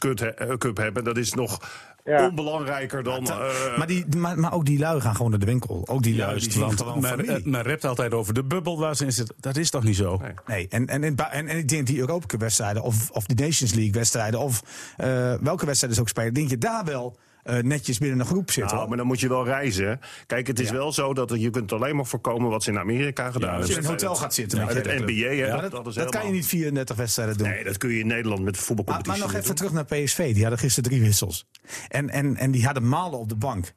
Cup 0.58 0.76
hebben. 0.76 1.04
Dat 1.04 1.16
is 1.16 1.32
nog 1.34 1.60
Ja. 2.06 2.28
onbelangrijker 2.28 3.02
dan... 3.02 3.26
eh, 3.26 3.78
maar, 3.78 3.86
die, 3.86 4.16
maar, 4.16 4.38
maar 4.38 4.52
ook 4.52 4.64
die 4.64 4.78
lui 4.78 5.00
gaan 5.00 5.14
gewoon 5.16 5.30
naar 5.30 5.40
de 5.40 5.46
winkel. 5.46 5.82
Ook 5.88 6.02
die 6.02 6.16
lui 6.16 6.40
die 6.40 6.50
zien 6.50 6.78
gewoon 6.78 7.00
men, 7.00 7.28
eh, 7.28 7.44
men 7.44 7.62
rept 7.62 7.84
altijd 7.84 8.14
over 8.14 8.34
de 8.34 8.44
bubbel 8.44 8.78
waar 8.78 8.96
ze 8.96 9.04
in 9.04 9.12
zitten. 9.12 9.34
Dat 9.40 9.56
is 9.56 9.70
toch 9.70 9.84
niet 9.84 9.96
zo? 9.96 10.16
Nee. 10.22 10.32
Nee, 10.46 10.68
en, 10.68 10.86
en, 10.86 11.04
en, 11.04 11.16
en, 11.16 11.48
en 11.48 11.56
ik 11.58 11.68
denk 11.68 11.86
die 11.86 11.98
Europa 11.98 12.26
Cup 12.26 12.40
wedstrijden 12.40 12.82
of, 12.82 13.10
of 13.10 13.26
de 13.26 13.34
Nations 13.44 13.74
League 13.74 13.92
wedstrijden 13.92 14.40
of 14.40 14.62
eh, 14.96 15.34
welke 15.40 15.66
wedstrijden 15.66 15.94
ze 15.94 16.00
ook 16.00 16.08
spelen, 16.08 16.34
denk 16.34 16.50
je 16.50 16.58
daar 16.58 16.84
wel 16.84 17.16
eh, 17.46 17.62
netjes 17.62 17.98
binnen 17.98 18.20
een 18.20 18.26
groep 18.26 18.50
zitten. 18.50 18.76
Nou, 18.76 18.88
maar 18.88 18.96
dan 18.96 19.06
moet 19.06 19.20
je 19.20 19.28
wel 19.28 19.44
reizen. 19.44 20.00
Kijk, 20.26 20.46
het 20.46 20.60
is 20.60 20.68
Ja. 20.68 20.72
wel 20.74 20.92
zo 20.92 21.14
dat 21.14 21.30
je 21.40 21.50
kunt 21.50 21.72
alleen 21.72 21.96
maar 21.96 22.06
voorkomen 22.06 22.50
wat 22.50 22.62
ze 22.62 22.70
in 22.70 22.78
Amerika 22.78 23.30
gedaan 23.30 23.50
Ja, 23.50 23.56
Als 23.56 23.66
hebben. 23.66 23.84
je 23.84 23.88
in 23.88 23.94
een 23.94 24.00
hotel 24.00 24.16
gaat 24.22 24.34
zitten. 24.34 24.58
Ja, 24.58 24.66
het 24.66 24.84
NBA, 24.84 25.60
hè, 25.62 25.68
dat, 25.68 25.94
dat, 25.94 26.10
kan 26.10 26.26
je 26.26 26.32
niet 26.32 26.46
34 26.46 26.96
wedstrijden 26.96 27.38
doen. 27.38 27.48
Nee, 27.48 27.64
dat 27.64 27.78
kun 27.78 27.90
je 27.90 27.98
in 27.98 28.06
Nederland 28.06 28.42
met 28.42 28.54
maar, 28.54 28.62
voetbalcompetitie 28.64 29.18
maar 29.22 29.32
nog 29.32 29.36
even 29.42 29.46
doen. 29.46 29.56
terug 29.56 29.72
naar 29.72 29.84
PSV. 30.04 30.32
Die 30.32 30.40
hadden 30.42 30.58
gisteren 30.58 30.90
drie 30.90 31.02
wissels. 31.02 31.46
En, 31.88 32.10
en, 32.10 32.36
en 32.36 32.50
die 32.50 32.64
hadden 32.64 32.88
malen 32.88 33.18
op 33.18 33.28
de 33.28 33.36
bank. 33.36 33.72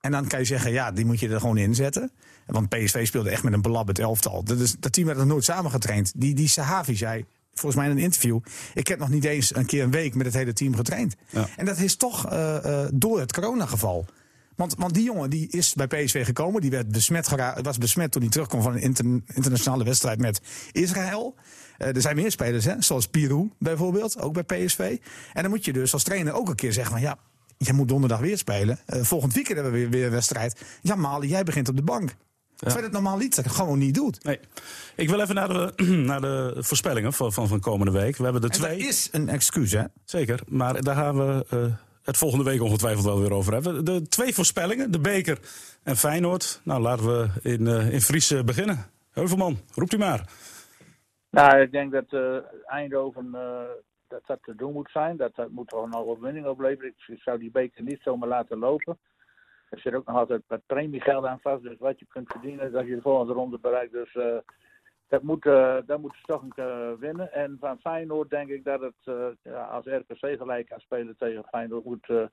En 0.00 0.10
dan 0.10 0.26
kan 0.26 0.38
je 0.38 0.44
zeggen, 0.44 0.72
ja, 0.72 0.92
die 0.92 1.04
moet 1.04 1.20
je 1.20 1.28
er 1.28 1.40
gewoon 1.40 1.56
inzetten. 1.56 2.12
Want 2.46 2.68
PSV 2.68 3.06
speelde 3.06 3.30
echt 3.30 3.42
met 3.42 3.52
een 3.52 3.62
belabberd 3.62 3.98
elftal. 3.98 4.44
Dat, 4.44 4.58
is, 4.58 4.74
dat 4.78 4.92
team 4.92 5.06
werd 5.06 5.18
nog 5.18 5.26
nooit 5.26 5.44
samengetraind. 5.44 6.12
Die, 6.16 6.34
die 6.34 6.48
Sahavi 6.48 6.96
zei, 6.96 7.24
volgens 7.54 7.82
mij 7.82 7.90
in 7.90 7.96
een 7.96 8.02
interview... 8.02 8.38
ik 8.74 8.86
heb 8.86 8.98
nog 8.98 9.08
niet 9.08 9.24
eens 9.24 9.54
een 9.54 9.66
keer 9.66 9.82
een 9.82 9.90
week 9.90 10.14
met 10.14 10.26
het 10.26 10.34
hele 10.34 10.52
team 10.52 10.74
getraind. 10.74 11.14
Ja. 11.30 11.48
En 11.56 11.64
dat 11.64 11.78
is 11.78 11.96
toch 11.96 12.26
eh, 12.30 12.56
eh, 12.56 12.88
door 12.92 13.20
het 13.20 13.32
coronageval. 13.32 14.06
Want, 14.56 14.74
want 14.78 14.94
die 14.94 15.04
jongen 15.04 15.30
die 15.30 15.48
is 15.50 15.74
bij 15.74 15.86
PSV 15.86 16.24
gekomen. 16.24 16.60
Die 16.60 16.70
werd 16.70 16.88
besmet 16.88 17.28
was 17.62 17.78
besmet 17.78 18.12
toen 18.12 18.22
hij 18.22 18.30
terugkwam 18.30 18.62
van 18.62 18.72
een 18.72 18.80
inter- 18.80 19.20
internationale 19.34 19.84
wedstrijd 19.84 20.18
met 20.18 20.40
Israël. 20.72 21.34
Eh, 21.78 21.94
er 21.94 22.00
zijn 22.00 22.16
meer 22.16 22.30
spelers, 22.30 22.64
hè? 22.64 22.74
zoals 22.78 23.08
Pirou 23.08 23.50
bijvoorbeeld, 23.58 24.20
ook 24.20 24.46
bij 24.46 24.64
PSV. 24.64 24.98
En 25.32 25.42
dan 25.42 25.50
moet 25.50 25.64
je 25.64 25.72
dus 25.72 25.92
als 25.92 26.02
trainer 26.02 26.32
ook 26.32 26.48
een 26.48 26.54
keer 26.54 26.72
zeggen 26.72 26.92
van 26.92 27.00
ja, 27.00 27.18
jij 27.58 27.74
moet 27.74 27.88
donderdag 27.88 28.20
weer 28.20 28.38
spelen. 28.38 28.78
Volgend 28.86 29.34
weekend 29.34 29.56
hebben 29.56 29.72
we 29.72 29.78
weer, 29.78 29.90
weer 29.90 30.04
een 30.04 30.10
wedstrijd. 30.10 30.60
Ja, 30.82 30.94
Mali, 30.94 31.28
jij 31.28 31.44
begint 31.44 31.68
op 31.68 31.76
de 31.76 31.82
bank. 31.82 32.16
Terwijl 32.60 32.78
je 32.78 32.92
het 32.92 33.02
normaal 33.02 33.16
niet, 33.18 33.36
dat 33.36 33.48
gewoon 33.48 33.78
niet 33.78 33.94
doet. 33.94 34.24
Nee. 34.24 34.40
Ik 34.96 35.08
wil 35.08 35.20
even 35.20 35.34
naar 35.34 35.48
de, 35.48 35.72
naar 36.10 36.20
de 36.20 36.54
voorspellingen 36.58 37.12
van, 37.12 37.32
van, 37.32 37.48
van 37.48 37.60
komende 37.60 37.92
week. 37.92 38.16
We 38.16 38.24
hebben 38.24 38.42
er 38.42 38.50
En 38.50 38.60
dat 38.60 38.68
twee. 38.68 38.88
is 38.88 39.08
een 39.12 39.28
excuus, 39.28 39.72
hè? 39.72 39.84
Zeker, 40.04 40.40
maar 40.48 40.82
daar 40.82 40.94
gaan 40.96 41.16
we 41.16 41.46
eh, 41.50 41.64
het 42.02 42.16
volgende 42.16 42.44
week 42.44 42.62
ongetwijfeld 42.62 43.04
wel 43.04 43.20
weer 43.20 43.32
over 43.32 43.52
hebben. 43.52 43.84
De 43.84 44.02
twee 44.08 44.34
voorspellingen, 44.34 44.90
de 44.92 45.00
beker 45.00 45.38
en 45.82 45.96
Feyenoord. 45.96 46.60
Nou, 46.64 46.80
laten 46.80 47.06
we 47.06 47.28
in, 47.42 47.66
eh 47.66 47.92
in 47.92 48.00
Fries 48.00 48.44
beginnen. 48.44 48.86
Heuvelman, 49.10 49.58
roept 49.74 49.92
u 49.94 49.98
maar. 49.98 50.28
Nou, 51.30 51.60
ik 51.60 51.72
denk 51.72 51.92
dat 51.92 52.12
eh, 52.12 52.36
Eindhoven 52.66 53.34
eh, 53.34 53.60
dat 54.08 54.22
dat 54.26 54.38
te 54.42 54.54
doen 54.54 54.72
moet 54.72 54.90
zijn. 54.90 55.16
Dat, 55.16 55.34
dat 55.34 55.50
moet 55.50 55.68
toch 55.68 55.84
een 55.84 55.94
overwinning 55.94 56.46
opleveren. 56.46 56.88
Ik, 56.90 57.14
ik 57.16 57.22
zou 57.22 57.38
die 57.38 57.50
beker 57.50 57.82
niet 57.82 58.00
zomaar 58.02 58.28
laten 58.28 58.58
lopen. 58.58 58.98
Er 59.70 59.80
zit 59.80 59.94
ook 59.94 60.06
nog 60.06 60.16
altijd 60.16 60.42
wat 60.46 60.66
premiegeld 60.66 61.24
aan 61.24 61.40
vast. 61.40 61.62
Dus 61.62 61.78
wat 61.78 61.98
je 61.98 62.06
kunt 62.08 62.30
verdienen 62.30 62.74
als 62.74 62.86
je 62.86 62.94
de 62.94 63.00
volgende 63.00 63.32
ronde 63.32 63.58
bereikt. 63.58 63.92
Dus 63.92 64.14
eh, 64.14 64.36
dat, 65.08 65.22
moet, 65.22 65.46
eh 65.46 65.76
dat 65.86 66.00
moeten 66.00 66.18
ze 66.20 66.26
toch 66.26 66.42
een 66.42 66.52
keer 66.54 66.98
winnen. 66.98 67.32
En 67.32 67.56
van 67.60 67.78
Feyenoord 67.78 68.30
denk 68.30 68.48
ik 68.48 68.64
dat 68.64 68.80
het 68.80 68.94
eh, 69.04 69.26
ja, 69.42 69.64
als 69.64 69.86
RKC 69.86 70.36
gelijk 70.38 70.68
kan 70.68 70.80
spelen 70.80 71.16
tegen 71.16 71.44
Feyenoord 71.50 71.84
moet 71.84 72.08
eh 72.08 72.24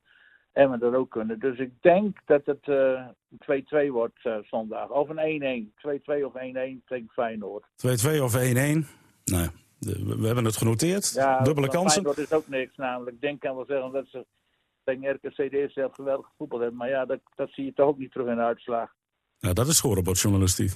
Emmen 0.58 0.82
er 0.82 0.96
ook 0.96 1.10
kunnen. 1.10 1.40
Dus 1.40 1.60
ik 1.60 1.72
denk 1.82 2.18
dat 2.26 2.46
het 2.46 2.68
eh 2.68 3.08
2-2 3.88 3.92
wordt 3.92 4.26
eh, 4.26 4.38
zondag. 4.42 4.90
Of 4.90 5.10
een 5.10 5.72
1-1. 5.72 5.74
2-2 6.20 6.24
of 6.24 6.34
1-1 6.34 6.84
tegen 6.86 7.10
Feyenoord. 7.10 7.64
2-2 7.64 8.22
of 8.22 8.36
1-1. 8.36 8.40
Nee, 8.40 8.84
we, 9.80 10.16
we 10.20 10.26
hebben 10.26 10.46
het 10.46 10.58
genoteerd. 10.58 11.12
Ja, 11.14 11.42
Dubbele 11.42 11.68
kansen. 11.68 11.92
Feyenoord 11.92 12.18
is 12.18 12.34
ook 12.34 12.48
niks 12.48 12.76
namelijk. 12.76 13.22
Denk 13.22 13.40
kan 13.40 13.56
wel 13.56 13.66
zeggen 13.66 13.92
dat 13.92 14.08
ze 14.08 14.26
tegen 14.88 15.14
RKC 15.16 15.36
de 15.36 15.58
eerste 15.58 15.80
helft 15.80 15.96
geweldig 15.96 16.28
voetbal 16.38 16.60
hebben. 16.60 16.78
Maar 16.78 16.90
ja, 16.90 17.06
dat, 17.06 17.20
dat 17.36 17.50
zie 17.52 17.66
je 17.66 17.74
toch 17.74 17.88
ook 17.88 17.98
niet 17.98 18.12
terug 18.12 18.28
in 18.28 18.36
de 18.36 18.42
uitslag. 18.42 18.90
Nou, 19.40 19.54
dat 19.54 19.68
is 19.68 19.78
scorebordjournalistiek. 19.78 20.72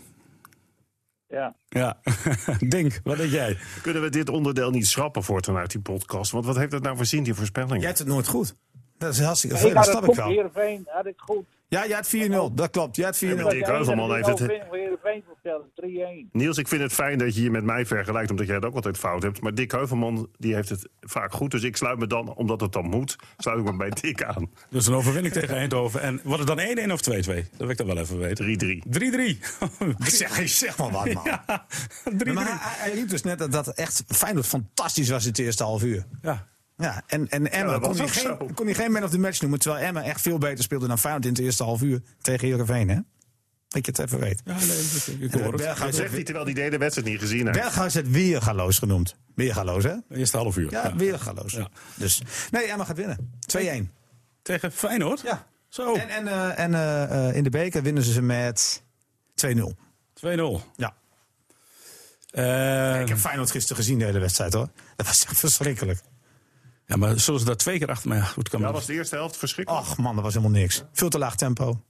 Ja. 1.27 1.55
Ja, 1.67 1.99
Dink, 2.73 2.99
wat 3.03 3.17
denk 3.17 3.31
jij? 3.31 3.57
Kunnen 3.81 4.01
we 4.01 4.09
dit 4.09 4.29
onderdeel 4.29 4.69
niet 4.71 4.87
schrappen 4.87 5.23
voortaan 5.23 5.57
uit 5.57 5.71
die 5.71 5.81
podcast? 5.81 6.31
Want 6.31 6.45
wat 6.45 6.55
heeft 6.57 6.71
dat 6.71 6.81
nou 6.83 6.95
voor 6.95 7.05
zin, 7.05 7.23
die 7.23 7.33
voorspelling? 7.33 7.75
Jij 7.77 7.85
hebt 7.85 7.99
het 7.99 8.07
nooit 8.07 8.27
goed. 8.27 8.55
Dat 8.97 9.13
is 9.13 9.19
hartstikke 9.19 9.55
Ik 9.55 9.61
veel, 9.61 9.73
dat 9.73 9.77
had 9.85 9.87
snap 9.87 10.01
het 10.01 10.11
ik 10.11 10.15
goed. 10.17 10.25
wel. 10.25 10.33
Heerenveen 10.33 10.87
had 10.89 11.05
ik 11.05 11.19
goed. 11.19 11.45
Ja, 11.71 11.87
jij 11.87 11.95
had 11.95 12.07
4-0, 12.51 12.53
dat 12.53 12.69
klopt. 12.69 12.95
Jij 12.95 13.05
had 13.05 13.17
4-0. 13.17 13.19
Ja, 13.27 13.35
maar 13.43 13.53
Dick 13.53 13.65
Heuvelman 13.65 14.15
heeft 14.15 14.27
het- 14.27 14.39
Heerenveen 14.39 15.23
voorstellen, 15.27 15.65
3-1. 15.75 16.29
Niels, 16.31 16.57
ik 16.57 16.67
vind 16.67 16.81
het 16.81 16.93
fijn 16.93 17.17
dat 17.17 17.35
je 17.35 17.43
je 17.43 17.51
met 17.51 17.63
mij 17.63 17.85
vergelijkt, 17.85 18.29
omdat 18.31 18.45
jij 18.45 18.55
het 18.55 18.65
ook 18.65 18.75
altijd 18.75 18.97
fout 18.97 19.23
hebt. 19.23 19.41
Maar 19.41 19.53
Dick 19.53 19.71
Heuvelman 19.71 20.29
die 20.37 20.53
heeft 20.55 20.69
het 20.69 20.87
vaak 21.01 21.33
goed. 21.33 21.51
Dus 21.51 21.63
ik 21.63 21.77
sluit 21.77 21.99
me 21.99 22.07
dan, 22.07 22.33
omdat 22.35 22.61
het 22.61 22.71
dan 22.71 22.85
moet, 22.85 23.15
sluit 23.37 23.59
ik 23.59 23.63
me 23.65 23.75
bij 23.77 23.89
Dick 23.89 24.23
aan. 24.23 24.49
3-3. 24.49 24.67
Dus 24.69 24.87
een 24.87 24.93
overwinning 24.93 25.33
tegen 25.33 25.55
Eindhoven. 25.55 26.01
En 26.01 26.19
wordt 26.23 26.39
het 26.47 26.57
dan 26.57 26.59
1-1 26.87 26.91
of 26.91 27.01
2-2? 27.01 27.05
Dat 27.49 27.57
wil 27.57 27.69
ik 27.69 27.77
dan 27.77 27.87
wel 27.87 27.97
even 27.97 28.17
weten. 28.17 28.45
3-3. 28.89 29.39
Zeg, 29.97 30.49
zeg 30.49 30.77
maar 30.77 30.91
wat, 30.91 31.13
man. 31.13 31.23
Ja, 31.25 31.65
3-3. 32.09 32.33
Maar 32.33 32.45
hij, 32.45 32.57
hij 32.59 32.91
riep 32.93 33.09
dus 33.09 33.21
net 33.23 33.39
dat, 33.39 33.51
dat 33.51 33.67
echt 33.67 34.03
Feyenoord 34.07 34.47
fantastisch 34.47 35.09
was 35.09 35.23
in 35.23 35.29
het 35.29 35.39
eerste 35.39 35.63
half 35.63 35.83
uur. 35.83 36.05
Ja. 36.21 36.47
Ja, 36.81 37.03
en, 37.07 37.29
en 37.29 37.51
Emma 37.51 37.79
kon, 37.79 37.97
hij 37.97 38.07
geen, 38.07 38.23
zo. 38.23 38.49
kon 38.53 38.65
hij 38.65 38.75
geen 38.75 38.91
man 38.91 39.03
of 39.03 39.09
the 39.09 39.19
match 39.19 39.41
noemen. 39.41 39.59
Terwijl 39.59 39.83
Emma 39.85 40.03
echt 40.03 40.21
veel 40.21 40.37
beter 40.37 40.63
speelde 40.63 40.87
dan 40.87 40.99
Feyenoord 40.99 41.25
in 41.25 41.31
het 41.31 41.41
eerste 41.41 41.63
half 41.63 41.81
uur 41.81 42.01
tegen 42.21 42.47
Heerenveen. 42.47 42.89
Hè? 42.89 42.95
Dat 43.67 43.85
je 43.85 43.91
het 43.91 43.99
even 43.99 44.19
weet. 44.19 44.41
Ja, 44.45 44.53
nee, 44.53 44.79
ik, 44.79 45.21
ik 45.21 45.33
En 45.33 45.43
hoor 45.43 45.53
het. 45.53 45.77
Dat 45.79 45.95
zegt 45.95 46.11
hij 46.13 46.23
terwijl 46.23 46.45
hij 46.45 46.53
de 46.53 46.61
hele 46.61 46.77
wedstrijd 46.77 47.07
niet 47.07 47.19
gezien 47.19 47.45
heeft. 47.45 47.59
Berghuis 47.59 47.93
het 47.93 48.09
weergaloos 48.09 48.77
genoemd. 48.79 49.15
Weergaloos, 49.35 49.83
hè? 49.83 49.93
Eerste 50.09 50.37
half 50.37 50.57
uur. 50.57 50.71
Ja, 50.71 50.83
Ja. 50.87 50.95
weergaloos. 50.95 51.51
Ja. 51.51 51.69
Dus, 51.95 52.21
nee, 52.51 52.63
Emma 52.63 52.83
gaat 52.85 52.97
winnen. 52.97 53.31
2-1. 53.57 53.91
Tegen 54.41 54.71
Feyenoord? 54.71 55.21
Ja. 55.21 55.47
Zo, 55.69 55.95
2-0. 55.97 56.01
En, 56.01 56.09
en, 56.09 56.27
eh, 56.27 56.59
en 56.59 56.73
eh, 56.73 57.27
eh, 57.29 57.35
in 57.35 57.43
de 57.43 57.49
beker 57.49 57.83
winnen 57.83 58.03
ze 58.03 58.11
ze 58.11 58.21
met 58.21 58.83
2-0. 59.35 60.61
Ja. 60.75 60.93
Eh, 62.31 63.01
Ik 63.01 63.07
heb 63.07 63.17
Feyenoord 63.17 63.51
gisteren 63.51 63.77
gezien, 63.83 63.99
de 63.99 64.05
hele 64.05 64.19
wedstrijd, 64.19 64.53
hoor. 64.53 64.69
Dat 64.95 65.05
was 65.07 65.25
echt 65.25 65.39
verschrikkelijk. 65.39 65.99
Ja, 66.91 66.97
maar 66.97 67.19
zullen 67.19 67.39
ze 67.39 67.45
daar 67.45 67.55
twee 67.55 67.77
keer 67.77 67.89
achter? 67.89 68.09
Maar 68.09 68.17
ja, 68.17 68.23
goed, 68.23 68.49
kan 68.49 68.59
Ja, 68.59 68.65
maar. 68.65 68.75
was 68.75 68.85
de 68.85 68.93
eerste 68.93 69.15
helft 69.15 69.37
verschrikkelijk. 69.37 69.85
Ach 69.85 69.97
man, 69.97 70.15
dat 70.15 70.23
was 70.23 70.33
helemaal 70.33 70.59
niks. 70.59 70.83
Veel 70.93 71.09
te 71.09 71.17
laag 71.17 71.35
tempo. 71.35 71.81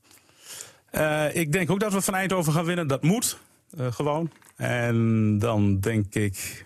Eh, 0.89 1.35
ik 1.35 1.51
denk 1.51 1.69
ook 1.71 1.79
dat 1.79 1.93
we 1.93 2.01
van 2.01 2.13
Eindhoven 2.15 2.53
gaan 2.53 2.65
winnen. 2.65 2.87
Dat 2.87 3.03
moet. 3.03 3.37
eh, 3.77 3.91
gewoon. 3.91 4.31
En 4.55 5.39
dan 5.39 5.79
denk 5.79 6.13
ik... 6.15 6.65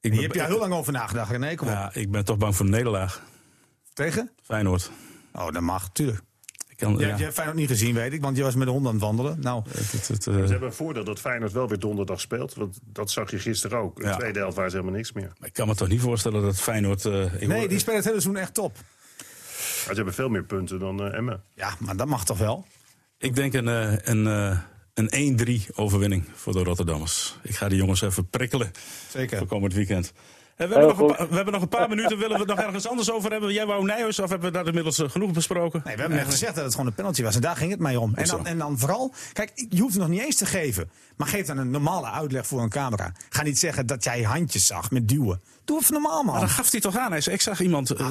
ik 0.00 0.12
Hier 0.12 0.22
heb 0.22 0.32
je 0.34 0.44
heel 0.44 0.58
lang 0.58 0.72
over 0.72 0.92
nagedacht, 0.92 1.30
René. 1.30 1.54
Kom 1.54 1.68
op. 1.68 1.72
ja, 1.74 1.90
ik 1.94 2.10
ben 2.10 2.24
toch 2.24 2.36
bang 2.38 2.56
voor 2.56 2.64
een 2.64 2.70
nederlaag. 2.70 3.22
Tegen? 3.92 4.30
Feyenoord. 4.42 4.90
Oh, 5.32 5.50
dat 5.50 5.62
mag, 5.62 5.88
tuurlijk. 5.92 6.22
Kan, 6.82 6.92
Je, 6.98 7.06
ja, 7.06 7.16
je 7.16 7.22
hebt 7.22 7.34
Feyenoord 7.34 7.58
niet 7.58 7.68
gezien, 7.68 7.94
weet 7.94 8.12
ik, 8.12 8.20
want 8.22 8.36
je 8.36 8.42
was 8.42 8.54
met 8.54 8.66
de 8.66 8.72
hond 8.72 8.86
aan 8.86 8.92
het 8.92 9.02
wandelen. 9.02 9.40
Nou, 9.40 9.62
het, 9.70 9.92
het, 9.92 10.08
het, 10.08 10.26
eh, 10.26 10.34
Ze 10.34 10.40
hebben 10.40 10.62
een 10.68 10.74
voordeel 10.74 11.04
dat 11.04 11.20
Feyenoord 11.20 11.52
wel 11.52 11.68
weer 11.68 11.78
donderdag 11.78 12.20
speelt. 12.20 12.54
Want 12.54 12.78
dat 12.84 13.10
zag 13.10 13.30
je 13.30 13.38
gisteren 13.38 13.78
ook. 13.78 13.96
In 13.98 14.04
de 14.04 14.10
Ja. 14.10 14.16
tweede 14.16 14.38
helft 14.38 14.56
waren 14.56 14.70
ze 14.70 14.76
helemaal 14.76 14.96
niks 14.98 15.12
meer. 15.12 15.32
ik 15.42 15.52
kan 15.52 15.66
me 15.68 15.74
toch 15.74 15.88
niet 15.88 16.00
voorstellen 16.00 16.42
dat 16.42 16.60
Feyenoord... 16.60 17.04
eh, 17.04 17.12
nee, 17.12 17.58
hoor- 17.58 17.68
die 17.68 17.78
spelen 17.78 17.96
het 17.96 18.04
hele 18.08 18.20
seizoen 18.20 18.36
echt 18.36 18.54
top. 18.54 18.74
Maar 18.76 19.90
ze 19.90 19.94
hebben 19.94 20.14
veel 20.14 20.28
meer 20.28 20.44
punten 20.44 20.78
dan 20.78 21.02
eh 21.02 21.18
Emmen. 21.18 21.42
Ja, 21.54 21.74
maar 21.78 21.96
dat 21.96 22.06
mag 22.06 22.24
toch 22.24 22.38
wel? 22.38 22.66
Ik 23.18 23.34
denk 23.34 23.52
een, 23.54 23.68
eh, 23.68 23.92
een, 24.02 24.26
eh, 24.26 24.58
een 24.94 25.08
1-3 25.14 25.66
overwinning 25.74 26.24
voor 26.34 26.52
de 26.52 26.62
Rotterdammers. 26.62 27.38
Ik 27.42 27.54
ga 27.56 27.68
die 27.68 27.78
jongens 27.78 28.00
even 28.02 28.28
prikkelen 28.28 28.70
Zeker. 29.10 29.38
voor 29.38 29.46
komend 29.46 29.72
weekend. 29.74 30.12
We, 30.56 30.64
hebben 30.64 30.78
Heel 30.78 30.96
nog 30.96 31.18
een 31.18 31.28
we 31.28 31.34
hebben 31.34 31.52
nog 31.52 31.62
een 31.62 31.68
paar 31.68 31.88
minuten. 31.88 32.18
Willen 32.18 32.32
we 32.32 32.38
het 32.38 32.56
nog 32.56 32.58
ergens 32.58 32.88
anders 32.88 33.10
over 33.10 33.30
hebben? 33.30 33.52
Jij 33.52 33.66
wou 33.66 33.84
Nijhuis 33.84 34.18
of 34.18 34.30
hebben 34.30 34.52
we 34.52 34.58
dat 34.58 34.66
inmiddels 34.66 34.98
eh, 34.98 35.10
genoeg 35.10 35.30
besproken? 35.32 35.82
Nee, 35.84 35.94
we 35.94 36.00
hebben 36.00 36.18
net 36.18 36.30
gezegd 36.30 36.54
dat 36.54 36.64
het 36.64 36.72
gewoon 36.72 36.86
een 36.86 36.94
penalty 36.94 37.22
was. 37.22 37.34
En 37.34 37.40
daar 37.40 37.56
ging 37.56 37.70
het 37.70 37.80
mij 37.80 37.96
om. 37.96 38.14
En 38.14 38.26
dan, 38.26 38.46
en 38.46 38.58
dan 38.58 38.78
vooral, 38.78 39.14
kijk, 39.32 39.66
je 39.68 39.80
hoeft 39.80 39.92
het 39.92 40.02
nog 40.02 40.10
niet 40.10 40.20
eens 40.20 40.36
te 40.36 40.46
geven. 40.46 40.90
Maar 41.16 41.26
geef 41.26 41.46
dan 41.46 41.58
een 41.58 41.70
normale 41.70 42.10
uitleg 42.10 42.46
voor 42.46 42.62
een 42.62 42.68
camera. 42.68 43.12
Ga 43.28 43.42
niet 43.42 43.58
zeggen 43.58 43.86
dat 43.86 44.04
jij 44.04 44.22
handjes 44.22 44.66
zag 44.66 44.90
met 44.90 45.08
duwen. 45.08 45.40
Doe 45.64 45.80
even 45.80 45.92
normaal, 45.92 46.22
man. 46.22 46.32
Maar 46.32 46.40
dan 46.40 46.50
gaf 46.50 46.70
hij 46.70 46.80
toch 46.80 46.96
aan. 46.96 47.10
Hij 47.10 47.20
zei, 47.20 47.34
ik 47.34 47.40
zag 47.40 47.60
iemand... 47.60 47.90
eh, 47.90 48.06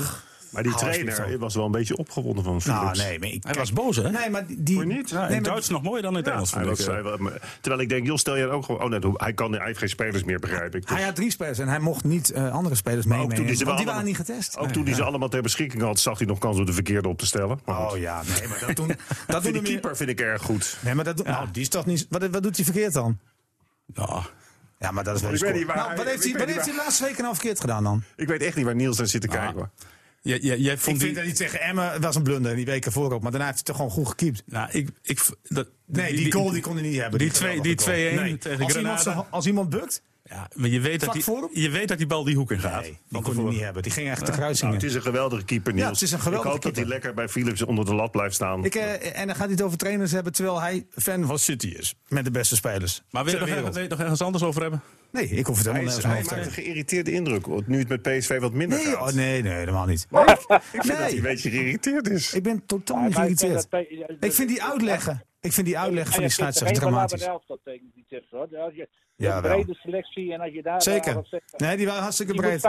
Maar 0.51 0.63
die 0.63 0.75
trainer 0.75 1.37
was 1.39 1.55
wel 1.55 1.65
een 1.65 1.71
beetje 1.71 1.97
opgewonden 1.97 2.43
van 2.43 2.61
nou, 2.65 2.79
Philips. 2.79 2.99
nee, 3.03 3.19
maar 3.19 3.29
ik, 3.29 3.43
hij 3.43 3.53
was 3.53 3.73
boos, 3.73 3.95
hè? 3.95 4.11
Nee, 4.11 4.29
maar 4.29 4.43
die... 4.47 4.85
niet? 4.85 5.09
Ja, 5.09 5.25
in 5.25 5.31
nee, 5.31 5.41
Duits 5.41 5.69
nog 5.69 5.81
mooier 5.83 6.01
dan 6.01 6.11
in 6.11 6.17
het 6.17 6.25
Ja, 6.25 6.33
Engels. 6.33 6.53
hij 6.53 6.63
vind 6.63 6.77
was, 6.77 6.85
ik, 6.87 7.25
hij 7.25 7.31
eh. 7.31 7.41
terwijl 7.61 7.81
ik 7.83 7.89
denk, 7.89 8.05
Jos, 8.05 8.19
stel 8.19 8.35
je 8.35 8.47
ook 8.49 8.65
gewoon... 8.65 8.81
Oh 8.83 8.89
nee, 8.89 9.11
hij, 9.13 9.33
kan, 9.33 9.51
hij 9.53 9.65
heeft 9.65 9.79
geen 9.79 9.89
spelers 9.89 10.23
meer, 10.23 10.39
begrijp 10.39 10.75
ik. 10.75 10.81
Dus 10.87 10.95
Hij 10.97 11.05
had 11.05 11.15
drie 11.15 11.31
spelers 11.31 11.59
en 11.59 11.67
hij 11.67 11.79
mocht 11.79 12.03
niet 12.03 12.31
eh, 12.31 12.51
andere 12.51 12.75
spelers 12.75 13.05
meenemen. 13.05 13.35
toen 13.35 13.45
die 13.45 13.55
ze 13.55 13.65
want 13.65 13.77
die 13.77 13.87
allemaal- 13.87 14.03
waren 14.03 14.05
niet 14.23 14.29
getest. 14.29 14.57
ook 14.57 14.67
toen 14.69 14.85
hij 14.85 14.93
ze 14.93 15.03
allemaal 15.03 15.29
ter 15.29 15.41
beschikking 15.41 15.81
had, 15.81 15.99
zag 15.99 16.17
hij 16.17 16.27
nog 16.27 16.37
kans 16.39 16.57
om 16.57 16.65
de 16.65 16.73
verkeerde 16.73 17.07
op 17.07 17.17
te 17.17 17.25
stellen. 17.25 17.59
Maar. 17.65 17.91
Oh 17.91 17.97
ja, 17.97 18.21
nee, 18.39 18.47
maar 18.47 18.59
dat 18.67 18.75
doen... 18.75 18.87
dat 19.27 19.43
doen 19.43 19.51
die 19.51 19.61
meer- 19.61 19.71
keeper 19.71 19.97
vind 19.97 20.09
ik 20.09 20.19
erg 20.19 20.41
goed. 20.41 20.77
Nee, 20.81 20.93
maar 20.95 21.03
dat 21.05 21.17
doen... 21.17 21.25
Nou, 21.25 21.47
die 21.51 21.61
is 21.61 21.69
toch 21.69 21.85
niet... 21.85 22.05
Wat, 22.09 22.27
wat 22.29 22.43
doet 22.43 22.55
hij 22.55 22.65
verkeerd 22.65 22.93
dan? 22.93 23.17
Ja, 23.93 24.21
Ja, 24.79 24.91
maar 24.91 25.03
dat 25.03 25.15
is 25.15 25.21
wel 25.21 25.33
Ik 25.33 25.41
een 25.41 25.45
weet 25.45 25.49
score. 25.49 25.53
niet 25.57 25.65
waar 25.67 25.75
Nou, 25.75 25.95
wat 25.95 26.05
heeft 26.05 26.23
hij, 26.23 26.33
wat 26.33 26.47
heeft 26.47 26.65
hij 26.65 26.71
de 26.75 26.75
laatste 26.83 27.03
weken 27.03 27.21
nou 27.23 27.35
verkeerd 27.35 27.59
gedaan 27.59 27.83
dan? 27.83 28.03
Ik 28.15 28.27
weet 28.27 28.41
echt 28.41 28.55
niet 28.55 28.65
waar 28.65 28.75
Niels 28.75 28.97
naar 28.97 29.07
zit 29.07 29.21
te 29.21 29.27
kijken. 29.27 29.55
hoor. 29.55 29.69
Jij, 30.21 30.39
jij 30.39 30.73
Ik 30.73 30.79
vind 30.79 30.99
die... 30.99 31.13
dat 31.13 31.25
niet 31.25 31.35
tegen 31.35 31.61
Emmen 31.61 32.01
was 32.01 32.15
een 32.15 32.23
blunder 32.23 32.55
die 32.55 32.65
weken 32.65 32.91
voorop. 32.91 33.21
Maar 33.21 33.31
daarna 33.31 33.45
heeft 33.45 33.57
hij 33.57 33.65
toch 33.65 33.75
gewoon 33.75 33.91
goed 33.91 34.07
gekiept. 34.07 34.43
Nou, 34.45 34.69
ik... 34.71 34.89
ik 35.01 35.19
dat, 35.43 35.67
Nee, 35.85 36.15
die, 36.15 36.31
goal 36.31 36.51
die 36.51 36.61
kon 36.61 36.73
hij 36.73 36.83
niet 36.83 36.99
hebben. 36.99 37.19
die 37.19 37.31
twee- 37.31 37.61
die 37.61 37.79
geweldige 37.81 38.15
goal. 38.17 38.35
2-1 38.35 38.37
tegen 38.39 38.63
als 38.65 38.75
iemand, 38.75 38.99
Granada. 38.99 39.27
als 39.29 39.45
iemand 39.47 39.69
bukt, 39.69 40.03
Ja, 40.31 40.47
maar 40.55 40.69
je 40.69 40.79
weet, 40.79 40.99
dat 40.99 41.13
die, 41.13 41.23
je 41.61 41.69
weet 41.69 41.87
dat 41.87 41.97
die 41.97 42.07
bal 42.07 42.23
die 42.23 42.35
hoek 42.35 42.51
in 42.51 42.59
gaat. 42.59 42.81
Nee, 42.81 42.97
die 43.09 43.21
kon 43.21 43.35
hij 43.35 43.43
niet 43.43 43.59
hebben. 43.59 43.83
Die 43.83 43.91
ging 43.91 44.09
echt 44.09 44.19
de 44.19 44.25
Nou, 44.25 44.37
kruisingen. 44.37 44.73
het 44.73 44.83
is 44.83 44.93
een 44.93 45.01
geweldige 45.01 45.43
keeper, 45.45 45.73
Niels. 45.73 45.85
Ja, 45.85 45.91
het 45.93 46.01
is 46.01 46.11
een 46.11 46.19
geweldige 46.19 46.47
Ik 46.47 46.53
hoop 46.53 46.63
dat 46.63 46.75
hij 46.75 46.85
keeper. 46.85 46.91
lekker 46.91 47.13
bij 47.13 47.29
Philips 47.29 47.61
onder 47.61 47.85
de 47.85 47.95
lat 47.95 48.11
blijft 48.11 48.35
staan. 48.35 48.65
Ik, 48.65 48.75
eh, 48.75 49.19
en 49.19 49.25
dan 49.27 49.35
gaat 49.35 49.43
hij 49.45 49.53
het 49.53 49.61
over 49.61 49.77
trainers 49.77 50.11
hebben 50.11 50.33
terwijl 50.33 50.61
hij 50.61 50.85
fan 50.95 51.25
van 51.25 51.39
City 51.39 51.67
is. 51.67 51.95
Met 52.07 52.25
de 52.25 52.31
beste 52.31 52.55
spelers. 52.55 53.01
Maar 53.09 53.23
wil 53.23 53.33
je, 53.33 53.39
nog, 53.39 53.47
ergens- 53.49 53.65
wil 53.67 53.75
je 53.75 53.81
het 53.81 53.89
nog 53.89 53.99
ergens 53.99 54.21
anders 54.21 54.43
over 54.43 54.61
hebben? 54.61 54.81
Nee, 55.11 55.27
ik 55.29 55.45
hoef 55.45 55.57
het 55.57 55.65
helemaal 55.65 55.85
nergens 55.85 56.05
hij 56.05 56.15
over 56.17 56.27
te 56.27 56.35
maakt 56.35 56.45
een 56.47 56.51
geïrriteerde 56.53 57.11
indruk. 57.11 57.67
Nu 57.67 57.79
het 57.79 57.87
met 57.87 58.01
PSV 58.01 58.39
wat 58.39 58.53
minder 58.53 58.77
Nee, 58.77 58.87
gaat. 58.87 59.09
oh, 59.09 59.15
nee, 59.15 59.41
nee, 59.41 59.53
helemaal 59.53 59.85
niet. 59.85 60.07
Ik 60.11 60.61
vind 60.71 60.87
dat 60.87 60.97
hij 60.97 61.15
een 61.15 61.21
beetje 61.21 61.49
geïrriteerd 61.49 62.09
is. 62.09 62.33
ik 62.33 62.43
ben 62.43 62.65
totaal 62.65 63.03
niet 63.03 63.13
maar 63.15 63.27
ik 63.29 63.37
vind 63.39 63.67
geïrriteerd. 63.69 64.23
Ik 64.23 64.33
vind 64.33 64.49
die 64.49 64.63
uitleggen, 64.63 65.23
ik 65.41 65.53
vind 65.53 65.65
die 65.67 65.77
uitleggen 65.79 66.13
van 66.13 66.21
die 66.23 66.31
scheidsrechter 66.31 66.77
er 66.83 66.89
dramatisch. 66.89 67.27
Ja, 69.21 69.41
brede 69.41 69.73
selectie 69.73 70.33
en 70.33 70.39
als 70.39 70.53
je 70.53 70.61
daar... 70.61 70.81
Zeker. 70.81 71.21
zegt- 71.29 71.53
Nee, 71.59 71.77
die 71.77 71.85
waren 71.85 72.01
hartstikke 72.01 72.33
breed. 72.33 72.61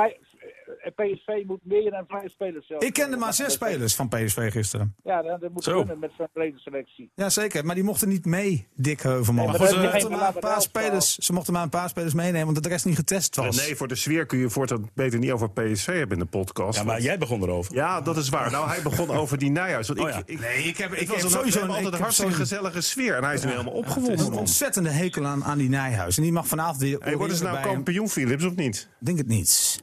Eh, 0.83 0.93
PSV 0.95 1.47
moet 1.47 1.61
meer 1.63 1.91
dan 1.91 2.05
vijf 2.09 2.33
spelers 2.33 2.67
zelf. 2.67 2.83
Ik 2.83 2.93
kende 2.93 3.17
maar 3.17 3.35
zes 3.35 3.53
spelers 3.53 3.95
van 3.95 4.09
PSV 4.09 4.51
gisteren. 4.53 4.95
Ja, 5.05 5.23
dat, 5.23 5.51
moet 5.53 5.65
Zo. 5.65 5.79
kunnen 5.79 5.99
met 5.99 6.11
zo'n 6.19 6.29
brede 6.33 6.59
selectie. 6.59 7.11
Ja, 7.15 7.31
zeker. 7.31 7.65
Maar 7.65 7.75
die 7.75 7.85
mochten 7.85 8.09
niet 8.09 8.25
mee, 8.25 8.67
Dick 8.75 9.01
Heuvelman. 9.01 9.49
Nee, 9.51 9.59
maar 9.59 9.69
ze, 9.69 9.75
is 9.77 9.83
mochten 9.93 10.11
maar 10.11 10.35
een 10.35 10.41
paar 10.41 10.63
spelers, 10.63 11.15
ze 11.17 11.33
mochten 11.33 11.53
maar 11.53 11.63
een 11.63 11.69
paar 11.69 11.89
spelers 11.89 12.15
meenemen, 12.15 12.49
omdat 12.49 12.63
de 12.63 12.69
rest 12.69 12.85
niet 12.85 12.97
getest 12.97 13.37
was. 13.37 13.57
Nee, 13.67 13.77
voor 13.77 13.89
de 13.89 13.95
sfeer 13.95 14.27
kun 14.27 14.39
je 14.39 14.51
voortaan 14.51 14.91
beter 14.95 15.19
niet 15.19 15.31
over 15.31 15.51
PSV 15.51 15.87
hebben 15.87 16.19
in 16.19 16.25
de 16.25 16.31
podcast. 16.31 16.79
Ja, 16.79 16.85
maar 16.85 16.93
want- 16.95 17.05
jij 17.07 17.19
begon 17.19 17.43
erover. 17.43 17.75
Ja, 17.75 18.01
dat 18.01 18.17
is 18.17 18.29
waar. 18.29 18.51
Nou, 18.51 18.69
hij 18.69 18.83
begon 18.83 19.11
over 19.21 19.39
die 19.39 19.51
Nijhuis. 19.51 19.89
Want 19.89 20.01
Oh 20.01 20.09
ik, 20.09 20.15
ja. 20.15 20.23
ik, 20.27 20.41
Nee, 20.41 20.63
ik 20.65 20.77
heb, 20.77 20.93
ik 20.93 21.09
was 21.09 21.17
heb 21.17 21.25
een, 21.25 21.31
sowieso 21.31 21.63
een, 21.63 21.71
altijd 21.71 21.93
een 21.95 22.01
hartstikke 22.01 22.33
gezellige 22.33 22.81
sfeer. 22.81 23.17
En 23.17 23.25
hij 23.25 23.35
is 23.35 23.43
nu 23.43 23.51
helemaal 23.51 23.73
een 23.73 23.79
opgewonden. 23.79 24.33
ontzettende 24.33 24.91
hekel 24.91 25.27
aan, 25.27 25.45
aan 25.45 25.59
die 25.59 25.69
Nijhuis. 25.69 26.17
En 26.17 26.23
die 26.23 26.33
mag 26.33 26.47
vanavond 26.47 26.79
weer. 26.81 26.99
Hey, 27.01 27.17
worden 27.17 27.37
ze 27.37 27.43
nou 27.43 27.61
kampioen, 27.61 28.09
Philips, 28.09 28.45
of 28.45 28.55
niet? 28.55 28.89
Ik 29.01 29.07
denk 29.07 29.19
het 29.19 29.27
niet. 29.29 29.83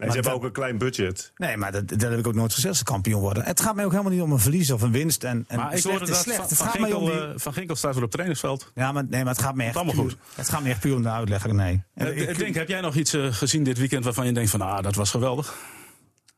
Nee, 0.00 0.08
ze 0.08 0.14
hebben 0.14 0.32
dat- 0.32 0.40
ook 0.40 0.46
een 0.46 0.52
klein 0.52 0.78
budget. 0.78 1.32
Nee, 1.36 1.56
maar 1.56 1.72
dat, 1.72 1.88
dat 1.88 2.00
heb 2.00 2.18
ik 2.18 2.26
ook 2.26 2.34
nooit 2.34 2.54
gezegd, 2.54 2.76
ze 2.76 2.84
kampioen 2.84 3.20
worden. 3.20 3.44
Het 3.44 3.60
gaat 3.60 3.74
mij 3.74 3.84
ook 3.84 3.90
helemaal 3.90 4.12
niet 4.12 4.20
om 4.22 4.32
een 4.32 4.38
verlies 4.38 4.70
of 4.70 4.82
een 4.82 4.92
winst. 4.92 5.24
En, 5.24 5.44
en 5.48 5.56
Maar 5.56 5.72
ik 5.74 5.78
slecht 5.80 6.08
is 6.08 6.20
slecht. 6.20 6.38
Van, 6.38 6.48
het 6.48 6.56
van, 6.56 6.66
gaat 6.66 6.78
mij 6.78 6.92
om 6.92 7.06
Ginkel, 7.06 7.20
die... 7.24 7.32
eh, 7.34 7.38
van 7.40 7.52
Ginkel 7.52 7.76
staat 7.76 7.94
weer 7.94 8.04
op 8.04 8.10
trainingsveld. 8.10 8.72
Ja, 8.74 8.92
maar, 8.92 9.04
nee, 9.08 9.24
maar 9.24 9.32
het 9.34 9.42
gaat 9.42 9.54
me 9.54 9.64
echt 9.64 9.76
allemaal 9.76 9.94
puur, 9.94 10.02
goed. 10.02 10.16
Het 10.34 10.48
gaat 10.48 10.62
me 10.62 10.68
echt 10.68 10.80
puur 10.80 10.94
om 10.94 11.02
de 11.02 11.08
uitlegger, 11.10 11.54
nee. 11.54 11.82
En 11.94 12.06
Eh, 12.06 12.28
ik- 12.28 12.38
Denk, 12.38 12.54
heb 12.54 12.68
jij 12.68 12.80
nog 12.80 12.94
iets 12.94 13.12
eh, 13.12 13.26
gezien 13.32 13.62
dit 13.64 13.78
weekend 13.78 14.04
waarvan 14.04 14.26
je 14.26 14.32
denkt 14.32 14.50
van, 14.50 14.60
ah, 14.60 14.82
dat 14.82 14.94
was 14.94 15.10
geweldig? 15.10 15.54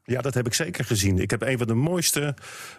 Ja, 0.05 0.20
dat 0.20 0.34
heb 0.34 0.46
ik 0.46 0.55
zeker 0.55 0.84
gezien. 0.84 1.18
Ik 1.18 1.30
heb 1.30 1.42
een 1.42 1.59
van 1.59 1.66
de 1.66 1.74
mooiste 1.74 2.34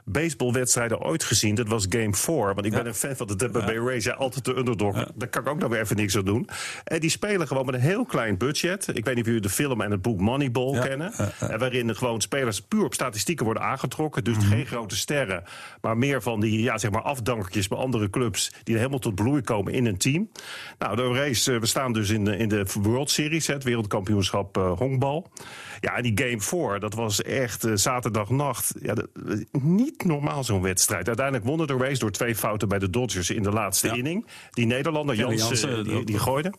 baseballwedstrijden 0.05 1.01
ooit 1.01 1.23
gezien. 1.23 1.55
Dat 1.55 1.67
was 1.67 1.85
Game 1.89 2.13
4. 2.13 2.35
Want 2.35 2.65
ik 2.65 2.71
ben 2.71 2.85
een 2.85 2.93
fan 2.93 3.15
van 3.15 3.27
de 3.27 3.35
Tampa 3.35 3.65
Bay 3.65 3.77
Rays. 3.77 4.03
Ja, 4.03 4.13
altijd 4.13 4.45
de 4.45 4.57
underdog. 4.57 5.11
Daar 5.15 5.27
kan 5.27 5.41
ik 5.41 5.47
ook 5.49 5.59
nog 5.59 5.69
weer 5.69 5.79
even 5.79 5.95
niks 5.95 6.17
aan 6.17 6.25
doen. 6.25 6.49
En 6.83 6.99
die 6.99 7.09
spelen 7.09 7.47
gewoon 7.47 7.65
met 7.65 7.75
een 7.75 7.81
heel 7.81 8.05
klein 8.05 8.37
budget. 8.37 8.87
Ik 8.87 9.05
weet 9.05 9.15
niet 9.15 9.23
of 9.23 9.25
jullie 9.25 9.41
de 9.41 9.49
film 9.49 9.81
en 9.81 9.91
het 9.91 10.01
boek 10.01 10.19
Moneyball 10.19 10.79
kennen. 10.79 11.13
En 11.39 11.59
waarin 11.59 11.95
gewoon 11.95 12.21
spelers 12.21 12.61
puur 12.61 12.83
op 12.83 12.93
statistieken 12.93 13.45
worden 13.45 13.63
aangetrokken. 13.63 14.23
Dus 14.23 14.37
geen 14.37 14.65
grote 14.65 14.95
sterren. 14.95 15.43
Maar 15.81 15.97
meer 15.97 16.21
van 16.21 16.39
die 16.39 16.61
ja, 16.61 16.77
zeg 16.77 16.91
maar 16.91 17.01
afdankertjes 17.01 17.67
bij 17.67 17.77
andere 17.77 18.09
clubs. 18.09 18.51
Die 18.63 18.77
helemaal 18.77 18.99
tot 18.99 19.15
bloei 19.15 19.41
komen 19.41 19.73
in 19.73 19.85
een 19.85 19.97
team. 19.97 20.29
Nou, 20.79 20.95
de 20.95 21.13
race, 21.13 21.53
eh, 21.53 21.59
we 21.59 21.65
staan 21.65 21.93
dus 21.93 22.09
in 22.09 22.25
de, 22.25 22.37
in 22.37 22.49
de 22.49 22.65
World 22.81 23.11
Series. 23.11 23.47
Het 23.47 23.63
wereldkampioenschap 23.63 24.57
eh, 24.57 24.77
honkbal. 24.77 25.31
Ja, 25.83 25.95
en 25.95 26.03
die 26.03 26.11
Game 26.27 26.41
4, 26.41 26.79
dat 26.79 26.93
was 26.93 27.21
echt 27.21 27.63
eh, 27.63 27.71
zaterdagnacht. 27.75 28.73
Ja, 28.81 28.93
dat- 28.93 29.07
niet 29.61 30.03
normaal 30.05 30.43
zo'n 30.43 30.61
wedstrijd. 30.61 31.07
Uiteindelijk 31.07 31.45
wonnen 31.45 31.67
de 31.67 31.77
race 31.77 31.99
door 31.99 32.11
twee 32.11 32.35
fouten 32.35 32.67
bij 32.67 32.79
de 32.79 32.89
Dodgers 32.89 33.29
in 33.29 33.43
de 33.43 33.51
laatste 33.51 33.87
Ja. 33.87 33.93
inning. 33.93 34.25
Die 34.51 34.65
Nederlander, 34.65 35.15
Jans, 35.15 35.41
Jansen, 35.47 35.77
eh, 35.77 35.83
die, 35.83 36.03
die 36.05 36.19
gooide. 36.19 36.53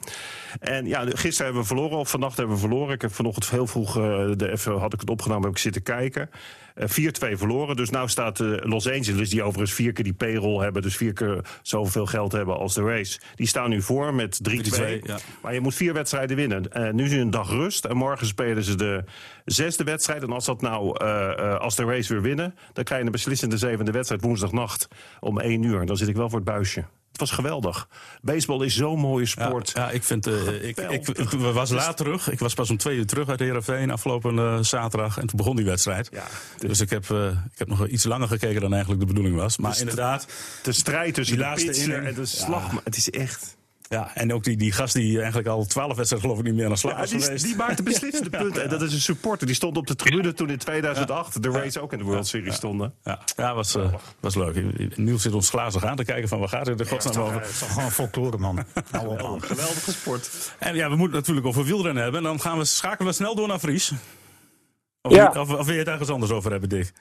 En 0.61 0.87
ja, 0.87 1.01
gisteren 1.05 1.45
hebben 1.45 1.61
we 1.63 1.67
verloren, 1.69 1.99
of 1.99 2.11
vannacht 2.11 2.37
hebben 2.37 2.55
we 2.55 2.61
verloren. 2.61 2.95
Ik 2.95 3.01
heb 3.03 3.13
vanochtend 3.15 3.51
heel 3.51 3.67
vroeg, 3.67 3.97
eh, 3.97 4.03
de, 4.37 4.51
even 4.51 4.79
had 4.79 4.93
ik 4.93 5.01
het 5.01 5.11
opgenomen, 5.11 5.43
heb 5.45 5.53
ik 5.53 5.59
zitten 5.59 5.83
kijken. 5.83 6.31
Eh, 6.75 6.89
4-2 6.89 7.37
verloren. 7.37 7.77
Dus 7.77 7.91
nu 7.91 7.99
staat 8.09 8.41
eh, 8.41 8.47
Los 8.61 8.91
Angeles, 8.91 9.31
die 9.31 9.43
overigens 9.43 9.73
vier 9.73 9.93
keer 9.93 10.05
die 10.05 10.15
payroll 10.15 10.63
hebben, 10.63 10.83
dus 10.83 10.97
vier 10.97 11.13
keer 11.13 11.45
zoveel 11.63 12.07
geld 12.07 12.33
hebben 12.33 12.57
als 12.57 12.75
de 12.75 12.83
race. 12.83 13.19
Die 13.35 13.47
staan 13.47 13.71
nu 13.71 13.83
voor 13.83 14.15
met 14.15 14.41
3-2. 14.43 15.01
3-2, 15.01 15.01
ja. 15.03 15.19
Maar 15.43 15.55
je 15.55 15.61
moet 15.61 15.75
vier 15.75 15.93
wedstrijden 15.93 16.37
winnen. 16.37 16.73
Eh, 16.73 16.93
nu 16.93 17.05
is 17.05 17.13
een 17.13 17.31
dag 17.31 17.51
rust. 17.51 17.85
En 17.85 17.97
morgen 17.97 18.27
spelen 18.27 18.63
ze 18.63 18.75
de 18.75 19.05
zesde 19.45 19.85
wedstrijd. 19.85 20.23
En 20.23 20.33
als 20.33 20.45
dat 20.45 20.61
nou, 20.61 20.99
eh, 20.99 21.59
als 21.59 21.77
de 21.77 21.85
race 21.85 22.13
weer 22.13 22.23
winnen, 22.23 22.55
dan 22.73 22.85
krijg 22.85 23.01
je 23.01 23.07
een 23.07 23.13
beslissende 23.13 23.59
zevende 23.59 23.93
wedstrijd 23.93 24.23
woensdagnacht 24.23 24.89
om 25.21 25.41
1 25.41 25.63
uur. 25.63 25.87
Dan 25.87 25.97
zit 25.97 26.09
ik 26.09 26.17
wel 26.17 26.29
voor 26.29 26.39
het 26.39 26.49
buisje. 26.49 26.85
Het 27.15 27.23
was 27.23 27.31
geweldig. 27.31 27.89
Baseball 28.23 28.65
is 28.65 28.77
zo'n 28.77 28.99
mooie 28.99 29.27
sport. 29.27 29.71
ja, 29.75 29.91
ik 29.91 30.05
vind, 30.05 30.27
eh, 30.27 30.69
ik, 30.69 30.79
ik, 30.79 31.31
was 31.31 31.71
laat 31.71 31.97
terug. 31.97 32.31
Ik 32.31 32.39
was 32.39 32.55
pas 32.55 32.71
om 32.71 32.77
twee 32.77 32.97
uur 32.97 33.07
terug 33.07 33.29
uit 33.29 33.39
de 33.39 33.45
Heerenveen 33.45 33.91
afgelopen 33.91 34.39
eh, 34.39 34.59
zaterdag. 34.61 35.19
En 35.19 35.27
toen 35.27 35.37
begon 35.37 35.57
die 35.57 35.65
wedstrijd. 35.65 36.09
Ja, 36.13 36.25
dus 36.59 36.81
ik 36.81 36.91
heb, 36.91 37.11
eh, 37.11 37.27
ik 37.27 37.59
heb 37.59 37.69
nog 37.69 37.87
iets 37.87 38.05
langer 38.05 38.29
gekeken 38.29 38.61
dan 38.61 38.73
eigenlijk 38.73 39.01
de 39.01 39.07
bedoeling 39.07 39.37
was. 39.37 39.57
Maar 39.57 39.79
inderdaad, 39.79 40.27
De 40.63 40.73
strijd 40.73 41.15
tussen 41.15 41.37
Die 41.37 41.45
de 41.45 41.51
laatste 41.51 41.71
pitcher 41.71 41.95
inning. 41.95 42.07
en 42.09 42.15
de 42.15 42.27
slag. 42.27 42.73
Ja. 42.73 42.81
Het 42.85 42.97
is 42.97 43.11
echt... 43.11 43.57
ja, 43.89 44.11
en 44.15 44.33
ook 44.33 44.45
die, 44.45 44.57
die 44.57 44.73
gast 44.73 44.95
die 44.95 45.17
eigenlijk 45.19 45.49
al 45.49 45.65
twaalf 45.65 45.97
wedstrijden 45.97 46.29
geloof 46.29 46.39
ik 46.39 46.45
niet 46.47 46.55
meer 46.55 46.65
aan 46.65 46.71
de 46.73 46.79
slag 46.79 46.93
Ja, 46.93 46.99
was 46.99 47.11
die, 47.11 47.21
geweest. 47.21 47.45
die 47.45 47.57
maakt 47.57 47.77
de 47.77 47.83
beslissende 47.83 48.31
punten. 48.39 48.63
En 48.63 48.69
dat 48.69 48.83
is 48.83 48.93
een 48.93 49.01
supporter. 49.01 49.47
Die 49.47 49.57
stond 49.57 49.77
op 49.77 49.87
de 49.87 49.95
tribune 49.95 50.33
toen 50.33 50.51
in 50.51 50.59
2008 50.59 51.43
de 51.43 51.51
race 51.51 51.81
ook 51.81 51.93
in 51.93 51.99
de 51.99 52.05
World 52.05 52.27
Series 52.27 52.55
stonden. 52.55 52.95
Ja, 53.03 53.21
ja 53.37 53.55
was, 53.55 53.75
eh, 53.77 53.95
was 54.21 54.35
leuk. 54.35 54.97
Niels 54.97 55.23
zit 55.23 55.33
ons 55.33 55.49
glazig 55.51 55.85
aan 55.85 55.97
te 55.97 56.05
kijken 56.05 56.29
van 56.29 56.39
waar 56.39 56.49
gaat 56.49 56.67
het 56.67 56.81
in 56.81 56.87
godsnaam 56.87 57.23
over. 57.23 57.41
Het 57.41 57.51
is 57.51 57.59
toch 57.59 57.73
gewoon 57.73 57.91
folklore, 57.91 58.39
man. 58.39 58.55
Man. 58.93 59.43
Geweldige 59.43 59.93
sport. 59.93 60.31
En 60.59 60.75
ja, 60.75 60.89
we 60.91 60.97
moeten 60.97 61.17
het 61.17 61.27
natuurlijk 61.27 61.47
over 61.47 61.65
wielrennen 61.65 62.03
hebben. 62.03 62.21
En 62.21 62.27
dan 62.27 62.41
gaan 62.41 62.59
we, 62.59 62.65
schakelen 62.65 63.09
we 63.09 63.15
snel 63.15 63.35
door 63.35 63.49
naar 63.49 63.59
Fries. 63.59 63.93
Of, 65.03 65.13
Ja. 65.15 65.29
of, 65.37 65.51
of 65.51 65.65
wil 65.65 65.73
je 65.75 65.79
het 65.81 65.89
ergens 65.89 66.09
anders 66.11 66.33
over 66.33 66.51
hebben, 66.51 66.69
Dick? 66.69 66.93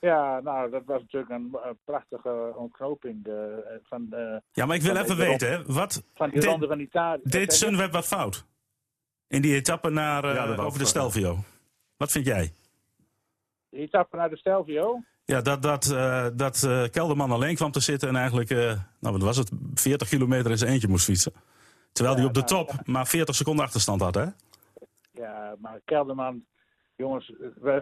Ja, 0.00 0.40
nou, 0.40 0.70
dat 0.70 0.82
was 0.84 1.00
natuurlijk 1.00 1.30
een, 1.32 1.50
eh, 1.64 1.70
prachtige 1.84 2.52
ontknoping 2.56 3.26
eh, 3.26 3.34
van, 3.82 4.06
eh, 4.10 4.36
Ja, 4.52 4.66
maar 4.66 4.76
ik 4.76 4.82
wil 4.82 4.94
Van 4.94 5.04
even 5.04 5.16
de- 5.16 5.22
weten, 5.26 5.50
hè, 5.50 5.62
wat 5.66 6.02
van 6.14 6.30
die 6.30 6.44
ronde 6.44 6.66
van 6.66 6.80
Italië. 6.80 7.20
deed 7.24 7.52
Sunweb 7.52 7.92
wat 7.92 8.06
fout? 8.06 8.44
In 9.28 9.42
die 9.42 9.54
etappe 9.54 9.90
naar, 9.90 10.26
Ja, 10.34 10.54
over 10.56 10.78
de. 10.78 10.84
Stelvio. 10.84 11.38
Wat 11.96 12.10
vind 12.10 12.26
jij? 12.26 12.52
De 13.68 13.76
etappe 13.76 14.16
naar 14.16 14.30
de 14.30 14.36
Stelvio. 14.36 15.02
Ja, 15.24 15.40
dat, 15.40 15.62
dat, 15.62 15.90
eh, 15.90 16.26
dat 16.34 16.68
Kelderman 16.90 17.30
alleen 17.30 17.54
kwam 17.54 17.70
te 17.70 17.80
zitten 17.80 18.08
en 18.08 18.16
eigenlijk, 18.16 18.50
eh, 18.50 18.58
nou 19.00 19.12
wat 19.14 19.22
was 19.22 19.36
het, 19.36 19.50
40 19.74 20.08
kilometer 20.08 20.50
in 20.50 20.58
zijn 20.58 20.70
eentje 20.72 20.88
moest 20.88 21.04
fietsen. 21.04 21.32
Terwijl 21.92 22.14
hij 22.16 22.24
Ja, 22.24 22.28
op 22.30 22.34
de 22.34 22.54
nou, 22.54 22.66
top 22.66 22.86
maar 22.86 23.06
40 23.06 23.34
seconden 23.34 23.64
achterstand 23.64 24.00
had, 24.00 24.14
hè? 24.14 24.26
Ja, 25.12 25.54
maar 25.58 25.80
Kelderman, 25.84 26.44
jongens, 27.00 27.32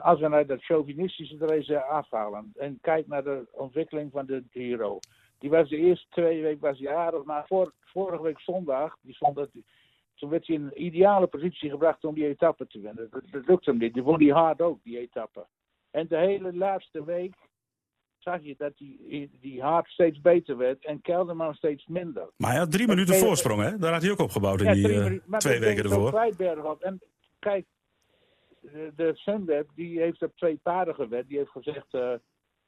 als 0.00 0.20
we 0.20 0.28
naar 0.28 0.46
dat 0.46 0.64
chauvinistische 0.64 1.36
race 1.38 1.82
afhalen 1.82 2.52
en 2.56 2.78
kijk 2.80 3.06
naar 3.06 3.24
de 3.24 3.46
ontwikkeling 3.52 4.10
van 4.12 4.26
de 4.26 4.44
Giro. 4.50 4.98
Die 5.38 5.50
was 5.50 5.68
de 5.68 5.76
eerste 5.76 6.06
twee 6.10 6.42
weken 6.42 6.60
was 6.60 6.78
hij 6.78 6.94
aardig, 6.94 7.24
maar 7.24 7.46
vorige 7.84 8.22
week 8.22 8.40
zondag, 8.40 8.96
die 9.00 9.14
stond 9.14 9.36
dat, 9.36 9.48
toen 10.14 10.30
werd 10.30 10.46
hij 10.46 10.56
in 10.56 10.62
een 10.62 10.84
ideale 10.84 11.26
positie 11.26 11.70
gebracht 11.70 12.04
om 12.04 12.14
die 12.14 12.26
etappe 12.26 12.66
te 12.66 12.80
winnen. 12.80 13.08
Dat, 13.10 13.22
dat 13.30 13.46
lukte 13.46 13.70
hem 13.70 13.78
niet. 13.78 13.94
Die 13.94 14.02
won 14.02 14.18
die 14.18 14.32
hard 14.32 14.60
ook, 14.60 14.78
die 14.82 14.98
etappe. 14.98 15.46
En 15.90 16.06
de 16.08 16.16
hele 16.16 16.56
laatste 16.56 17.04
week 17.04 17.34
zag 18.18 18.42
je 18.42 18.54
dat 18.58 18.76
die, 18.76 19.30
die 19.40 19.62
hard 19.62 19.88
steeds 19.88 20.20
beter 20.20 20.56
werd 20.56 20.84
en 20.84 21.00
Kelderman 21.00 21.54
steeds 21.54 21.86
minder. 21.86 22.30
Maar 22.36 22.50
hij 22.50 22.58
had 22.58 22.70
drie 22.70 22.86
minuten 22.86 23.14
voorsprong, 23.14 23.62
hè? 23.62 23.78
Daar 23.78 23.92
had 23.92 24.02
hij 24.02 24.10
ook 24.10 24.18
opgebouwd 24.18 24.60
in 24.60 24.66
Ja, 24.66 24.72
die 24.72 24.94
eh, 24.94 25.04
minuten, 25.04 25.38
twee 25.38 25.60
weken 25.60 25.84
ervoor. 25.84 26.12
Op. 26.64 26.82
En 26.82 27.00
kijk, 27.38 27.66
de, 28.60 28.92
de 28.96 29.10
Sunweb 29.14 29.68
die 29.74 30.00
heeft 30.00 30.22
op 30.22 30.36
twee 30.36 30.60
paarden 30.62 30.94
gewet. 30.94 31.28
Die 31.28 31.38
heeft 31.38 31.50
gezegd, 31.50 31.94
eh, 31.94 32.14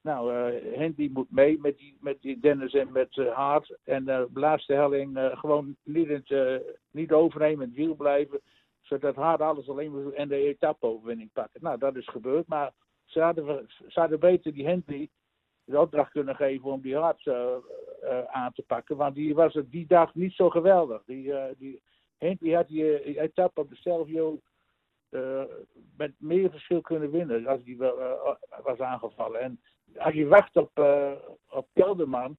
nou, 0.03 0.35
eh 0.35 0.79
Hendy 0.79 1.11
moet 1.13 1.31
mee 1.31 1.59
met 1.61 1.79
die, 1.79 1.97
met 2.01 2.23
die 2.23 2.41
Dennis 2.41 2.73
en 2.73 2.93
met 2.93 3.19
eh 3.19 3.33
Hart. 3.33 3.79
En 3.85 4.09
eh, 4.09 4.23
de 4.33 4.41
laatste 4.41 4.73
helling 4.73 5.17
eh, 5.17 5.39
gewoon 5.39 5.77
niet, 5.83 6.09
het, 6.09 6.31
eh, 6.31 6.57
niet 6.91 7.13
overnemen 7.13 7.67
het 7.67 7.77
wiel 7.77 7.95
blijven. 7.95 8.41
Zodat 8.81 9.15
Hart 9.15 9.41
alles 9.41 9.69
alleen 9.69 9.93
doen 9.93 10.15
en 10.15 10.29
de 10.29 10.37
etappe-overwinning 10.37 11.33
pakken. 11.33 11.63
Nou, 11.63 11.79
dat 11.79 11.97
is 11.97 12.09
gebeurd. 12.09 12.47
Maar 12.47 12.73
ze 13.05 13.21
hadden, 13.21 13.69
ze 13.89 14.17
beter 14.19 14.53
die 14.53 14.67
Hendy 14.67 15.09
de 15.65 15.81
opdracht 15.81 16.11
kunnen 16.11 16.37
geven 16.37 16.71
om 16.71 16.81
die 16.81 16.97
Hart 16.97 17.27
eh, 17.27 17.57
eh, 18.03 18.25
aan 18.25 18.53
te 18.53 18.63
pakken. 18.63 18.97
Want 18.97 19.15
die 19.15 19.35
was 19.35 19.59
die 19.67 19.87
dag 19.87 20.15
niet 20.15 20.33
zo 20.33 20.51
geweldig. 20.51 21.03
Die, 21.05 21.33
eh, 21.33 21.55
die, 21.59 21.83
Henry 22.19 22.55
had 22.55 22.69
die 22.69 22.99
eh, 22.99 23.23
etappe 23.23 23.61
op 23.61 23.69
de 23.69 23.77
Stelvio 23.77 24.41
eh, 25.11 25.43
met 25.97 26.13
meer 26.19 26.51
verschil 26.51 26.81
kunnen 26.81 27.11
winnen 27.11 27.47
als 27.47 27.65
die 27.65 27.79
wel, 27.79 28.01
eh, 28.01 28.35
was 28.63 28.79
aangevallen. 28.79 29.41
En 29.41 29.61
als 29.97 30.15
je 30.15 30.27
wacht 30.27 30.57
op, 30.57 30.79
eh, 30.79 31.13
op 31.49 31.69
Kelderman, 31.73 32.37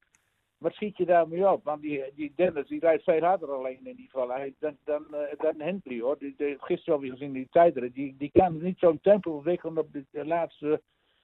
wat 0.61 0.73
schiet 0.73 0.97
je 0.97 1.05
daarmee 1.05 1.49
op? 1.49 1.63
Want 1.63 1.81
die, 1.81 2.03
die 2.15 2.33
Dennis 2.35 2.67
die 2.67 2.79
rijdt 2.79 3.03
veel 3.03 3.21
harder 3.21 3.51
alleen 3.51 3.85
in 3.85 3.95
die 3.95 4.09
vallen 4.11 4.55
dan, 4.59 4.77
dan, 4.83 5.15
eh, 5.15 5.39
dan 5.39 5.59
Hendley 5.59 5.99
hoor. 5.99 6.17
Die, 6.19 6.33
die, 6.37 6.55
gisteren 6.59 7.09
gezien 7.09 7.31
die 7.31 7.47
tijderen. 7.49 7.91
Die, 7.91 8.15
die 8.17 8.31
kan 8.31 8.61
niet 8.61 8.79
zo'n 8.79 8.99
tempo 8.99 9.31
ontwikkelen 9.31 9.77
op 9.77 9.87
het 9.93 10.25
laatste 10.25 10.81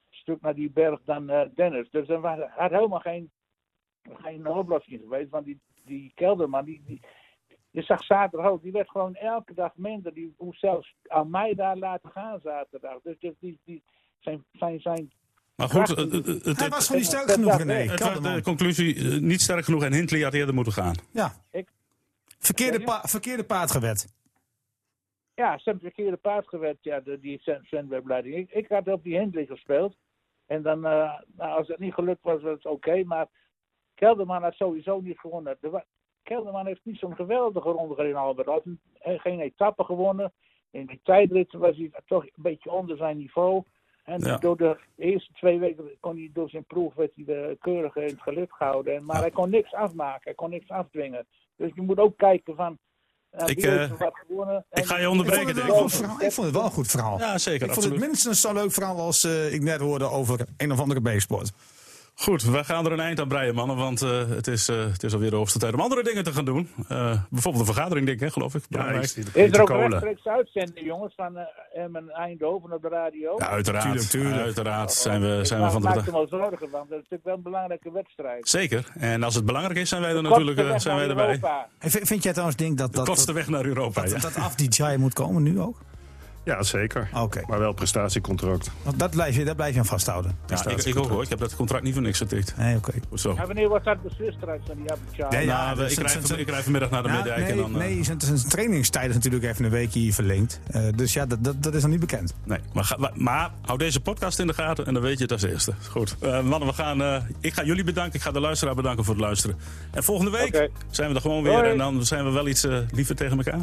stuk 0.09 0.41
naar 0.41 0.55
die 0.55 0.71
berg 0.71 1.01
dan 1.03 1.29
eh, 1.29 1.49
Dennis. 1.55 1.89
Dus 1.89 2.09
er 2.09 2.27
had 2.49 2.71
helemaal 2.71 2.99
geen, 2.99 3.31
geen 4.03 4.47
oplossing 4.47 5.01
geweest. 5.01 5.29
Want 5.29 5.45
die, 5.45 5.59
die 5.85 6.11
Kelderman 6.15 6.65
die, 6.65 6.83
die, 6.85 7.01
je 7.78 7.84
zag 7.84 8.03
zaterdag 8.03 8.49
ook, 8.49 8.61
die 8.61 8.71
werd 8.71 8.89
gewoon 8.89 9.15
elke 9.15 9.53
dag 9.53 9.71
minder. 9.75 10.13
Die 10.13 10.36
moest 10.38 10.59
zelfs 10.59 10.95
aan 11.07 11.30
mij 11.30 11.53
daar 11.53 11.78
laten 11.78 12.09
gaan 12.11 12.39
zaterdag. 12.43 12.99
Dus 13.03 13.15
die, 13.19 13.36
die, 13.39 13.59
die 13.65 13.84
zijn, 14.19 14.43
zijn, 14.51 14.80
zijn 14.80 15.11
Maar 15.55 15.69
goed, 15.69 15.84
Krachtig. 15.84 16.11
het, 16.11 16.25
het, 16.25 16.45
het, 16.45 16.59
Hij 16.59 16.69
was 16.69 16.86
gewoon 16.86 17.01
niet 17.01 17.09
sterk 17.09 17.32
genoeg, 17.32 17.57
René. 17.57 17.93
Kelderman. 17.95 18.36
de 18.36 18.41
conclusie 18.41 18.95
eh, 18.95 19.19
niet 19.21 19.41
sterk 19.41 19.65
genoeg 19.65 19.84
en 19.84 19.93
Hindley 19.93 20.21
had 20.21 20.34
eerder 20.34 20.53
moeten 20.53 20.73
gaan. 20.73 20.95
Ja. 21.11 21.32
Ik- 21.51 21.69
Verkeerde, 22.39 22.84
pa 22.84 23.01
verkeerde 23.03 23.43
paard 23.43 23.71
gewet. 23.71 24.15
Ja, 25.34 25.57
ze 25.57 25.63
hebben 25.63 25.86
het 25.86 25.93
verkeerde 25.93 26.17
paard 26.17 26.47
gewet, 26.47 26.78
ja, 26.82 26.99
de, 26.99 27.19
die 27.19 27.41
zendwebleiding. 27.61 28.36
Ik, 28.36 28.49
ik 28.51 28.67
had 28.69 28.88
op 28.88 29.03
die 29.03 29.17
Hindley 29.19 29.45
gespeeld. 29.45 29.95
En 30.45 30.61
dan, 30.61 30.86
eh, 30.86 31.19
nou, 31.36 31.57
als 31.57 31.67
het 31.67 31.80
niet 31.80 31.93
gelukt 31.93 32.23
was, 32.23 32.41
was 32.41 32.53
het 32.53 32.65
oké. 32.65 33.03
maar 33.03 33.28
Kelderman 33.95 34.43
had 34.43 34.53
sowieso 34.53 34.99
niet 35.01 35.19
gewonnen. 35.19 35.57
Er 35.61 35.84
Kelderman 36.28 36.65
heeft 36.65 36.80
niet 36.84 36.99
zo'n 36.99 37.15
geweldige 37.15 37.69
ronde 37.69 37.95
gereden, 37.95 38.17
Albert. 38.19 38.47
Hij 38.47 38.55
had 38.55 38.65
een- 38.65 39.19
geen 39.19 39.39
etappe 39.39 39.84
gewonnen. 39.84 40.34
In 40.71 40.86
die 40.86 40.99
tijdrit 41.03 41.53
was 41.53 41.78
hij 41.78 41.91
toch 42.05 42.23
een 42.23 42.32
beetje 42.36 42.71
onder 42.71 42.97
zijn 42.97 43.17
niveau. 43.17 43.63
En 44.03 44.19
Ja. 44.19 44.38
door 44.38 44.57
de 44.57 44.78
eerste 44.97 45.34
twee 45.34 45.59
weken 45.59 45.89
kon 45.99 46.15
hij 46.15 46.30
door 46.34 46.49
zijn 46.49 46.65
proef 46.65 46.93
werd 46.93 47.11
hij 47.15 47.23
de 47.25 47.57
keurig 47.61 47.95
in 47.95 48.03
het 48.03 48.21
gelid 48.21 48.51
gehouden. 48.51 48.95
En, 48.95 49.05
maar 49.05 49.15
Ja. 49.15 49.21
hij 49.21 49.32
kon 49.32 49.49
niks 49.49 49.73
afmaken, 49.73 50.21
hij 50.23 50.34
kon 50.34 50.49
niks 50.49 50.69
afdwingen. 50.69 51.28
Dus 51.55 51.71
je 51.75 51.82
moet 51.82 51.99
ook 51.99 52.17
kijken 52.17 52.55
van. 52.55 52.78
eh, 53.30 53.47
Ik, 53.47 53.57
eh, 53.63 53.91
wat 53.91 54.15
gewonnen. 54.28 54.65
Ik 54.71 54.86
ga 54.86 54.95
je 54.97 55.03
Ik 55.03 55.09
onderbreken, 55.09 55.45
vond, 55.45 55.57
het 55.57 55.65
denk 55.67 55.84
ik. 55.86 55.89
verhaal. 55.89 56.21
ik 56.21 56.32
vond 56.32 56.47
het 56.47 56.55
wel 56.55 56.65
een 56.65 56.71
goed 56.71 56.88
verhaal. 56.88 57.17
Ja, 57.19 57.38
zeker. 57.38 57.67
ik 57.67 57.73
vond 57.73 57.86
het 57.86 57.99
minstens 57.99 58.41
zo'n 58.41 58.53
leuk 58.53 58.71
verhaal 58.71 58.97
als 58.99 59.23
eh, 59.23 59.53
ik 59.53 59.61
net 59.61 59.80
hoorde 59.80 60.05
over 60.09 60.47
een 60.57 60.71
of 60.71 60.80
andere 60.80 61.01
B-sport. 61.17 61.51
Goed, 62.20 62.43
we 62.43 62.63
gaan 62.63 62.86
er 62.86 62.91
een 62.91 62.99
eind 62.99 63.20
aan 63.20 63.28
breien, 63.28 63.55
mannen. 63.55 63.76
Want 63.78 64.01
eh, 64.01 64.30
het, 64.30 64.47
is, 64.47 64.68
eh, 64.70 64.78
het 64.91 65.03
is 65.03 65.13
alweer 65.13 65.30
de 65.30 65.36
hoogste 65.36 65.59
tijd 65.59 65.74
om 65.74 65.80
andere 65.80 66.03
dingen 66.03 66.24
te 66.24 66.34
gaan 66.34 66.45
doen. 66.45 66.70
Eh, 66.88 67.22
bijvoorbeeld 67.30 67.68
een 67.68 67.74
vergadering, 67.74 68.05
denk 68.05 68.18
ik, 68.20 68.26
hè, 68.26 68.32
geloof 68.32 68.55
ik. 68.55 68.63
Ja, 68.70 68.86
ik 68.89 69.01
de 69.01 69.43
Is 69.43 69.51
er 69.51 69.61
ook 69.61 69.68
Kolen. 69.68 69.89
rechtstreeks 69.89 70.26
uitzending, 70.26 70.86
jongens, 70.86 71.13
van 71.15 71.38
eh 71.38 71.84
Emmen 71.84 72.09
Eindhoven 72.09 72.74
op 72.74 72.82
de 72.82 72.88
radio? 72.88 73.36
Ja, 73.38 73.47
uiteraard. 73.49 73.84
Tuurlijk, 73.86 74.05
tuurlijk. 74.09 74.41
Uiteraard 74.41 74.91
zijn 74.91 75.22
we, 75.22 75.38
Ik 75.39 75.45
zijn 75.45 75.59
we 75.59 75.65
maak- 75.65 75.74
van 75.74 75.82
de 75.82 75.88
maak 75.88 75.95
dag. 75.97 76.05
er 76.05 76.11
wel 76.11 76.28
zorgen 76.28 76.70
van. 76.70 76.80
Dat 76.80 76.84
is 76.89 76.95
natuurlijk 77.09 77.24
wel 77.24 77.36
een 77.36 77.41
belangrijke 77.41 77.91
wedstrijd. 77.91 78.49
Zeker. 78.49 78.91
En 78.93 79.24
als 79.24 79.36
het 79.36 79.45
belangrijk 79.45 79.78
is, 79.80 79.89
zijn 79.89 80.01
wij 80.01 80.09
er 80.15 80.22
Kortste 80.24 80.39
natuurlijk 80.45 80.70
eh, 80.74 80.80
zijn 80.80 80.95
wij 80.97 81.07
erbij. 81.09 81.39
Hey, 81.80 81.89
vind, 81.89 82.07
vind 82.07 82.24
jij 82.24 82.32
trouwens 82.32 82.57
denk 82.57 82.78
dat 82.78 82.91
De 82.91 82.97
dat, 82.97 83.05
kortste 83.05 83.26
dat, 83.34 83.36
weg 83.36 83.47
naar 83.49 83.65
Europa. 83.65 84.01
dat, 84.01 84.11
ja. 84.11 84.20
dat 84.20 84.36
af 84.36 84.55
DJ 84.55 84.95
moet 84.97 85.13
komen 85.13 85.43
nu 85.43 85.59
ook? 85.59 85.78
Ja, 86.47 86.63
zeker. 86.63 87.09
Oké. 87.15 87.41
Maar 87.47 87.59
wel 87.59 87.73
prestatiecontract. 87.73 88.71
Want 88.83 88.99
dat 88.99 89.09
blijf 89.11 89.35
je, 89.35 89.45
dat 89.45 89.55
blijf 89.55 89.73
je 89.73 89.79
aan 89.79 89.85
vasthouden. 89.85 90.37
Ja, 90.47 90.65
ik, 90.67 90.83
ik 90.83 90.97
ook 90.97 91.09
hoor. 91.09 91.23
Ik 91.23 91.29
heb 91.29 91.39
dat 91.39 91.55
contract 91.55 91.83
niet 91.83 91.93
voor 91.93 92.01
niks 92.03 92.17
getikt. 92.17 92.57
Nee, 92.57 92.75
oké. 92.75 92.91
Goed 93.09 93.19
zo. 93.19 93.33
Ja, 93.35 93.45
wanneer 93.45 93.67
wordt 93.69 93.85
dat 93.85 94.01
beslist 94.03 94.39
trouwens 94.39 94.67
van 94.67 94.75
die 94.77 94.91
Abidjan? 94.91 95.45
Ja, 95.45 95.73
nou, 95.73 95.85
ik, 95.91 95.97
rijd, 95.97 96.13
het- 96.13 96.39
ik 96.39 96.49
rijd 96.49 96.63
vanmiddag 96.63 96.89
naar 96.89 97.03
de 97.03 97.09
Middijk 97.09 97.37
nee, 97.37 97.49
en 97.51 97.57
dan... 97.57 97.71
eh, 97.71 97.77
nee, 97.77 98.03
zijn, 98.03 98.21
zijn 98.21 98.49
trainingstijd 98.49 99.09
is 99.09 99.15
natuurlijk 99.15 99.43
even 99.43 99.65
een 99.65 99.71
weekje 99.71 99.99
hier 99.99 100.13
verlengd. 100.13 100.59
Eh, 100.71 100.81
dus 100.95 101.13
ja, 101.13 101.25
dat, 101.25 101.43
dat, 101.43 101.63
dat 101.63 101.73
is 101.73 101.81
nog 101.81 101.91
niet 101.91 101.99
bekend. 101.99 102.33
Nee, 102.43 102.59
maar, 102.73 102.83
ga- 102.83 102.97
maar, 102.97 103.11
maar 103.13 103.51
hou 103.61 103.77
deze 103.77 103.99
podcast 103.99 104.39
in 104.39 104.47
de 104.47 104.53
gaten 104.53 104.85
en 104.85 104.93
dan 104.93 105.03
weet 105.03 105.17
je 105.17 105.23
het 105.23 105.31
als 105.31 105.43
eerste. 105.43 105.73
Goed. 105.89 106.15
Eh, 106.19 106.41
mannen, 106.41 106.67
we 106.69 106.73
gaan, 106.73 107.01
eh, 107.01 107.21
ik 107.39 107.53
ga 107.53 107.63
jullie 107.63 107.83
bedanken. 107.83 108.13
Ik 108.15 108.21
ga 108.21 108.31
de 108.31 108.39
luisteraar 108.39 108.75
bedanken 108.75 109.03
voor 109.03 109.13
het 109.13 109.23
luisteren. 109.23 109.57
En 109.91 110.03
volgende 110.03 110.31
week 110.31 110.69
zijn 110.89 111.09
we 111.09 111.15
er 111.15 111.21
gewoon 111.21 111.43
weer. 111.43 111.53
Hoi. 111.53 111.69
En 111.69 111.77
dan 111.77 112.05
zijn 112.05 112.23
we 112.25 112.31
wel 112.31 112.47
iets 112.47 112.63
eh, 112.63 112.77
liever 112.91 113.15
tegen 113.15 113.37
elkaar. 113.37 113.59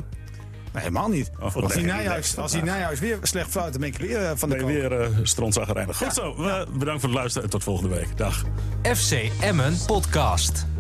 Nee, 0.75 0.83
helemaal 0.83 1.09
niet. 1.09 1.31
Oh, 1.41 1.55
als 1.57 1.73
die 1.73 1.83
Nijhuis, 1.85 2.07
relaxed 2.07 2.39
als 2.39 2.53
die 2.53 2.63
Nijhuis 2.63 3.01
weer 3.01 3.19
slecht 3.23 3.51
fluit, 3.51 3.73
dan 3.73 3.81
ben 3.81 3.91
ik 3.91 3.99
weer 3.99 4.25
eh, 4.25 4.31
van 4.35 4.49
de 4.49 4.57
Ben 4.57 4.67
je 4.67 4.89
weer 4.89 5.01
uh, 5.01 5.07
strontzaggerijnig. 5.23 5.97
Goed 5.97 6.15
zo. 6.15 6.35
bedankt 6.79 7.01
voor 7.01 7.09
het 7.09 7.19
luisteren 7.19 7.45
en 7.45 7.51
tot 7.51 7.63
volgende 7.63 7.95
week. 7.95 8.17
Dag. 8.17 8.45
FC 8.83 9.31
Emmen 9.41 9.77
Podcast. 9.87 10.74